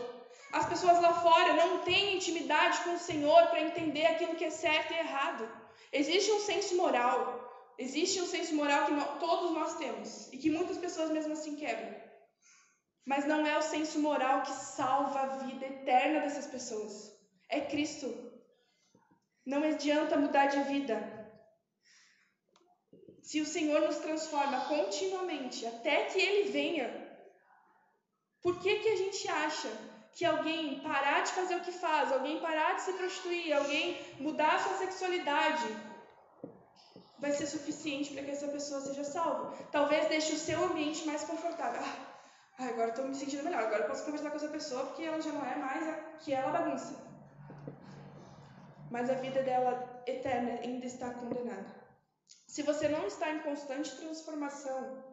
As 0.52 0.66
pessoas 0.66 1.00
lá 1.00 1.12
fora 1.14 1.54
não 1.54 1.78
têm 1.78 2.16
intimidade 2.16 2.80
com 2.84 2.94
o 2.94 2.98
Senhor 2.98 3.46
para 3.46 3.60
entender 3.60 4.06
aquilo 4.06 4.36
que 4.36 4.44
é 4.44 4.50
certo 4.50 4.92
e 4.92 4.98
errado. 4.98 5.48
Existe 5.92 6.30
um 6.32 6.40
senso 6.40 6.76
moral, 6.76 7.45
existe 7.78 8.20
um 8.20 8.26
senso 8.26 8.54
moral 8.54 8.86
que 8.86 9.18
todos 9.18 9.52
nós 9.52 9.76
temos 9.76 10.32
e 10.32 10.38
que 10.38 10.50
muitas 10.50 10.78
pessoas 10.78 11.10
mesmo 11.10 11.32
assim 11.32 11.56
quebram. 11.56 11.94
Mas 13.04 13.24
não 13.24 13.46
é 13.46 13.56
o 13.56 13.62
senso 13.62 14.00
moral 14.00 14.42
que 14.42 14.52
salva 14.52 15.20
a 15.20 15.36
vida 15.38 15.64
eterna 15.66 16.20
dessas 16.20 16.46
pessoas. 16.46 17.12
É 17.48 17.60
Cristo. 17.60 18.08
Não 19.44 19.62
adianta 19.62 20.16
mudar 20.16 20.46
de 20.46 20.60
vida. 20.64 20.96
Se 23.22 23.40
o 23.40 23.46
Senhor 23.46 23.80
nos 23.80 23.98
transforma 23.98 24.66
continuamente 24.66 25.66
até 25.66 26.04
que 26.06 26.18
Ele 26.18 26.50
venha, 26.50 26.88
por 28.42 28.60
que, 28.60 28.78
que 28.80 28.88
a 28.88 28.96
gente 28.96 29.28
acha 29.28 29.68
que 30.12 30.24
alguém 30.24 30.80
parar 30.80 31.22
de 31.22 31.32
fazer 31.32 31.56
o 31.56 31.60
que 31.60 31.72
faz, 31.72 32.10
alguém 32.10 32.40
parar 32.40 32.74
de 32.74 32.82
se 32.82 32.92
prostituir, 32.94 33.52
alguém 33.52 34.00
mudar 34.18 34.54
a 34.54 34.58
sua 34.58 34.78
sexualidade, 34.78 35.66
vai 37.18 37.32
ser 37.32 37.46
suficiente 37.46 38.12
para 38.12 38.22
que 38.22 38.30
essa 38.30 38.48
pessoa 38.48 38.80
seja 38.80 39.04
salva? 39.04 39.54
Talvez 39.72 40.08
deixe 40.08 40.32
o 40.34 40.38
seu 40.38 40.62
ambiente 40.64 41.06
mais 41.06 41.24
confortável. 41.24 41.82
Ah, 42.58 42.68
agora 42.68 42.90
estou 42.90 43.06
me 43.06 43.14
sentindo 43.14 43.44
melhor, 43.44 43.64
agora 43.64 43.84
posso 43.84 44.04
conversar 44.04 44.30
com 44.30 44.36
essa 44.36 44.48
pessoa 44.48 44.86
porque 44.86 45.02
ela 45.02 45.20
já 45.20 45.30
não 45.30 45.44
é 45.44 45.56
mais 45.56 45.88
a 45.88 45.94
que 46.20 46.32
ela 46.32 46.52
bagunça. 46.52 46.94
Mas 48.90 49.10
a 49.10 49.14
vida 49.14 49.42
dela 49.42 50.02
eterna 50.06 50.60
ainda 50.62 50.86
está 50.86 51.10
condenada. 51.10 51.74
Se 52.46 52.62
você 52.62 52.88
não 52.88 53.06
está 53.06 53.30
em 53.30 53.40
constante 53.40 53.96
transformação, 53.96 55.04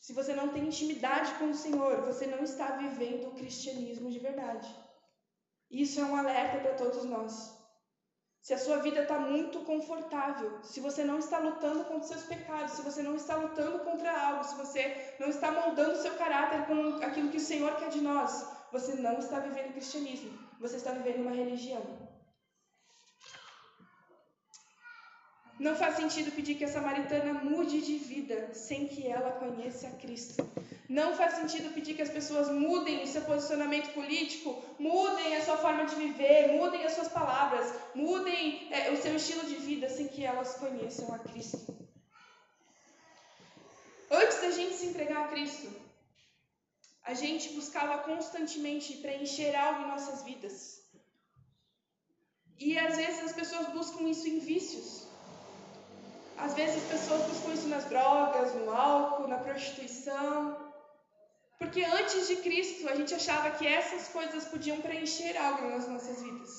se 0.00 0.12
você 0.12 0.34
não 0.34 0.48
tem 0.48 0.66
intimidade 0.66 1.34
com 1.34 1.50
o 1.50 1.54
Senhor, 1.54 2.02
você 2.02 2.26
não 2.26 2.42
está 2.42 2.76
vivendo 2.76 3.28
o 3.28 3.34
cristianismo 3.34 4.10
de 4.10 4.18
verdade. 4.18 4.68
Isso 5.70 6.00
é 6.00 6.04
um 6.04 6.16
alerta 6.16 6.58
para 6.58 6.74
todos 6.74 7.04
nós 7.04 7.63
se 8.44 8.52
a 8.52 8.58
sua 8.58 8.76
vida 8.76 9.00
está 9.00 9.18
muito 9.18 9.60
confortável, 9.60 10.58
se 10.62 10.78
você 10.78 11.02
não 11.02 11.18
está 11.18 11.38
lutando 11.38 11.82
contra 11.84 12.08
seus 12.08 12.24
pecados, 12.24 12.74
se 12.74 12.82
você 12.82 13.02
não 13.02 13.14
está 13.16 13.36
lutando 13.36 13.78
contra 13.78 14.12
algo, 14.12 14.44
se 14.44 14.54
você 14.56 15.14
não 15.18 15.28
está 15.30 15.50
moldando 15.50 15.96
seu 15.96 16.12
caráter 16.16 16.66
com 16.66 17.02
aquilo 17.02 17.30
que 17.30 17.38
o 17.38 17.48
Senhor 17.48 17.74
quer 17.76 17.88
de 17.88 18.02
nós, 18.02 18.46
você 18.70 18.96
não 18.96 19.18
está 19.18 19.38
vivendo 19.40 19.72
cristianismo, 19.72 20.38
você 20.60 20.76
está 20.76 20.92
vivendo 20.92 21.22
uma 21.22 21.30
religião. 21.30 21.82
Não 25.58 25.76
faz 25.76 25.96
sentido 25.96 26.32
pedir 26.32 26.56
que 26.56 26.64
a 26.64 26.68
samaritana 26.68 27.34
mude 27.34 27.80
de 27.80 27.96
vida 27.96 28.52
sem 28.52 28.88
que 28.88 29.06
ela 29.06 29.30
conheça 29.32 29.88
Cristo. 30.00 30.44
Não 30.88 31.16
faz 31.16 31.34
sentido 31.34 31.72
pedir 31.72 31.94
que 31.94 32.02
as 32.02 32.10
pessoas 32.10 32.50
mudem 32.50 33.02
o 33.02 33.06
seu 33.06 33.22
posicionamento 33.22 33.92
político, 33.94 34.62
mudem 34.78 35.36
a 35.36 35.44
sua 35.44 35.56
forma 35.56 35.86
de 35.86 35.94
viver, 35.94 36.52
mudem 36.52 36.84
as 36.84 36.92
suas 36.92 37.08
palavras, 37.08 37.72
mudem 37.94 38.68
é, 38.72 38.90
o 38.90 39.00
seu 39.00 39.14
estilo 39.14 39.46
de 39.46 39.56
vida 39.56 39.88
sem 39.88 40.08
que 40.08 40.24
elas 40.24 40.56
conheçam 40.56 41.14
a 41.14 41.18
Cristo. 41.20 41.74
Antes 44.10 44.40
da 44.40 44.50
gente 44.50 44.74
se 44.74 44.86
entregar 44.86 45.24
a 45.24 45.28
Cristo, 45.28 45.72
a 47.04 47.14
gente 47.14 47.54
buscava 47.54 47.98
constantemente 47.98 48.98
preencher 48.98 49.54
algo 49.54 49.82
em 49.82 49.88
nossas 49.88 50.22
vidas. 50.22 50.82
E 52.58 52.78
às 52.78 52.96
vezes 52.96 53.24
as 53.24 53.32
pessoas 53.32 53.68
buscam 53.68 54.08
isso 54.08 54.28
em 54.28 54.38
vícios. 54.38 55.03
Às 56.36 56.54
vezes 56.54 56.82
as 56.82 56.90
pessoas 56.90 57.22
buscam 57.28 57.52
isso 57.52 57.68
nas 57.68 57.84
drogas, 57.86 58.54
no 58.54 58.70
álcool, 58.70 59.28
na 59.28 59.38
prostituição. 59.38 60.56
Porque 61.58 61.84
antes 61.84 62.28
de 62.28 62.36
Cristo, 62.36 62.88
a 62.88 62.94
gente 62.94 63.14
achava 63.14 63.50
que 63.52 63.66
essas 63.66 64.08
coisas 64.08 64.44
podiam 64.46 64.80
preencher 64.80 65.36
algo 65.36 65.68
nas 65.68 65.88
nossas 65.88 66.22
vidas. 66.22 66.50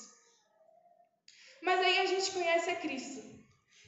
Mas 1.62 1.80
aí 1.80 1.98
a 1.98 2.06
gente 2.06 2.30
conhece 2.32 2.70
a 2.70 2.76
Cristo. 2.76 3.22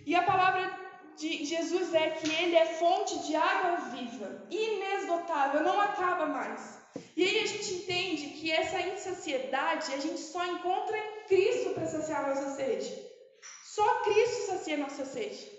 E 0.07 0.15
a 0.15 0.23
palavra 0.23 0.89
de 1.17 1.45
Jesus 1.45 1.93
é 1.95 2.11
que 2.11 2.31
ele 2.31 2.55
é 2.55 2.67
fonte 2.67 3.19
de 3.27 3.35
água 3.35 3.77
viva, 3.91 4.47
inesgotável, 4.51 5.63
não 5.63 5.81
acaba 5.81 6.27
mais. 6.27 6.79
E 7.17 7.25
aí 7.25 7.41
a 7.41 7.47
gente 7.47 7.75
entende 7.75 8.29
que 8.39 8.53
essa 8.53 8.81
insaciedade 8.81 9.93
a 9.93 9.99
gente 9.99 10.21
só 10.21 10.45
encontra 10.47 10.97
em 10.97 11.25
Cristo 11.27 11.71
para 11.71 11.87
saciar 11.87 12.25
a 12.25 12.29
nossa 12.29 12.55
sede. 12.55 12.97
Só 13.65 14.03
Cristo 14.03 14.47
sacia 14.47 14.75
a 14.75 14.79
nossa 14.79 15.05
sede. 15.05 15.58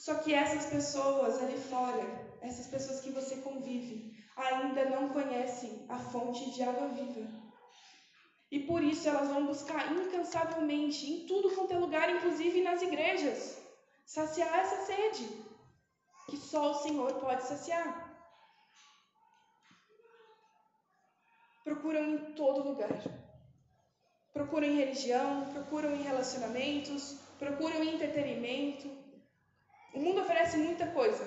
Só 0.00 0.14
que 0.14 0.32
essas 0.32 0.64
pessoas 0.64 1.42
ali 1.42 1.58
fora, 1.58 2.04
essas 2.40 2.66
pessoas 2.68 3.02
que 3.02 3.10
você 3.10 3.36
convive, 3.42 4.16
ainda 4.34 4.86
não 4.86 5.10
conhecem 5.10 5.84
a 5.90 5.98
fonte 5.98 6.52
de 6.52 6.62
água 6.62 6.88
viva. 6.88 7.28
E 8.50 8.60
por 8.60 8.82
isso 8.82 9.06
elas 9.06 9.28
vão 9.28 9.44
buscar 9.44 9.92
incansavelmente, 9.92 11.04
em 11.06 11.26
tudo 11.26 11.54
quanto 11.54 11.74
é 11.74 11.78
lugar, 11.78 12.08
inclusive 12.16 12.62
nas 12.62 12.80
igrejas, 12.80 13.58
saciar 14.06 14.60
essa 14.60 14.86
sede 14.86 15.28
que 16.30 16.38
só 16.38 16.70
o 16.70 16.82
Senhor 16.82 17.12
pode 17.16 17.42
saciar. 17.42 17.90
Procuram 21.62 22.04
em 22.14 22.32
todo 22.32 22.66
lugar. 22.70 23.02
Procuram 24.32 24.66
em 24.66 24.76
religião, 24.76 25.52
procuram 25.52 25.94
em 25.94 26.02
relacionamentos, 26.02 27.18
procuram 27.38 27.84
em 27.84 27.96
entretenimento, 27.96 28.99
o 29.94 30.00
mundo 30.00 30.20
oferece 30.20 30.56
muita 30.56 30.86
coisa. 30.88 31.24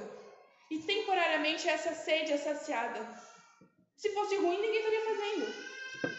E 0.71 0.79
temporariamente 0.79 1.67
essa 1.67 1.93
sede 1.93 2.33
é 2.33 2.37
saciada. 2.37 2.99
Se 3.97 4.09
fosse 4.13 4.35
ruim, 4.37 4.59
ninguém 4.59 4.79
estaria 4.79 5.05
fazendo. 5.05 5.73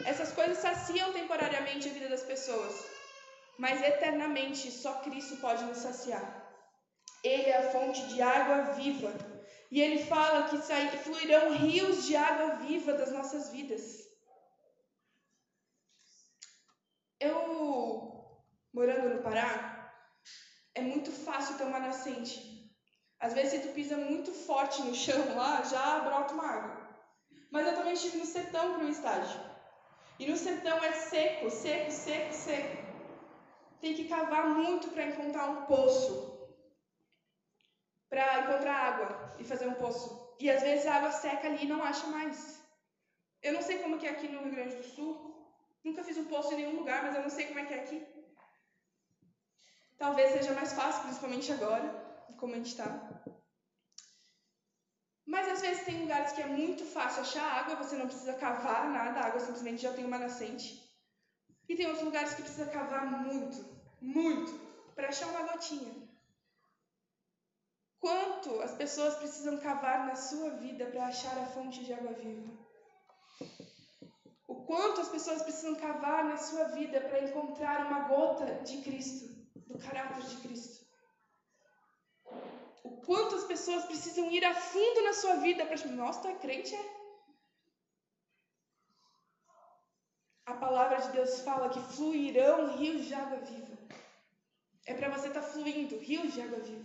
Essas 0.07 0.33
coisas 0.33 0.59
saciam 0.59 1.13
temporariamente 1.13 1.89
a 1.89 1.93
vida 1.93 2.09
das 2.09 2.23
pessoas. 2.23 2.85
Mas 3.59 3.83
eternamente 3.83 4.71
só 4.71 5.01
Cristo 5.01 5.37
pode 5.39 5.65
nos 5.65 5.79
saciar. 5.79 6.43
Ele 7.23 7.51
é 7.51 7.57
a 7.59 7.71
fonte 7.71 8.07
de 8.09 8.21
água 8.21 8.75
viva. 8.75 9.13
E 9.71 9.81
ele 9.81 10.05
fala 10.05 10.49
que 10.49 10.59
fluirão 10.99 11.53
rios 11.53 12.07
de 12.07 12.15
água 12.15 12.57
viva 12.57 12.93
das 12.93 13.13
nossas 13.13 13.51
vidas. 13.51 14.05
Eu, 17.19 18.39
morando 18.73 19.15
no 19.15 19.23
Pará, 19.23 19.74
é 20.75 20.81
muito 20.81 21.11
fácil 21.13 21.57
ter 21.57 21.65
uma 21.65 21.79
nascente. 21.79 22.55
Às 23.21 23.33
vezes, 23.33 23.53
se 23.53 23.69
tu 23.69 23.75
pisa 23.75 23.97
muito 23.97 24.33
forte 24.33 24.83
no 24.83 24.95
chão 24.95 25.37
lá, 25.37 25.63
já 25.63 26.01
brota 26.01 26.35
uma 26.35 26.47
água. 26.47 26.85
Mas 27.51 27.67
eu 27.67 27.75
também 27.75 27.93
estive 27.95 28.19
no 28.19 28.27
sertão 28.27 28.75
para 28.75 28.85
um 28.85 28.91
estágio. 28.91 29.41
E 30.19 30.27
no 30.27 30.37
sertão 30.37 30.83
é 30.83 30.93
seco, 30.93 31.51
seco, 31.51 31.91
seco, 31.91 32.33
seco. 32.33 32.85
Tem 33.81 33.95
que 33.95 34.09
cavar 34.09 34.49
muito 34.49 34.89
para 34.89 35.07
encontrar 35.07 35.49
um 35.51 35.67
poço. 35.67 36.15
Para 38.09 38.41
encontrar 38.41 38.75
água 38.75 39.37
e 39.39 39.45
fazer 39.45 39.69
um 39.69 39.75
poço. 39.75 40.37
E 40.41 40.51
às 40.51 40.63
vezes 40.63 40.87
a 40.87 40.97
água 40.97 41.13
seca 41.13 41.47
ali 41.47 41.65
e 41.65 41.69
não 41.69 41.83
acha 41.83 42.07
mais. 42.09 42.61
Eu 43.43 43.53
não 43.53 43.63
sei 43.63 43.79
como 43.79 43.99
que 43.99 44.07
é 44.07 44.11
aqui 44.11 44.29
no 44.29 44.43
Rio 44.43 44.53
Grande 44.53 44.77
do 44.77 44.83
Sul. 44.83 45.35
Nunca 45.85 46.03
fiz 46.03 46.17
um 46.17 46.25
poço 46.25 46.53
em 46.55 46.57
nenhum 46.57 46.77
lugar, 46.77 47.03
mas 47.03 47.15
eu 47.15 47.23
não 47.23 47.31
sei 47.31 47.47
como 47.47 47.59
é 47.59 47.65
que 47.67 47.75
é 47.75 47.81
aqui. 47.81 48.14
Talvez 49.99 50.33
seja 50.33 50.53
mais 50.55 50.73
fácil, 50.73 51.03
principalmente 51.03 51.53
agora, 51.53 51.89
como 52.39 52.55
a 52.55 52.57
gente 52.57 52.71
está. 52.71 52.87
Mas 55.27 55.49
às 55.49 55.61
vezes 55.63 55.85
tem 55.85 56.03
lugares 56.03 56.33
que 56.33 56.43
é 56.43 56.47
muito 56.47 56.85
fácil 56.85 57.23
achar 57.23 57.61
água, 57.61 57.77
você 57.77 57.97
não 57.97 58.07
precisa 58.07 58.35
cavar 58.35 58.91
nada, 58.91 59.21
a 59.21 59.27
água 59.27 59.41
simplesmente 59.41 59.83
já 59.83 59.93
tem 59.93 60.05
uma 60.05 60.19
nascente. 60.19 60.85
E 61.69 61.75
tem 61.75 61.87
outros 61.87 62.05
lugares 62.05 62.35
que 62.35 62.43
precisa 62.43 62.67
cavar 62.67 63.07
muito, 63.07 63.65
muito, 64.01 64.53
para 64.95 65.09
achar 65.09 65.29
uma 65.29 65.43
gotinha. 65.43 66.05
Quanto 67.99 68.61
as 68.61 68.75
pessoas 68.75 69.17
precisam 69.17 69.57
cavar 69.59 70.07
na 70.07 70.15
sua 70.15 70.51
vida 70.51 70.85
para 70.87 71.07
achar 71.07 71.39
a 71.39 71.47
fonte 71.47 71.83
de 71.83 71.93
água 71.95 72.13
viva? 72.13 72.53
O 74.47 74.57
quanto 74.67 75.01
as 75.01 75.09
pessoas 75.09 75.43
precisam 75.43 75.75
cavar 75.77 76.23
na 76.25 76.37
sua 76.37 76.65
vida 76.65 77.01
para 77.01 77.25
encontrar 77.25 77.87
uma 77.87 78.01
gota 78.01 78.45
de 78.63 78.83
Cristo? 78.83 79.34
Do 79.67 79.79
caráter 79.79 80.23
de 80.23 80.37
Cristo. 80.37 80.85
O 82.83 82.91
quanto 83.07 83.37
as 83.37 83.45
pessoas 83.45 83.85
precisam 83.85 84.31
ir 84.31 84.45
a 84.45 84.55
fundo 84.55 85.03
na 85.03 85.13
sua 85.13 85.37
vida 85.37 85.65
para 85.67 85.87
nossa, 85.89 86.21
tu 86.21 86.29
é 86.29 86.35
crente, 86.35 86.75
é? 86.75 87.05
A 90.47 90.55
palavra 90.55 90.99
de 91.01 91.13
Deus 91.13 91.41
fala 91.41 91.71
que 91.71 91.81
fluirão 91.95 92.77
rios 92.77 93.07
de 93.07 93.15
água 93.15 93.39
viva. 93.39 93.79
É 94.87 94.93
para 94.93 95.09
você 95.09 95.29
estar 95.29 95.41
tá 95.41 95.47
fluindo 95.47 95.97
rios 95.99 96.35
de 96.35 96.43
água 96.43 96.59
viva. 96.59 96.85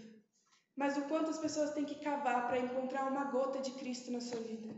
Mas 0.76 0.96
o 0.96 1.02
quanto 1.10 1.30
as 1.30 1.38
pessoas 1.38 1.74
têm 1.74 1.84
que 1.84 1.96
cavar 1.96 2.48
para 2.48 2.58
encontrar 2.60 3.12
uma 3.12 3.26
gota 3.26 3.60
de 3.60 3.72
Cristo 3.72 4.12
na 4.12 4.22
sua 4.22 4.40
vida. 4.40 4.74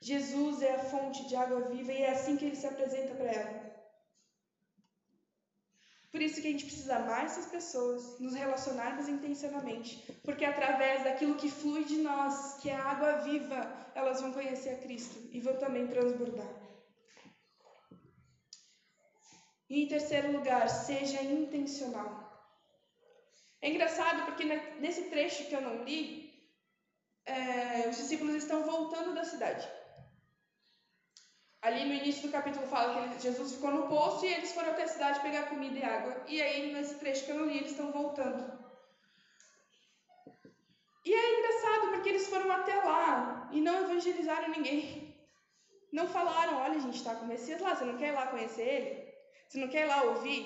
Jesus 0.00 0.62
é 0.62 0.74
a 0.74 0.84
fonte 0.84 1.26
de 1.28 1.36
água 1.36 1.60
viva 1.68 1.92
e 1.92 2.02
é 2.02 2.10
assim 2.12 2.36
que 2.36 2.46
ele 2.46 2.56
se 2.56 2.66
apresenta 2.66 3.14
para 3.14 3.32
ela. 3.32 3.73
Por 6.14 6.22
isso 6.22 6.40
que 6.40 6.46
a 6.46 6.50
gente 6.52 6.66
precisa 6.66 6.94
amar 6.94 7.24
essas 7.24 7.46
pessoas, 7.46 8.20
nos 8.20 8.34
relacionarmos 8.34 9.08
intencionalmente, 9.08 10.00
porque 10.22 10.44
através 10.44 11.02
daquilo 11.02 11.34
que 11.34 11.50
flui 11.50 11.82
de 11.82 11.96
nós, 11.96 12.58
que 12.60 12.70
é 12.70 12.76
a 12.76 12.84
água 12.84 13.12
viva, 13.22 13.90
elas 13.96 14.20
vão 14.20 14.32
conhecer 14.32 14.70
a 14.74 14.78
Cristo 14.78 15.18
e 15.32 15.40
vão 15.40 15.56
também 15.56 15.88
transbordar. 15.88 16.46
E 19.68 19.82
em 19.82 19.88
terceiro 19.88 20.30
lugar, 20.30 20.68
seja 20.68 21.20
intencional. 21.20 22.08
É 23.60 23.68
engraçado 23.70 24.24
porque 24.26 24.44
nesse 24.78 25.10
trecho 25.10 25.48
que 25.48 25.56
eu 25.56 25.62
não 25.62 25.82
li, 25.82 26.32
é, 27.26 27.88
os 27.88 27.96
discípulos 27.96 28.36
estão 28.36 28.62
voltando 28.62 29.16
da 29.16 29.24
cidade. 29.24 29.68
Ali 31.64 31.82
no 31.86 31.94
início 31.94 32.24
do 32.24 32.30
capítulo 32.30 32.66
fala 32.66 33.08
que 33.08 33.22
Jesus 33.22 33.54
ficou 33.54 33.70
no 33.70 33.88
poço 33.88 34.26
e 34.26 34.34
eles 34.34 34.52
foram 34.52 34.72
até 34.72 34.82
a 34.82 34.86
cidade 34.94 35.20
pegar 35.20 35.44
comida 35.44 35.78
e 35.78 35.82
água. 35.82 36.22
E 36.28 36.42
aí, 36.42 36.70
nesse 36.70 36.96
trecho 36.96 37.24
que 37.24 37.30
eu 37.30 37.38
não 37.38 37.46
li, 37.46 37.56
eles 37.56 37.70
estão 37.70 37.90
voltando. 37.90 38.52
E 41.06 41.14
é 41.14 41.38
engraçado 41.38 41.88
porque 41.92 42.10
eles 42.10 42.28
foram 42.28 42.52
até 42.52 42.74
lá 42.74 43.48
e 43.50 43.62
não 43.62 43.80
evangelizaram 43.84 44.50
ninguém. 44.50 45.16
Não 45.90 46.06
falaram: 46.06 46.58
olha, 46.58 46.76
a 46.76 46.80
gente 46.80 46.98
está 46.98 47.14
com 47.14 47.24
o 47.24 47.28
Messias 47.28 47.62
lá, 47.62 47.74
você 47.74 47.86
não 47.86 47.96
quer 47.96 48.08
ir 48.08 48.16
lá 48.16 48.26
conhecer 48.26 48.68
ele? 48.68 49.14
Você 49.48 49.58
não 49.58 49.68
quer 49.68 49.86
ir 49.86 49.88
lá 49.88 50.02
ouvir? 50.02 50.42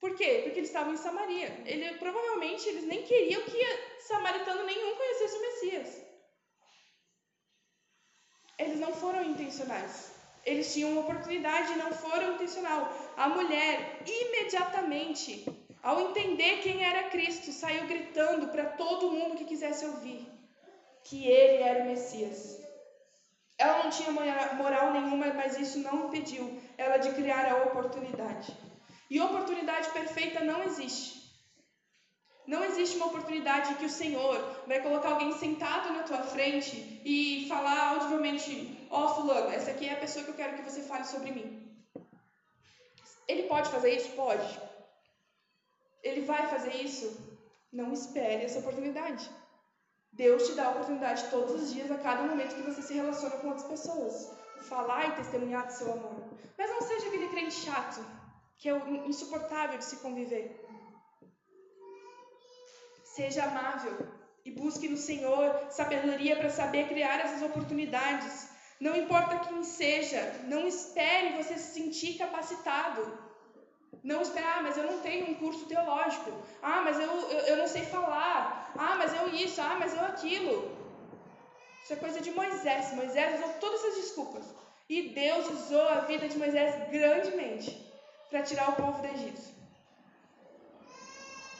Por 0.00 0.16
quê? 0.16 0.40
Porque 0.42 0.58
eles 0.58 0.70
estavam 0.70 0.94
em 0.94 0.96
Samaria. 0.96 1.62
Ele, 1.64 1.96
provavelmente 1.98 2.68
eles 2.68 2.82
nem 2.82 3.04
queriam 3.04 3.42
que 3.42 3.64
samaritano 4.00 4.64
nenhum 4.64 4.96
conhecesse 4.96 5.38
o 5.38 5.42
Messias 5.42 6.07
eles 8.58 8.80
não 8.80 8.92
foram 8.92 9.22
intencionais. 9.22 10.12
Eles 10.44 10.72
tinham 10.72 10.92
uma 10.92 11.02
oportunidade 11.02 11.72
e 11.72 11.76
não 11.76 11.92
foram 11.92 12.34
intencional. 12.34 12.92
A 13.16 13.28
mulher, 13.28 14.02
imediatamente, 14.06 15.46
ao 15.82 16.00
entender 16.10 16.60
quem 16.62 16.82
era 16.82 17.10
Cristo, 17.10 17.52
saiu 17.52 17.86
gritando 17.86 18.48
para 18.48 18.64
todo 18.64 19.10
mundo 19.10 19.36
que 19.36 19.44
quisesse 19.44 19.84
ouvir 19.86 20.26
que 21.04 21.26
ele 21.26 21.62
era 21.62 21.84
o 21.84 21.86
Messias. 21.86 22.60
Ela 23.56 23.82
não 23.82 23.90
tinha 23.90 24.10
moral 24.10 24.92
nenhuma, 24.92 25.32
mas 25.34 25.58
isso 25.58 25.78
não 25.78 26.06
impediu 26.06 26.60
ela 26.76 26.98
de 26.98 27.12
criar 27.12 27.50
a 27.50 27.64
oportunidade. 27.64 28.56
E 29.10 29.20
oportunidade 29.20 29.90
perfeita 29.90 30.44
não 30.44 30.62
existe. 30.62 31.17
Não 32.52 32.64
existe 32.64 32.96
uma 32.96 33.08
oportunidade 33.08 33.74
que 33.74 33.84
o 33.84 33.90
Senhor 33.90 34.36
vai 34.66 34.80
colocar 34.80 35.10
alguém 35.10 35.32
sentado 35.36 35.92
na 35.92 36.02
tua 36.02 36.22
frente 36.34 36.76
e 37.04 37.46
falar 37.46 37.90
audivelmente: 37.90 38.52
Ó, 38.90 39.04
oh, 39.04 39.08
Fulano, 39.14 39.50
essa 39.50 39.70
aqui 39.72 39.86
é 39.86 39.92
a 39.92 40.00
pessoa 40.04 40.24
que 40.24 40.30
eu 40.30 40.34
quero 40.40 40.56
que 40.56 40.62
você 40.62 40.80
fale 40.80 41.04
sobre 41.04 41.30
mim. 41.30 41.46
Ele 43.28 43.42
pode 43.42 43.68
fazer 43.68 43.90
isso? 43.90 44.08
Pode. 44.12 44.48
Ele 46.02 46.22
vai 46.22 46.46
fazer 46.46 46.74
isso? 46.76 47.06
Não 47.70 47.92
espere 47.92 48.46
essa 48.46 48.60
oportunidade. 48.60 49.28
Deus 50.10 50.46
te 50.46 50.54
dá 50.54 50.68
a 50.68 50.70
oportunidade 50.70 51.28
todos 51.28 51.54
os 51.62 51.70
dias, 51.74 51.90
a 51.90 51.98
cada 51.98 52.22
momento 52.22 52.54
que 52.54 52.62
você 52.62 52.80
se 52.80 52.94
relaciona 52.94 53.36
com 53.36 53.48
outras 53.48 53.66
pessoas. 53.66 54.32
Falar 54.70 55.08
e 55.08 55.16
testemunhar 55.16 55.66
do 55.66 55.74
seu 55.74 55.92
amor. 55.92 56.16
Mas 56.56 56.70
não 56.70 56.80
seja 56.80 57.08
aquele 57.08 57.28
crente 57.28 57.56
chato, 57.56 58.02
que 58.56 58.70
é 58.70 58.74
insuportável 59.06 59.76
de 59.76 59.84
se 59.84 59.96
conviver. 59.96 60.66
Seja 63.18 63.46
amável 63.46 63.96
e 64.44 64.50
busque 64.52 64.88
no 64.88 64.96
Senhor 64.96 65.44
sabedoria 65.70 66.36
para 66.36 66.50
saber 66.50 66.86
criar 66.86 67.18
essas 67.18 67.42
oportunidades. 67.42 68.48
Não 68.80 68.94
importa 68.94 69.40
quem 69.40 69.64
seja, 69.64 70.20
não 70.44 70.68
espere 70.68 71.36
você 71.36 71.58
se 71.58 71.74
sentir 71.74 72.16
capacitado. 72.16 73.02
Não 74.04 74.22
esperar, 74.22 74.58
ah, 74.58 74.62
mas 74.62 74.76
eu 74.76 74.84
não 74.84 75.00
tenho 75.00 75.28
um 75.30 75.34
curso 75.34 75.66
teológico. 75.66 76.30
Ah, 76.62 76.80
mas 76.82 77.00
eu, 77.00 77.10
eu, 77.10 77.40
eu 77.50 77.56
não 77.56 77.66
sei 77.66 77.82
falar. 77.86 78.72
Ah, 78.78 78.94
mas 78.96 79.12
eu 79.12 79.34
isso. 79.34 79.60
Ah, 79.60 79.76
mas 79.80 79.92
eu 79.94 80.04
aquilo. 80.04 80.56
Isso 81.82 81.94
é 81.94 81.96
coisa 81.96 82.20
de 82.20 82.30
Moisés. 82.30 82.92
Moisés 82.92 83.40
usou 83.40 83.52
todas 83.54 83.80
essas 83.80 83.96
desculpas. 83.96 84.44
E 84.88 85.08
Deus 85.08 85.50
usou 85.50 85.88
a 85.88 86.02
vida 86.02 86.28
de 86.28 86.38
Moisés 86.38 86.88
grandemente. 86.88 87.68
para 88.30 88.42
tirar 88.42 88.68
o 88.70 88.76
povo 88.76 89.02
do 89.02 89.08
Egito. 89.08 89.57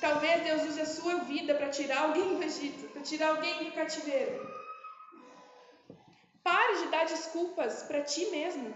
Talvez 0.01 0.43
Deus 0.45 0.63
use 0.63 0.81
a 0.81 0.87
sua 0.87 1.15
vida 1.33 1.55
para 1.55 1.71
tirar 1.71 2.03
alguém 2.03 2.37
do 2.37 2.43
Egito, 2.43 2.89
para 2.93 3.03
tirar 3.03 3.31
alguém 3.31 3.65
do 3.65 3.73
cativeiro. 3.73 4.49
Pare 6.43 6.79
de 6.83 6.87
dar 6.89 7.05
desculpas 7.05 7.83
para 7.83 8.03
ti 8.03 8.27
mesmo. 8.27 8.73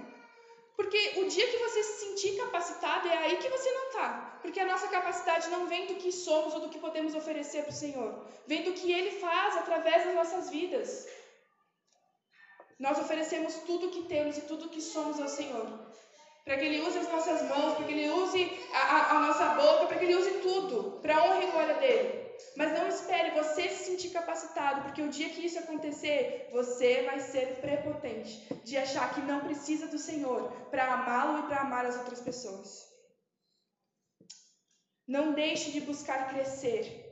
Porque 0.76 1.20
o 1.20 1.28
dia 1.28 1.46
que 1.48 1.58
você 1.58 1.82
se 1.84 2.00
sentir 2.04 2.36
capacitado 2.36 3.08
é 3.08 3.16
aí 3.16 3.36
que 3.36 3.48
você 3.48 3.70
não 3.70 3.86
está. 3.88 4.38
Porque 4.42 4.58
a 4.58 4.66
nossa 4.66 4.88
capacidade 4.88 5.48
não 5.48 5.66
vem 5.66 5.86
do 5.86 5.94
que 5.94 6.10
somos 6.10 6.54
ou 6.54 6.60
do 6.60 6.70
que 6.70 6.78
podemos 6.78 7.14
oferecer 7.14 7.62
para 7.62 7.70
o 7.70 7.80
Senhor. 7.84 8.26
Vem 8.46 8.64
do 8.64 8.72
que 8.72 8.90
Ele 8.90 9.12
faz 9.20 9.56
através 9.56 10.04
das 10.04 10.14
nossas 10.14 10.50
vidas. 10.50 11.06
Nós 12.78 12.98
oferecemos 12.98 13.54
tudo 13.66 13.86
o 13.86 13.90
que 13.90 14.02
temos 14.02 14.36
e 14.38 14.42
tudo 14.42 14.66
o 14.66 14.68
que 14.68 14.80
somos 14.80 15.20
ao 15.20 15.28
Senhor. 15.28 15.66
Para 16.44 16.56
que 16.56 16.64
Ele 16.64 16.80
use 16.80 16.98
as 16.98 17.08
nossas 17.08 17.42
mãos, 17.48 17.74
para 17.76 17.86
que 17.86 17.92
Ele 17.92 18.10
use 18.10 18.68
a, 18.72 18.78
a, 18.78 19.16
a 19.16 19.20
nossa 19.20 19.48
boca, 19.54 19.86
para 19.86 19.98
que 19.98 20.04
Ele 20.04 20.16
use 20.16 20.40
tudo, 20.40 21.00
para 21.00 21.16
a 21.16 21.24
honra 21.24 21.44
e 21.44 21.50
glória 21.50 21.74
dEle. 21.74 22.22
Mas 22.56 22.72
não 22.72 22.88
espere 22.88 23.30
você 23.30 23.68
se 23.68 23.84
sentir 23.84 24.10
capacitado, 24.10 24.82
porque 24.82 25.02
o 25.02 25.08
dia 25.08 25.30
que 25.30 25.46
isso 25.46 25.58
acontecer, 25.58 26.48
você 26.50 27.02
vai 27.02 27.20
ser 27.20 27.60
prepotente 27.60 28.46
de 28.64 28.76
achar 28.76 29.14
que 29.14 29.20
não 29.20 29.40
precisa 29.40 29.86
do 29.86 29.98
Senhor 29.98 30.50
para 30.70 30.92
amá-lo 30.92 31.40
e 31.40 31.46
para 31.46 31.60
amar 31.60 31.86
as 31.86 31.96
outras 31.96 32.20
pessoas. 32.20 32.90
Não 35.06 35.32
deixe 35.32 35.70
de 35.70 35.80
buscar 35.80 36.28
crescer. 36.28 37.11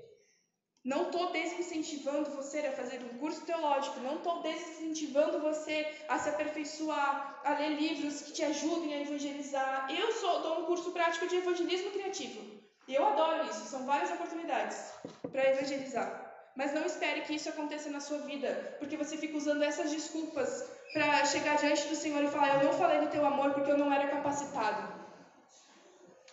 Não 0.83 1.03
estou 1.03 1.31
desincentivando 1.31 2.31
você 2.31 2.61
a 2.61 2.73
fazer 2.73 3.03
um 3.05 3.19
curso 3.19 3.45
teológico, 3.45 4.01
não 4.01 4.17
estou 4.17 4.41
desincentivando 4.41 5.39
você 5.41 5.87
a 6.09 6.19
se 6.19 6.31
aperfeiçoar, 6.31 7.39
a 7.45 7.53
ler 7.53 7.71
livros 7.71 8.23
que 8.23 8.33
te 8.33 8.43
ajudem 8.43 8.95
a 8.95 9.03
evangelizar. 9.03 9.89
Eu 9.91 10.11
sou, 10.13 10.41
dou 10.41 10.61
um 10.61 10.65
curso 10.65 10.91
prático 10.93 11.27
de 11.27 11.37
evangelismo 11.37 11.91
criativo. 11.91 12.61
E 12.89 12.95
eu 12.95 13.07
adoro 13.07 13.45
isso, 13.45 13.67
são 13.67 13.85
várias 13.85 14.11
oportunidades 14.11 14.95
para 15.31 15.51
evangelizar. 15.51 16.31
Mas 16.57 16.73
não 16.73 16.85
espere 16.85 17.21
que 17.23 17.35
isso 17.35 17.51
aconteça 17.51 17.91
na 17.91 18.01
sua 18.01 18.19
vida, 18.19 18.77
porque 18.79 18.97
você 18.97 19.19
fica 19.19 19.37
usando 19.37 19.63
essas 19.63 19.91
desculpas 19.91 20.65
para 20.95 21.25
chegar 21.27 21.57
diante 21.57 21.87
do 21.89 21.95
Senhor 21.95 22.25
e 22.25 22.29
falar: 22.29 22.55
Eu 22.55 22.65
não 22.65 22.73
falei 22.73 23.01
do 23.01 23.09
teu 23.09 23.25
amor 23.25 23.53
porque 23.53 23.71
eu 23.71 23.79
não 23.79 23.93
era 23.93 24.09
capacitado. 24.09 24.93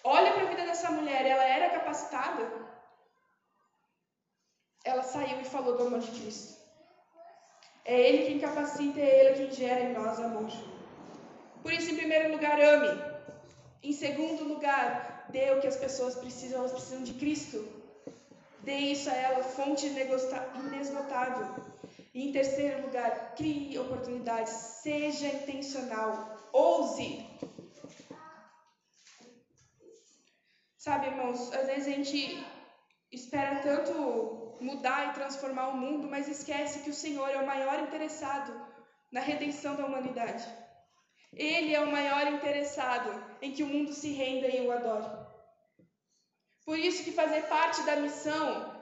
Olha 0.03 0.31
para 0.31 0.43
a 0.43 0.45
vida 0.45 0.63
dessa 0.63 0.89
mulher, 0.89 1.25
ela 1.25 1.43
era 1.43 1.69
capacitada. 1.69 2.66
Ela 4.87 5.03
saiu 5.03 5.41
e 5.41 5.43
falou 5.43 5.75
do 5.75 5.87
amor 5.87 5.99
de 5.99 6.11
Cristo. 6.17 6.55
É 7.83 7.99
Ele 7.99 8.25
quem 8.25 8.39
capacita, 8.39 9.01
é 9.01 9.19
Ele 9.19 9.35
quem 9.39 9.51
gera 9.51 9.81
em 9.81 9.93
nós 9.93 10.17
amor. 10.17 10.49
Por 11.61 11.73
isso, 11.73 11.91
em 11.91 11.97
primeiro 11.97 12.31
lugar, 12.31 12.57
ame. 12.57 12.93
Em 13.83 13.91
segundo 13.91 14.45
lugar, 14.45 15.25
dê 15.29 15.51
o 15.51 15.59
que 15.59 15.67
as 15.67 15.75
pessoas 15.75 16.15
precisam, 16.15 16.59
elas 16.59 16.71
precisam 16.71 17.03
de 17.03 17.15
Cristo. 17.15 17.67
Dê 18.61 18.77
isso 18.93 19.09
a 19.09 19.13
ela, 19.13 19.43
fonte 19.43 19.85
inesgotável. 19.85 21.47
E 22.13 22.29
em 22.29 22.31
terceiro 22.31 22.83
lugar, 22.83 23.35
crie 23.35 23.77
oportunidades, 23.77 24.53
seja 24.53 25.27
intencional, 25.27 26.47
ouse. 26.53 27.27
Sabe, 30.77 31.07
irmãos, 31.07 31.51
às 31.53 31.67
vezes 31.67 31.87
a 31.87 31.91
gente 31.91 32.45
espera 33.11 33.59
tanto 33.59 34.57
mudar 34.59 35.09
e 35.09 35.13
transformar 35.13 35.69
o 35.69 35.77
mundo, 35.77 36.07
mas 36.09 36.27
esquece 36.27 36.79
que 36.79 36.89
o 36.89 36.93
Senhor 36.93 37.29
é 37.29 37.37
o 37.37 37.45
maior 37.45 37.79
interessado 37.79 38.53
na 39.11 39.19
redenção 39.19 39.75
da 39.75 39.85
humanidade. 39.85 40.45
Ele 41.33 41.73
é 41.73 41.79
o 41.79 41.91
maior 41.91 42.25
interessado 42.27 43.09
em 43.41 43.51
que 43.51 43.63
o 43.63 43.67
mundo 43.67 43.93
se 43.93 44.11
renda 44.11 44.47
e 44.47 44.65
o 44.65 44.71
adore. 44.71 45.09
Por 46.65 46.77
isso 46.77 47.03
que 47.03 47.11
fazer 47.11 47.43
parte 47.43 47.81
da 47.83 47.95
missão 47.97 48.75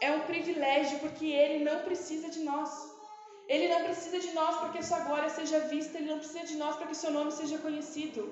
é 0.00 0.10
um 0.12 0.22
privilégio, 0.30 0.98
porque 0.98 1.26
ele 1.26 1.64
não 1.64 1.80
precisa 1.84 2.28
de 2.28 2.40
nós. 2.40 2.70
Ele 3.48 3.68
não 3.68 3.84
precisa 3.84 4.18
de 4.18 4.32
nós 4.32 4.56
para 4.56 4.70
que 4.70 4.82
sua 4.82 5.00
glória 5.00 5.28
seja 5.28 5.60
vista, 5.60 5.98
ele 5.98 6.10
não 6.10 6.18
precisa 6.18 6.44
de 6.44 6.56
nós 6.56 6.76
para 6.76 6.86
que 6.86 6.94
seu 6.94 7.10
nome 7.10 7.32
seja 7.32 7.58
conhecido. 7.58 8.22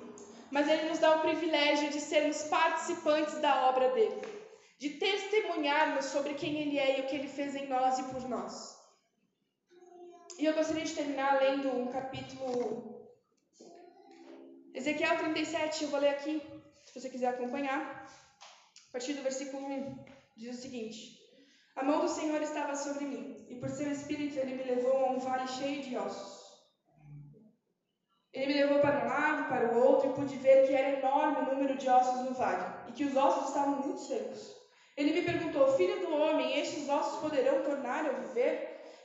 Mas 0.51 0.67
ele 0.67 0.89
nos 0.89 0.99
dá 0.99 1.15
o 1.15 1.21
privilégio 1.21 1.89
de 1.89 2.01
sermos 2.01 2.43
participantes 2.43 3.39
da 3.39 3.69
obra 3.69 3.89
dele, 3.91 4.21
de 4.77 4.89
testemunharmos 4.91 6.05
sobre 6.05 6.33
quem 6.33 6.59
ele 6.59 6.77
é 6.77 6.99
e 6.99 7.01
o 7.01 7.07
que 7.07 7.15
ele 7.15 7.29
fez 7.29 7.55
em 7.55 7.67
nós 7.67 7.99
e 7.99 8.03
por 8.03 8.27
nós. 8.27 8.77
E 10.37 10.45
eu 10.45 10.53
gostaria 10.53 10.83
de 10.83 10.93
terminar 10.93 11.39
lendo 11.39 11.69
um 11.69 11.87
capítulo. 11.87 13.07
Ezequiel 14.73 15.17
37, 15.19 15.83
eu 15.83 15.89
vou 15.89 15.99
ler 15.99 16.09
aqui, 16.09 16.41
se 16.85 16.99
você 16.99 17.09
quiser 17.09 17.29
acompanhar. 17.29 17.79
A 18.89 18.91
partir 18.91 19.13
do 19.13 19.21
versículo 19.21 19.65
1, 19.65 20.05
diz 20.35 20.57
o 20.57 20.61
seguinte: 20.61 21.17
A 21.75 21.83
mão 21.83 22.01
do 22.01 22.09
Senhor 22.09 22.41
estava 22.41 22.75
sobre 22.75 23.05
mim, 23.05 23.45
e 23.49 23.55
por 23.55 23.69
seu 23.69 23.89
espírito 23.91 24.37
ele 24.37 24.55
me 24.55 24.63
levou 24.63 25.05
a 25.05 25.11
um 25.11 25.19
vale 25.19 25.47
cheio 25.47 25.81
de 25.81 25.95
ossos. 25.95 26.40
Ele 28.33 28.47
me 28.47 28.53
levou 28.53 28.79
para 28.79 29.03
um 29.03 29.07
lado, 29.07 29.49
para 29.49 29.67
o 29.67 29.83
outro, 29.83 30.09
e 30.09 30.13
pude 30.13 30.37
ver 30.37 30.65
que 30.65 30.73
era 30.73 30.99
enorme 30.99 31.41
o 31.41 31.53
número 31.53 31.77
de 31.77 31.89
ossos 31.89 32.21
no 32.21 32.33
vale, 32.33 32.63
e 32.89 32.93
que 32.93 33.03
os 33.03 33.15
ossos 33.17 33.49
estavam 33.49 33.75
muito 33.83 33.99
secos. 33.99 34.55
Ele 34.95 35.11
me 35.11 35.21
perguntou: 35.21 35.67
Filho 35.67 35.99
do 35.99 36.13
homem, 36.13 36.57
estes 36.57 36.87
ossos 36.87 37.17
poderão 37.17 37.61
tornar 37.63 38.05
a 38.05 38.11
viver? 38.11 38.55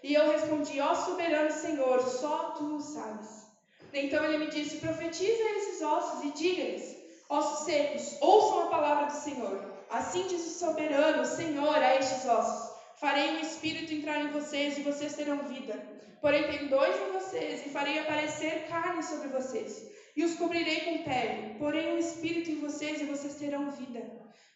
E 0.02 0.14
eu 0.14 0.28
respondi: 0.28 0.78
Ó 0.80 0.94
soberano 0.94 1.50
Senhor, 1.50 2.00
só 2.00 2.52
tu 2.56 2.76
o 2.76 2.80
sabes. 2.80 3.46
Então 3.92 4.24
ele 4.24 4.38
me 4.38 4.46
disse: 4.46 4.76
Profetiza 4.76 5.42
esses 5.56 5.80
ossos 5.80 6.22
e 6.22 6.30
diga-lhes: 6.30 6.96
Ossos 7.28 7.58
secos, 7.64 8.16
ouçam 8.20 8.60
a 8.60 8.66
palavra 8.66 9.06
do 9.06 9.12
Senhor. 9.12 9.58
Assim 9.88 10.26
diz 10.26 10.44
o 10.46 10.50
soberano 10.50 11.24
Senhor 11.24 11.82
a 11.82 11.94
estes 11.94 12.24
ossos: 12.24 12.65
Farei 12.98 13.36
um 13.36 13.40
espírito 13.40 13.92
entrar 13.92 14.22
em 14.22 14.28
vocês 14.28 14.78
e 14.78 14.82
vocês 14.82 15.14
terão 15.14 15.38
vida. 15.44 15.74
Porém, 16.22 16.44
tem 16.44 16.68
dois 16.68 16.96
em 16.96 17.12
vocês 17.12 17.66
e 17.66 17.68
farei 17.68 17.98
aparecer 17.98 18.66
carne 18.68 19.02
sobre 19.02 19.28
vocês. 19.28 19.86
E 20.16 20.24
os 20.24 20.34
cobrirei 20.36 20.80
com 20.80 21.02
pele. 21.04 21.56
Porém, 21.58 21.92
um 21.92 21.98
espírito 21.98 22.50
em 22.50 22.60
vocês 22.60 22.98
e 23.00 23.04
vocês 23.04 23.34
terão 23.34 23.70
vida. 23.70 24.02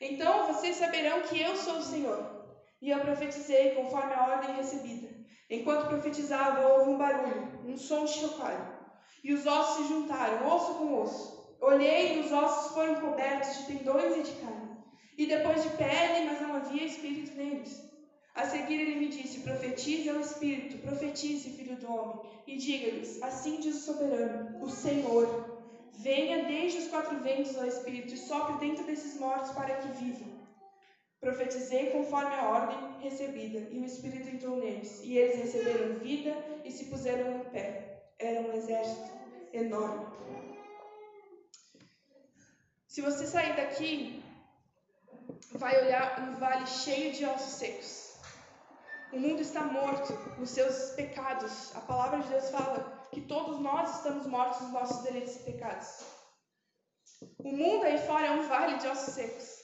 Então 0.01 0.47
vocês 0.47 0.77
saberão 0.77 1.21
que 1.21 1.39
eu 1.39 1.55
sou 1.55 1.77
o 1.77 1.83
Senhor. 1.83 2.47
E 2.81 2.89
eu 2.89 3.01
profetizei 3.01 3.75
conforme 3.75 4.15
a 4.15 4.27
ordem 4.29 4.57
recebida. 4.57 5.09
Enquanto 5.51 5.89
profetizava, 5.89 6.67
houve 6.67 6.91
um 6.93 6.97
barulho, 6.97 7.61
um 7.67 7.77
som 7.77 8.07
de 8.07 8.13
chocalho. 8.13 8.81
E 9.23 9.35
os 9.35 9.47
ossos 9.47 9.87
se 9.87 9.93
juntaram, 9.93 10.47
osso 10.47 10.75
com 10.77 11.03
osso. 11.03 11.57
Olhei 11.61 12.17
e 12.17 12.21
os 12.21 12.33
ossos 12.33 12.73
foram 12.73 13.03
cobertos 13.03 13.59
de 13.59 13.67
tendões 13.67 14.17
e 14.17 14.23
de 14.23 14.33
carne. 14.41 14.79
E 15.19 15.27
depois 15.27 15.63
de 15.63 15.69
pele, 15.77 16.25
mas 16.25 16.41
não 16.41 16.57
havia 16.57 16.87
espírito 16.87 17.37
neles. 17.37 17.90
A 18.35 18.47
seguir 18.47 18.81
ele 18.81 19.01
me 19.01 19.09
disse: 19.09 19.41
Profetize 19.41 20.09
ao 20.09 20.21
Espírito, 20.21 20.79
profetize, 20.79 21.51
filho 21.51 21.77
do 21.77 21.93
homem, 21.93 22.21
e 22.47 22.57
diga-lhes: 22.57 23.23
Assim 23.23 23.61
diz 23.61 23.77
o 23.77 23.93
soberano, 23.93 24.65
o 24.65 24.69
Senhor. 24.69 25.59
Venha 25.93 26.45
desde 26.45 26.79
os 26.79 26.89
quatro 26.89 27.19
ventos 27.21 27.59
ao 27.59 27.67
Espírito 27.67 28.15
e 28.15 28.17
sopre 28.17 28.57
dentro 28.59 28.85
desses 28.85 29.21
mortos 29.21 29.51
para 29.51 29.75
que 29.77 29.89
vivam. 30.03 30.41
Profetizei 31.21 31.91
conforme 31.91 32.35
a 32.35 32.49
ordem 32.49 33.01
recebida, 33.03 33.69
e 33.71 33.81
o 33.81 33.85
Espírito 33.85 34.27
entrou 34.29 34.57
neles, 34.57 35.03
e 35.05 35.19
eles 35.19 35.37
receberam 35.37 35.99
vida 35.99 36.35
e 36.65 36.71
se 36.71 36.87
puseram 36.87 37.41
em 37.41 37.45
pé. 37.51 38.03
Era 38.19 38.41
um 38.41 38.53
exército 38.55 39.11
enorme. 39.53 40.07
Se 42.87 43.03
você 43.03 43.27
sair 43.27 43.55
daqui, 43.55 44.23
vai 45.53 45.85
olhar 45.85 46.21
um 46.21 46.37
vale 46.37 46.67
cheio 46.67 47.13
de 47.13 47.27
ossos 47.27 47.53
secos. 47.53 48.10
O 49.13 49.19
mundo 49.19 49.43
está 49.43 49.63
morto 49.63 50.13
nos 50.39 50.51
seus 50.51 50.91
pecados. 50.91 51.75
A 51.75 51.81
palavra 51.81 52.21
de 52.21 52.29
Deus 52.29 52.51
fala 52.51 53.09
que 53.11 53.21
todos 53.23 53.59
nós 53.59 53.97
estamos 53.97 54.27
mortos 54.27 54.61
nos 54.61 54.73
nossos 54.73 55.03
delitos 55.03 55.37
e 55.37 55.39
pecados. 55.41 56.05
O 57.39 57.53
mundo 57.53 57.85
aí 57.85 57.99
fora 58.07 58.27
é 58.27 58.31
um 58.31 58.47
vale 58.47 58.79
de 58.79 58.87
ossos 58.87 59.15
secos. 59.15 59.61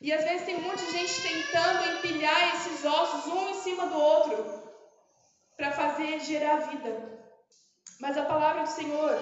E 0.00 0.12
às 0.12 0.24
vezes 0.24 0.46
tem 0.46 0.56
um 0.56 0.62
monte 0.62 0.84
de 0.86 0.90
gente 0.90 1.22
tentando 1.22 1.98
empilhar 1.98 2.54
esses 2.56 2.84
ossos 2.84 3.26
um 3.26 3.50
em 3.50 3.54
cima 3.54 3.86
do 3.86 3.98
outro 3.98 4.62
para 5.56 5.70
fazer 5.70 6.18
gerar 6.20 6.56
vida. 6.68 7.20
Mas 8.00 8.16
a 8.16 8.24
palavra 8.24 8.62
do 8.62 8.68
Senhor 8.70 9.16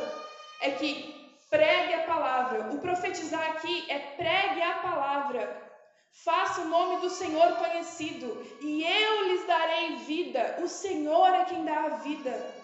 é 0.63 0.71
que 0.71 1.37
pregue 1.51 1.95
a 1.95 2.07
palavra. 2.07 2.71
O 2.73 2.79
profetizar 2.79 3.51
aqui 3.51 3.91
é 3.91 3.99
pregue 3.99 4.63
a 4.63 4.79
palavra. 4.79 5.70
Faça 6.13 6.63
o 6.63 6.69
nome 6.69 7.01
do 7.01 7.09
Senhor 7.09 7.57
conhecido 7.57 8.47
e 8.61 8.85
eu 8.85 9.29
lhes 9.29 9.47
darei 9.47 9.97
vida. 9.97 10.59
O 10.63 10.69
Senhor 10.69 11.29
é 11.35 11.45
quem 11.45 11.65
dá 11.65 11.85
a 11.85 11.89
vida. 11.97 12.55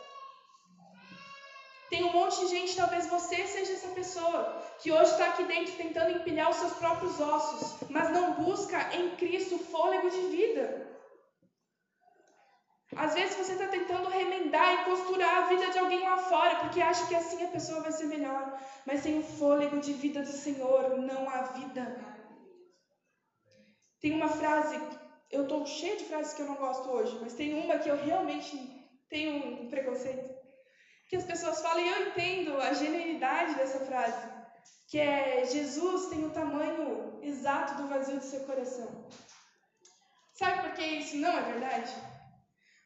Tem 1.89 2.03
um 2.03 2.13
monte 2.13 2.41
de 2.41 2.49
gente, 2.49 2.77
talvez 2.77 3.07
você 3.07 3.47
seja 3.47 3.73
essa 3.73 3.89
pessoa, 3.89 4.63
que 4.81 4.91
hoje 4.91 5.13
está 5.13 5.29
aqui 5.29 5.45
dentro 5.45 5.73
tentando 5.75 6.17
empilhar 6.17 6.51
os 6.51 6.57
seus 6.57 6.73
próprios 6.75 7.21
ossos, 7.21 7.89
mas 7.89 8.11
não 8.11 8.33
busca 8.33 8.95
em 8.95 9.11
Cristo 9.17 9.57
fôlego 9.59 10.11
de 10.11 10.21
vida. 10.37 10.97
Às 12.97 13.15
vezes 13.15 13.37
você 13.37 13.53
está 13.53 13.69
tentando 13.69 14.09
remendar 14.09 14.75
e 14.75 14.85
costurar 14.85 15.45
a 15.45 15.47
vida 15.47 15.71
de 15.71 15.79
alguém 15.79 16.01
lá 16.01 16.19
fora, 16.19 16.57
porque 16.57 16.81
acha 16.81 17.07
que 17.07 17.15
assim 17.15 17.45
a 17.45 17.49
pessoa 17.49 17.81
vai 17.81 17.93
ser 17.93 18.07
melhor. 18.07 18.59
Mas 18.85 19.03
sem 19.03 19.19
o 19.19 19.23
fôlego 19.23 19.79
de 19.81 19.93
vida 19.93 20.23
do 20.23 20.33
Senhor, 20.33 20.99
não 20.99 21.29
há 21.29 21.43
vida. 21.43 22.16
Tem 24.01 24.13
uma 24.13 24.29
frase, 24.29 24.79
eu 25.31 25.43
estou 25.43 25.65
cheia 25.67 25.97
de 25.97 26.05
frases 26.05 26.35
que 26.35 26.43
eu 26.43 26.47
não 26.47 26.57
gosto 26.57 26.89
hoje, 26.91 27.19
mas 27.21 27.35
tem 27.35 27.55
uma 27.55 27.79
que 27.79 27.89
eu 27.89 27.97
realmente 27.97 28.57
tenho 29.09 29.63
um 29.63 29.69
preconceito. 29.69 30.35
Que 31.09 31.17
as 31.17 31.25
pessoas 31.25 31.61
falam, 31.63 31.81
e 31.81 31.89
eu 31.89 32.09
entendo 32.09 32.57
a 32.61 32.73
genuinidade 32.73 33.55
dessa 33.55 33.81
frase, 33.81 34.29
que 34.89 34.99
é 34.99 35.45
Jesus 35.47 36.07
tem 36.07 36.25
o 36.25 36.31
tamanho 36.31 37.19
exato 37.23 37.81
do 37.81 37.89
vazio 37.89 38.19
do 38.19 38.25
seu 38.25 38.41
coração. 38.41 39.07
Sabe 40.35 40.63
por 40.63 40.73
que 40.75 40.85
isso 40.85 41.17
não 41.17 41.37
é 41.37 41.43
verdade? 41.43 41.95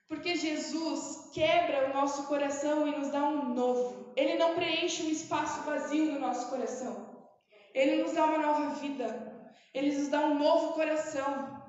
Porque 0.06 0.34
Jesus 0.34 1.30
quebra 1.32 1.88
o 1.88 1.94
nosso 1.94 2.26
coração 2.26 2.86
e 2.86 2.96
nos 2.96 3.10
dá 3.10 3.22
um 3.22 3.54
novo. 3.54 4.12
Ele 4.16 4.34
não 4.36 4.54
preenche 4.54 5.02
um 5.02 5.10
espaço 5.10 5.62
vazio 5.62 6.12
no 6.12 6.18
nosso 6.18 6.48
coração. 6.48 7.28
Ele 7.72 8.02
nos 8.02 8.12
dá 8.12 8.24
uma 8.24 8.38
nova 8.38 8.70
vida. 8.74 9.29
Ele 9.72 9.96
nos 9.96 10.08
dá 10.08 10.20
um 10.20 10.38
novo 10.38 10.74
coração. 10.74 11.60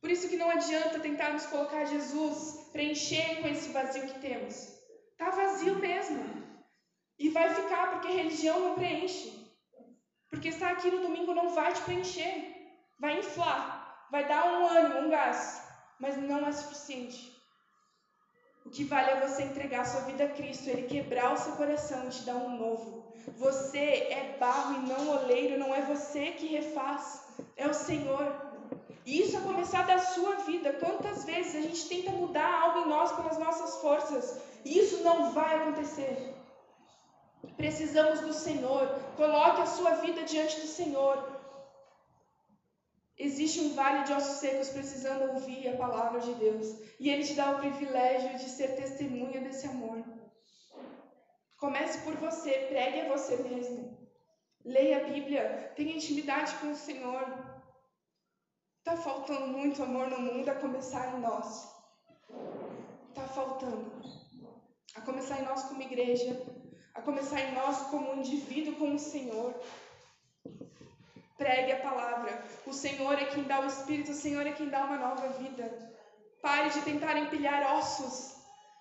Por 0.00 0.10
isso 0.10 0.28
que 0.28 0.36
não 0.36 0.50
adianta 0.50 1.00
tentarmos 1.00 1.46
colocar 1.46 1.84
Jesus, 1.84 2.70
preencher 2.72 3.40
com 3.40 3.48
esse 3.48 3.70
vazio 3.70 4.06
que 4.06 4.20
temos. 4.20 4.54
Tá 5.16 5.30
vazio 5.30 5.76
mesmo. 5.76 6.24
E 7.18 7.28
vai 7.30 7.54
ficar 7.54 7.90
porque 7.90 8.12
religião 8.12 8.60
não 8.60 8.74
preenche. 8.74 9.46
Porque 10.30 10.48
estar 10.48 10.70
aqui 10.72 10.90
no 10.90 11.00
domingo 11.00 11.34
não 11.34 11.50
vai 11.50 11.72
te 11.72 11.80
preencher. 11.82 12.54
Vai 12.98 13.18
inflar, 13.18 14.08
vai 14.10 14.26
dar 14.26 14.46
um 14.46 14.66
ânimo, 14.66 15.00
um 15.00 15.10
gás, 15.10 15.62
mas 16.00 16.16
não 16.16 16.46
é 16.46 16.52
suficiente. 16.52 17.35
O 18.66 18.70
que 18.70 18.84
vale 18.84 19.10
é 19.10 19.20
você 19.26 19.44
entregar 19.44 19.86
sua 19.86 20.02
vida 20.02 20.24
a 20.24 20.28
Cristo, 20.28 20.68
Ele 20.68 20.82
quebrar 20.82 21.32
o 21.32 21.36
seu 21.36 21.52
coração 21.52 22.06
e 22.06 22.10
te 22.10 22.24
dar 22.24 22.34
um 22.34 22.58
novo. 22.58 23.04
Você 23.38 23.78
é 23.78 24.36
barro 24.38 24.74
e 24.74 24.88
não 24.88 25.08
oleiro, 25.16 25.58
não 25.58 25.74
é 25.74 25.82
você 25.82 26.32
que 26.32 26.46
refaz, 26.48 27.22
é 27.56 27.66
o 27.66 27.72
Senhor. 27.72 28.26
E 29.04 29.22
isso 29.22 29.36
a 29.38 29.40
começar 29.40 29.86
da 29.86 29.98
sua 29.98 30.34
vida. 30.50 30.72
Quantas 30.74 31.24
vezes 31.24 31.54
a 31.54 31.60
gente 31.60 31.88
tenta 31.88 32.10
mudar 32.10 32.52
algo 32.60 32.80
em 32.80 32.88
nós 32.88 33.12
pelas 33.12 33.38
nossas 33.38 33.76
forças 33.76 34.40
e 34.64 34.78
isso 34.80 35.02
não 35.04 35.30
vai 35.30 35.54
acontecer. 35.56 36.34
Precisamos 37.56 38.20
do 38.20 38.32
Senhor. 38.32 38.88
Coloque 39.16 39.62
a 39.62 39.66
sua 39.66 39.92
vida 39.92 40.24
diante 40.24 40.60
do 40.60 40.66
Senhor. 40.66 41.35
Existe 43.18 43.60
um 43.60 43.74
vale 43.74 44.04
de 44.04 44.12
ossos 44.12 44.38
secos 44.38 44.68
precisando 44.68 45.32
ouvir 45.32 45.68
a 45.68 45.76
palavra 45.76 46.20
de 46.20 46.34
Deus. 46.34 46.66
E 47.00 47.08
Ele 47.08 47.24
te 47.24 47.34
dá 47.34 47.52
o 47.52 47.58
privilégio 47.58 48.36
de 48.36 48.48
ser 48.50 48.76
testemunha 48.76 49.40
desse 49.40 49.66
amor. 49.66 50.04
Comece 51.56 52.02
por 52.02 52.14
você, 52.16 52.50
pregue 52.68 53.00
a 53.00 53.16
você 53.16 53.36
mesmo. 53.36 53.96
Leia 54.62 54.98
a 54.98 55.08
Bíblia, 55.08 55.72
tenha 55.74 55.96
intimidade 55.96 56.54
com 56.56 56.72
o 56.72 56.76
Senhor. 56.76 57.24
Está 58.78 58.96
faltando 58.96 59.46
muito 59.48 59.82
amor 59.82 60.08
no 60.08 60.20
mundo, 60.20 60.48
a 60.48 60.54
começar 60.54 61.16
em 61.16 61.20
nós. 61.20 61.74
Está 63.08 63.26
faltando. 63.28 63.90
A 64.94 65.00
começar 65.00 65.40
em 65.40 65.44
nós 65.44 65.64
como 65.64 65.82
igreja, 65.82 66.40
a 66.94 67.00
começar 67.00 67.40
em 67.40 67.54
nós 67.54 67.78
como 67.88 68.14
indivíduo 68.14 68.76
com 68.76 68.94
o 68.94 68.98
Senhor. 68.98 69.54
Pregue 71.36 71.72
a 71.72 71.80
palavra. 71.80 72.42
O 72.66 72.72
Senhor 72.72 73.14
é 73.14 73.26
quem 73.26 73.44
dá 73.44 73.60
o 73.60 73.66
Espírito, 73.66 74.12
o 74.12 74.14
Senhor 74.14 74.46
é 74.46 74.52
quem 74.52 74.68
dá 74.68 74.84
uma 74.84 74.96
nova 74.96 75.28
vida. 75.40 75.64
Pare 76.40 76.70
de 76.70 76.80
tentar 76.82 77.16
empilhar 77.18 77.76
ossos. 77.76 78.36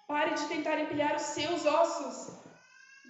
Pare 0.08 0.34
de 0.36 0.46
tentar 0.48 0.80
empilhar 0.80 1.16
os 1.16 1.22
seus 1.22 1.66
ossos. 1.66 2.34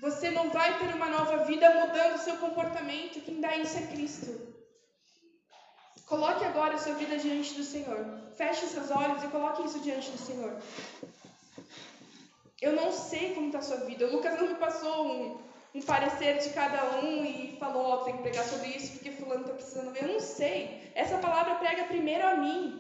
Você 0.01 0.31
não 0.31 0.49
vai 0.49 0.77
ter 0.79 0.93
uma 0.95 1.09
nova 1.09 1.37
vida 1.45 1.69
mudando 1.71 2.15
o 2.15 2.23
seu 2.23 2.37
comportamento. 2.37 3.21
Quem 3.21 3.39
dá 3.39 3.55
isso 3.55 3.77
é 3.77 3.87
Cristo. 3.87 4.55
Coloque 6.05 6.43
agora 6.45 6.75
a 6.75 6.77
sua 6.77 6.93
vida 6.93 7.17
diante 7.17 7.53
do 7.55 7.63
Senhor. 7.63 8.05
Feche 8.37 8.65
os 8.65 8.71
seus 8.71 8.91
olhos 8.91 9.23
e 9.23 9.27
coloque 9.27 9.65
isso 9.65 9.79
diante 9.79 10.11
do 10.11 10.17
Senhor. 10.17 10.55
Eu 12.61 12.73
não 12.73 12.91
sei 12.91 13.33
como 13.33 13.47
está 13.47 13.59
a 13.59 13.61
sua 13.61 13.77
vida. 13.77 14.05
O 14.05 14.11
Lucas 14.11 14.39
não 14.39 14.47
me 14.47 14.55
passou 14.55 15.07
um, 15.07 15.37
um 15.76 15.82
parecer 15.82 16.38
de 16.38 16.49
cada 16.51 16.99
um 17.01 17.26
e 17.26 17.57
falou, 17.59 17.84
ó, 17.86 17.95
oh, 17.95 17.97
tem 18.05 18.15
que 18.15 18.21
pregar 18.21 18.45
sobre 18.45 18.69
isso 18.69 18.93
porque 18.93 19.11
fulano 19.11 19.41
está 19.41 19.53
precisando 19.53 19.91
ver. 19.91 20.03
Eu 20.03 20.13
não 20.13 20.21
sei. 20.21 20.89
Essa 20.95 21.17
palavra 21.17 21.55
prega 21.55 21.84
primeiro 21.84 22.26
a 22.26 22.36
mim. 22.36 22.80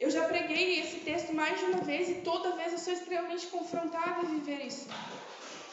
Eu 0.00 0.10
já 0.10 0.24
preguei 0.26 0.80
esse 0.80 0.96
texto 1.00 1.32
mais 1.32 1.56
de 1.60 1.66
uma 1.66 1.82
vez 1.82 2.10
e 2.10 2.14
toda 2.22 2.56
vez 2.56 2.72
eu 2.72 2.78
sou 2.78 2.92
extremamente 2.92 3.46
confrontada 3.46 4.22
a 4.22 4.24
viver 4.24 4.66
isso. 4.66 4.88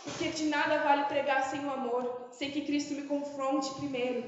Porque 0.04 0.30
de 0.30 0.46
nada 0.46 0.84
vale 0.84 1.06
pregar 1.06 1.44
sem 1.50 1.66
o 1.66 1.74
amor, 1.74 2.30
sem 2.32 2.52
que 2.52 2.62
Cristo 2.62 2.94
me 2.94 3.08
confronte 3.08 3.74
primeiro. 3.74 4.24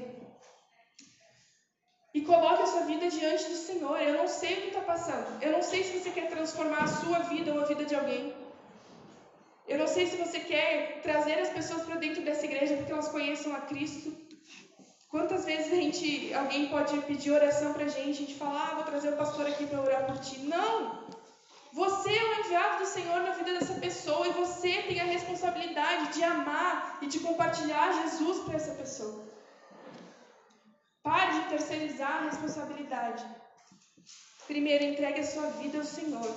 E 2.12 2.20
coloque 2.22 2.64
a 2.64 2.66
sua 2.66 2.82
vida 2.82 3.08
diante 3.10 3.44
do 3.44 3.56
Senhor. 3.56 3.96
Eu 4.00 4.14
não 4.14 4.26
sei 4.26 4.54
o 4.54 4.62
que 4.62 4.68
está 4.68 4.80
passando. 4.80 5.40
Eu 5.40 5.52
não 5.52 5.62
sei 5.62 5.84
se 5.84 5.98
você 5.98 6.10
quer 6.10 6.28
transformar 6.28 6.82
a 6.82 6.88
sua 6.88 7.20
vida 7.20 7.54
ou 7.54 7.60
a 7.60 7.64
vida 7.64 7.84
de 7.84 7.94
alguém. 7.94 8.34
Eu 9.66 9.78
não 9.78 9.86
sei 9.86 10.06
se 10.06 10.16
você 10.16 10.40
quer 10.40 11.00
trazer 11.02 11.38
as 11.38 11.50
pessoas 11.50 11.82
para 11.82 11.96
dentro 11.96 12.22
dessa 12.22 12.44
igreja 12.44 12.76
porque 12.76 12.92
elas 12.92 13.08
conheçam 13.08 13.54
a 13.54 13.60
Cristo. 13.62 14.14
Quantas 15.08 15.44
vezes 15.44 15.72
a 15.72 15.76
gente, 15.76 16.34
alguém 16.34 16.68
pode 16.68 16.96
pedir 17.02 17.30
oração 17.30 17.72
para 17.72 17.84
a 17.84 17.88
gente, 17.88 18.10
a 18.10 18.26
gente 18.26 18.34
fala, 18.34 18.60
ah, 18.62 18.74
vou 18.74 18.84
trazer 18.84 19.10
o 19.10 19.16
pastor 19.16 19.46
aqui 19.46 19.66
para 19.66 19.80
orar 19.80 20.06
por 20.06 20.18
ti. 20.18 20.40
Não! 20.40 21.04
Você 21.72 22.10
é 22.10 22.24
o 22.24 22.40
enviado 22.40 22.78
do 22.84 22.86
Senhor 22.86 23.20
na 23.20 23.32
vida 23.32 23.54
dessa 23.54 23.74
pessoa 23.74 24.26
e 24.26 24.32
você 24.32 24.82
tem 24.82 25.00
a 25.00 25.04
responsabilidade 25.04 26.14
de 26.14 26.22
amar 26.22 26.98
e 27.02 27.06
de 27.06 27.18
compartilhar 27.20 28.02
Jesus 28.02 28.44
para 28.44 28.56
essa 28.56 28.74
pessoa. 28.74 29.24
Pare 31.02 31.40
de 31.40 31.48
terceirizar 31.48 32.18
a 32.18 32.24
responsabilidade. 32.30 33.24
Primeiro, 34.46 34.84
entregue 34.84 35.20
a 35.20 35.26
sua 35.26 35.48
vida 35.50 35.78
ao 35.78 35.84
Senhor. 35.84 36.32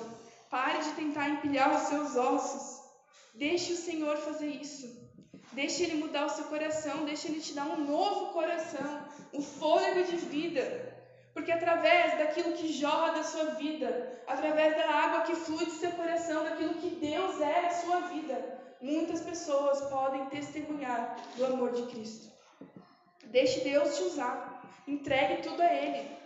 Pare 0.49 0.79
de 0.79 0.91
tentar 0.91 1.29
empilhar 1.29 1.75
os 1.75 1.87
seus 1.89 2.15
ossos. 2.15 2.76
Deixe 3.37 3.73
o 3.73 3.77
Senhor 3.77 4.17
fazer 4.17 4.47
isso. 4.47 4.85
Deixe 5.53 5.83
Ele 5.83 5.95
mudar 5.95 6.25
o 6.25 6.29
seu 6.29 6.45
coração. 6.45 7.05
Deixe 7.05 7.27
Ele 7.27 7.39
te 7.39 7.53
dar 7.53 7.65
um 7.65 7.85
novo 7.85 8.33
coração, 8.33 9.07
um 9.33 9.41
fôlego 9.41 10.03
de 10.11 10.17
vida. 10.17 10.63
Porque 11.33 11.51
através 11.51 12.17
daquilo 12.17 12.53
que 12.53 12.73
jorra 12.73 13.11
da 13.13 13.23
sua 13.23 13.45
vida, 13.61 13.89
através 14.25 14.75
da 14.75 14.89
água 14.89 15.21
que 15.21 15.35
flui 15.35 15.65
do 15.65 15.71
seu 15.71 15.91
coração, 15.91 16.43
daquilo 16.43 16.73
que 16.75 16.89
Deus 16.89 17.39
é 17.39 17.61
na 17.61 17.69
sua 17.69 17.99
vida, 18.13 18.59
muitas 18.81 19.21
pessoas 19.21 19.81
podem 19.81 20.25
testemunhar 20.27 21.15
do 21.35 21.45
amor 21.45 21.73
de 21.73 21.83
Cristo. 21.91 22.31
Deixe 23.25 23.59
Deus 23.59 23.97
te 23.97 24.03
usar. 24.03 24.63
Entregue 24.87 25.43
tudo 25.43 25.61
a 25.61 25.71
Ele. 25.71 26.16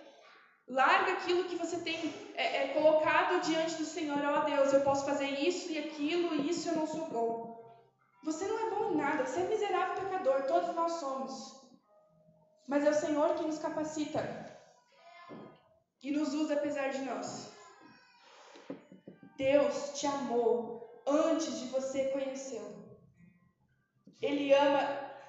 Larga 0.72 1.12
aquilo 1.12 1.44
que 1.50 1.58
você 1.58 1.78
tem 1.80 2.14
é, 2.34 2.64
é, 2.64 2.68
colocado 2.70 3.42
diante 3.42 3.76
do 3.76 3.84
Senhor. 3.84 4.24
Ó 4.24 4.40
oh, 4.40 4.46
Deus, 4.46 4.72
eu 4.72 4.80
posso 4.82 5.04
fazer 5.04 5.28
isso 5.28 5.70
e 5.70 5.78
aquilo, 5.78 6.34
e 6.34 6.50
isso 6.50 6.70
eu 6.70 6.76
não 6.76 6.88
sou 6.88 7.08
bom. 7.10 7.36
Você 8.24 8.48
não 8.48 8.58
é 8.58 8.70
bom 8.70 8.92
em 8.92 8.96
nada, 8.96 9.26
você 9.26 9.42
é 9.42 9.50
miserável 9.50 10.02
pecador, 10.02 10.44
todos 10.44 10.74
nós 10.74 10.94
somos. 10.94 11.34
Mas 12.70 12.86
é 12.86 12.90
o 12.90 12.94
Senhor 12.94 13.36
que 13.36 13.44
nos 13.44 13.60
capacita 13.60 14.22
e 16.02 16.10
nos 16.12 16.34
usa 16.34 16.54
apesar 16.54 16.88
de 16.88 17.02
nós. 17.02 17.52
Deus 19.36 20.00
te 20.00 20.08
amou 20.08 21.04
antes 21.06 21.60
de 21.60 21.66
você 21.68 22.06
conhecê-lo. 22.12 22.98
Ele 24.22 24.54
ama 24.54 24.84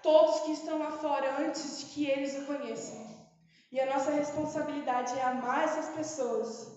todos 0.05 0.43
que 0.43 0.53
estão 0.53 0.79
lá 0.79 0.93
fora 0.93 1.39
antes 1.41 1.81
de 1.81 1.87
que 1.87 2.07
eles 2.09 2.37
o 2.37 2.47
conheçam. 2.47 3.12
E 3.73 3.81
a 3.81 3.87
nossa 3.87 4.11
responsabilidade 4.11 5.19
é 5.19 5.23
amar 5.23 5.65
essas 5.65 5.89
pessoas, 5.95 6.71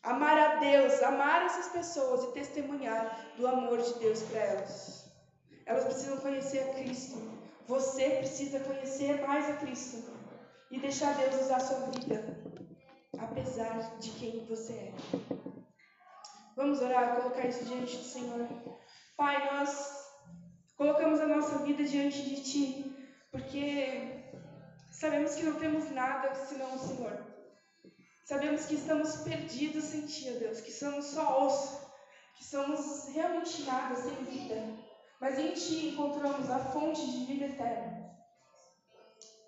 amar 0.00 0.38
a 0.38 0.54
Deus, 0.56 1.02
amar 1.02 1.44
essas 1.44 1.66
pessoas 1.72 2.22
e 2.22 2.32
testemunhar 2.32 3.34
do 3.36 3.48
amor 3.48 3.82
de 3.82 3.98
Deus 3.98 4.22
para 4.22 4.38
elas. 4.38 5.10
Elas 5.66 5.84
precisam 5.84 6.18
conhecer 6.18 6.60
a 6.60 6.74
Cristo. 6.74 7.20
Você 7.66 8.10
precisa 8.10 8.60
conhecer 8.60 9.26
mais 9.26 9.50
a 9.50 9.56
Cristo 9.56 10.04
e 10.70 10.78
deixar 10.78 11.16
Deus 11.16 11.34
usar 11.40 11.56
a 11.56 11.60
sua 11.60 11.80
vida, 11.90 12.38
apesar 13.18 13.98
de 13.98 14.10
quem 14.12 14.46
você 14.46 14.72
é. 14.72 14.92
Vamos 16.54 16.80
orar, 16.80 17.16
colocar 17.16 17.48
isso 17.48 17.64
diante 17.64 17.96
do 17.96 18.04
Senhor. 18.04 18.46
Pai, 19.16 19.52
nós 19.52 20.06
colocamos 20.76 21.18
a 21.18 21.26
nossa 21.26 21.58
vida 21.58 21.82
diante 21.82 22.22
de 22.22 22.42
Ti, 22.44 22.96
porque 23.32 24.15
Sabemos 24.98 25.34
que 25.34 25.42
não 25.42 25.58
temos 25.58 25.90
nada 25.90 26.34
senão 26.34 26.74
o 26.74 26.78
Senhor. 26.78 27.22
Sabemos 28.24 28.64
que 28.64 28.76
estamos 28.76 29.16
perdidos 29.16 29.84
sem 29.84 30.06
Ti, 30.06 30.32
ó 30.34 30.38
Deus, 30.38 30.62
que 30.62 30.72
somos 30.72 31.04
só 31.04 31.46
osso, 31.46 31.86
que 32.34 32.42
somos 32.42 33.08
realmente 33.08 33.62
nada 33.64 33.94
sem 33.94 34.14
vida. 34.24 34.56
Mas 35.20 35.38
em 35.38 35.52
Ti 35.52 35.88
encontramos 35.88 36.50
a 36.50 36.58
fonte 36.58 37.10
de 37.10 37.26
vida 37.26 37.44
eterna. 37.44 38.10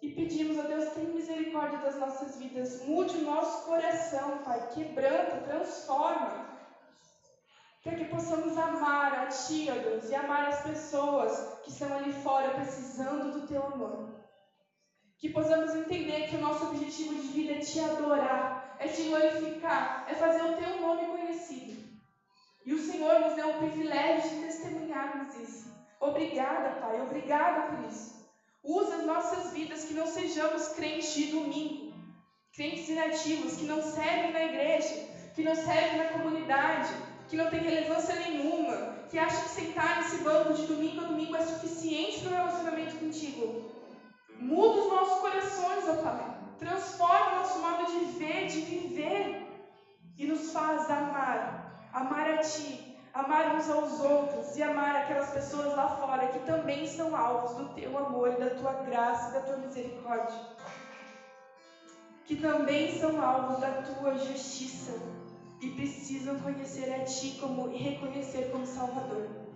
E 0.03 0.11
pedimos, 0.12 0.59
ó 0.59 0.68
Deus, 0.68 0.92
tenha 0.92 1.09
misericórdia 1.09 1.78
das 1.78 1.96
nossas 1.96 2.36
vidas. 2.36 2.82
Mude 2.82 3.16
o 3.16 3.22
nosso 3.22 3.64
coração, 3.64 4.42
Pai. 4.44 4.68
Quebranta, 4.74 5.46
transforma. 5.46 6.59
Para 7.82 7.96
que 7.96 8.05
possamos 8.05 8.57
amar 8.59 9.14
a 9.14 9.26
Ti, 9.28 9.68
ó 9.70 9.82
Deus, 9.82 10.11
e 10.11 10.14
amar 10.14 10.49
as 10.49 10.61
pessoas 10.61 11.61
que 11.62 11.70
estão 11.70 11.96
ali 11.96 12.12
fora 12.12 12.51
precisando 12.51 13.32
do 13.32 13.46
Teu 13.46 13.64
amor. 13.64 14.18
Que 15.19 15.31
possamos 15.31 15.75
entender 15.75 16.29
que 16.29 16.37
o 16.37 16.41
nosso 16.41 16.66
objetivo 16.66 17.14
de 17.14 17.29
vida 17.29 17.55
é 17.55 17.59
Te 17.59 17.81
adorar, 17.81 18.77
é 18.79 18.87
Te 18.87 19.03
glorificar, 19.03 20.07
é 20.09 20.14
fazer 20.14 20.43
o 20.43 20.57
Teu 20.57 20.81
nome 20.81 21.07
conhecido. 21.07 21.77
E 22.64 22.73
o 22.73 22.79
Senhor 22.79 23.21
nos 23.21 23.35
deu 23.35 23.51
o 23.51 23.59
privilégio 23.59 24.31
de 24.31 24.47
testemunharmos 24.47 25.35
isso. 25.37 25.75
Obrigada, 26.01 26.81
Pai, 26.81 27.01
obrigada 27.01 27.75
por 27.75 27.89
isso. 27.89 28.29
Usa 28.62 28.97
as 28.97 29.07
nossas 29.07 29.53
vidas 29.53 29.85
que 29.85 29.95
não 29.95 30.07
sejamos 30.07 30.69
crentes 30.69 31.14
de 31.14 31.27
domingo, 31.27 31.95
crentes 32.53 32.89
inativos, 32.89 33.57
que 33.57 33.64
não 33.64 33.83
servem 33.83 34.33
na 34.33 34.45
igreja, 34.45 35.09
que 35.35 35.43
não 35.43 35.55
servem 35.55 35.99
na 35.99 36.09
comunidade, 36.11 36.93
que 37.29 37.37
não 37.37 37.51
tem 37.51 37.61
relevância 37.61 38.14
nenhuma, 38.16 39.05
que 39.11 39.19
acha 39.19 39.43
que 39.43 39.49
sentar 39.49 39.99
nesse 39.99 40.19
banco 40.19 40.55
de 40.55 40.66
domingo 40.66 41.01
a 41.01 41.09
domingo 41.09 41.37
é 41.37 41.41
suficiente 41.41 42.21
para 42.21 42.31
o 42.31 42.35
relacionamento 42.35 42.97
contigo. 42.97 43.78
Muda 44.39 44.80
os 44.80 44.89
nossos 44.89 45.20
corações, 45.20 45.89
ó 45.89 46.03
Pai. 46.03 46.39
Transforma 46.59 47.32
o 47.32 47.36
nosso 47.36 47.59
modo 47.59 47.86
de 47.86 48.05
ver, 48.18 48.47
de 48.47 48.61
viver 48.61 49.47
e 50.16 50.26
nos 50.26 50.53
faz 50.53 50.91
amar, 50.91 51.89
amar 51.93 52.30
a 52.30 52.39
Ti, 52.39 52.97
amar 53.12 53.57
uns 53.57 53.68
aos 53.70 54.01
outros 54.01 54.57
e 54.57 54.62
amar 54.62 54.95
aquelas 54.97 55.30
pessoas 55.30 55.74
lá 55.76 55.89
fora 55.97 56.28
que 56.28 56.39
também 56.41 56.86
são 56.86 57.16
alvos 57.16 57.57
do 57.57 57.74
teu 57.74 57.97
amor, 57.99 58.30
da 58.36 58.51
tua 58.51 58.72
graça 58.84 59.30
e 59.30 59.32
da 59.34 59.41
tua 59.41 59.57
misericórdia. 59.59 60.41
Que 62.24 62.36
também 62.36 62.99
são 62.99 63.20
alvos 63.22 63.59
da 63.59 63.82
tua 63.82 64.18
justiça 64.18 64.93
e 65.61 65.70
precisam 65.70 66.39
conhecer 66.41 66.93
a 66.93 67.05
ti 67.05 67.39
como 67.41 67.72
e 67.72 67.76
reconhecer 67.76 68.51
como 68.53 68.66
Salvador. 68.66 69.47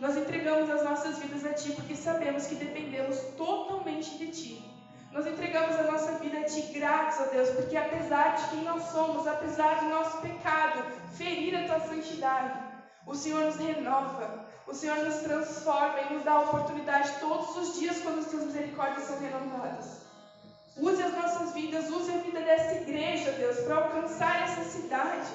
Nós 0.00 0.16
entregamos 0.16 0.70
as 0.70 0.82
nossas 0.82 1.18
vidas 1.18 1.44
a 1.44 1.52
ti 1.54 1.72
porque 1.72 1.94
sabemos 1.94 2.46
que 2.46 2.56
dependemos 2.56 3.18
totalmente 3.36 4.18
de 4.18 4.26
ti. 4.28 4.72
Nós 5.12 5.26
entregamos 5.26 5.78
a 5.78 5.82
nossa 5.82 6.12
vida 6.12 6.38
a 6.38 6.44
Ti, 6.44 6.62
gratos 6.72 7.20
a 7.20 7.24
Deus, 7.24 7.50
porque 7.50 7.76
apesar 7.76 8.34
de 8.34 8.48
quem 8.48 8.62
nós 8.64 8.82
somos, 8.84 9.26
apesar 9.26 9.80
do 9.80 9.90
nosso 9.90 10.22
pecado 10.22 10.82
ferir 11.18 11.54
a 11.54 11.66
Tua 11.66 11.80
santidade, 11.80 12.58
o 13.06 13.14
Senhor 13.14 13.44
nos 13.44 13.56
renova, 13.56 14.46
o 14.66 14.72
Senhor 14.72 14.96
nos 14.98 15.16
transforma 15.16 16.00
e 16.00 16.14
nos 16.14 16.24
dá 16.24 16.32
a 16.32 16.40
oportunidade 16.40 17.12
todos 17.20 17.54
os 17.56 17.78
dias 17.78 17.98
quando 17.98 18.20
as 18.20 18.26
tuas 18.26 18.44
misericórdias 18.44 19.06
são 19.06 19.18
renovadas. 19.20 20.00
Use 20.78 21.02
as 21.02 21.12
nossas 21.12 21.52
vidas, 21.52 21.90
use 21.90 22.10
a 22.10 22.16
vida 22.16 22.40
dessa 22.40 22.76
igreja, 22.76 23.32
Deus, 23.32 23.58
para 23.60 23.76
alcançar 23.76 24.44
essa 24.44 24.64
cidade. 24.64 25.28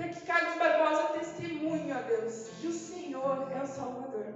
Para 0.00 0.08
que 0.08 0.20
Carlos 0.22 0.56
Barbosa 0.56 1.18
testemunhe, 1.18 1.92
ó 1.92 2.00
Deus, 2.00 2.48
que 2.58 2.68
o 2.68 2.72
Senhor 2.72 3.52
é 3.52 3.62
o 3.62 3.66
Salvador. 3.66 4.32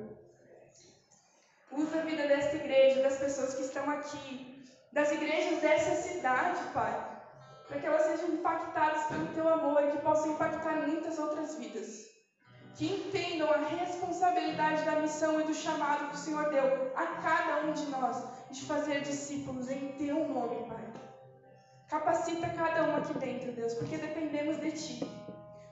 Use 1.73 1.99
a 1.99 2.03
vida 2.03 2.29
dessa 2.29 2.57
igreja, 2.57 3.03
das 3.03 3.17
pessoas 3.17 3.55
que 3.55 3.63
estão 3.63 3.89
aqui, 3.89 4.63
das 4.93 5.11
igrejas 5.11 5.63
dessa 5.63 5.95
cidade, 5.95 6.61
Pai 6.75 7.15
para 7.67 7.81
que 7.81 7.87
elas 7.87 8.03
sejam 8.03 8.35
impactadas 8.35 9.07
pelo 9.07 9.27
teu 9.29 9.49
amor 9.49 9.83
e 9.83 9.93
que 9.93 9.99
possam 10.03 10.33
impactar 10.33 10.87
muitas 10.87 11.19
outras 11.19 11.57
vidas. 11.57 12.13
Que 12.75 12.93
entendam 12.93 13.51
a 13.51 13.57
responsabilidade 13.57 14.85
da 14.85 15.01
missão 15.01 15.41
e 15.41 15.45
do 15.45 15.55
chamado 15.55 16.11
que 16.11 16.17
o 16.17 16.19
Senhor 16.19 16.51
deu 16.51 16.93
a 16.95 17.07
cada 17.23 17.67
um 17.67 17.73
de 17.73 17.87
nós 17.87 18.23
de 18.51 18.67
fazer 18.67 19.01
discípulos 19.01 19.71
em 19.71 19.93
teu 19.93 20.29
nome, 20.29 20.69
Pai. 20.69 20.93
Capacita 21.89 22.51
cada 22.51 22.83
um 22.85 22.97
aqui 22.97 23.17
dentro, 23.19 23.53
Deus, 23.53 23.73
porque 23.75 23.97
dependemos 23.97 24.59
de 24.59 24.73
ti. 24.73 25.24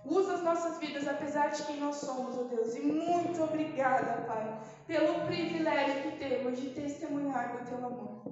Usa 0.05 0.35
as 0.35 0.43
nossas 0.43 0.79
vidas 0.79 1.07
apesar 1.07 1.49
de 1.49 1.63
quem 1.65 1.79
nós 1.79 1.97
somos, 1.97 2.37
ó 2.37 2.41
oh 2.41 2.45
Deus. 2.45 2.75
E 2.75 2.81
muito 2.81 3.43
obrigada, 3.43 4.23
Pai, 4.27 4.61
pelo 4.87 5.27
privilégio 5.27 6.03
que 6.03 6.19
temos 6.19 6.61
de 6.61 6.71
testemunhar 6.71 7.57
do 7.57 7.69
teu 7.69 7.79
amor. 7.79 8.23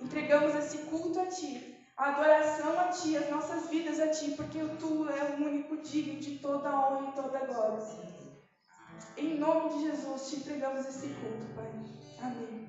Entregamos 0.00 0.54
esse 0.54 0.78
culto 0.86 1.20
a 1.20 1.26
Ti 1.26 1.74
a 1.96 2.10
adoração 2.10 2.78
a 2.80 2.88
Ti, 2.88 3.16
as 3.16 3.30
nossas 3.30 3.68
vidas 3.68 4.00
a 4.00 4.08
Ti, 4.08 4.32
porque 4.32 4.58
Tu 4.58 5.08
é 5.08 5.36
o 5.36 5.44
único 5.44 5.76
digno 5.76 6.18
de 6.20 6.38
toda 6.38 6.70
honra 6.70 7.10
e 7.10 7.12
toda 7.12 7.46
glória. 7.46 7.78
Em 9.16 9.38
nome 9.38 9.74
de 9.74 9.82
Jesus, 9.82 10.28
te 10.28 10.36
entregamos 10.36 10.86
esse 10.86 11.06
culto, 11.08 11.46
Pai. 11.54 11.70
Amém. 12.20 12.63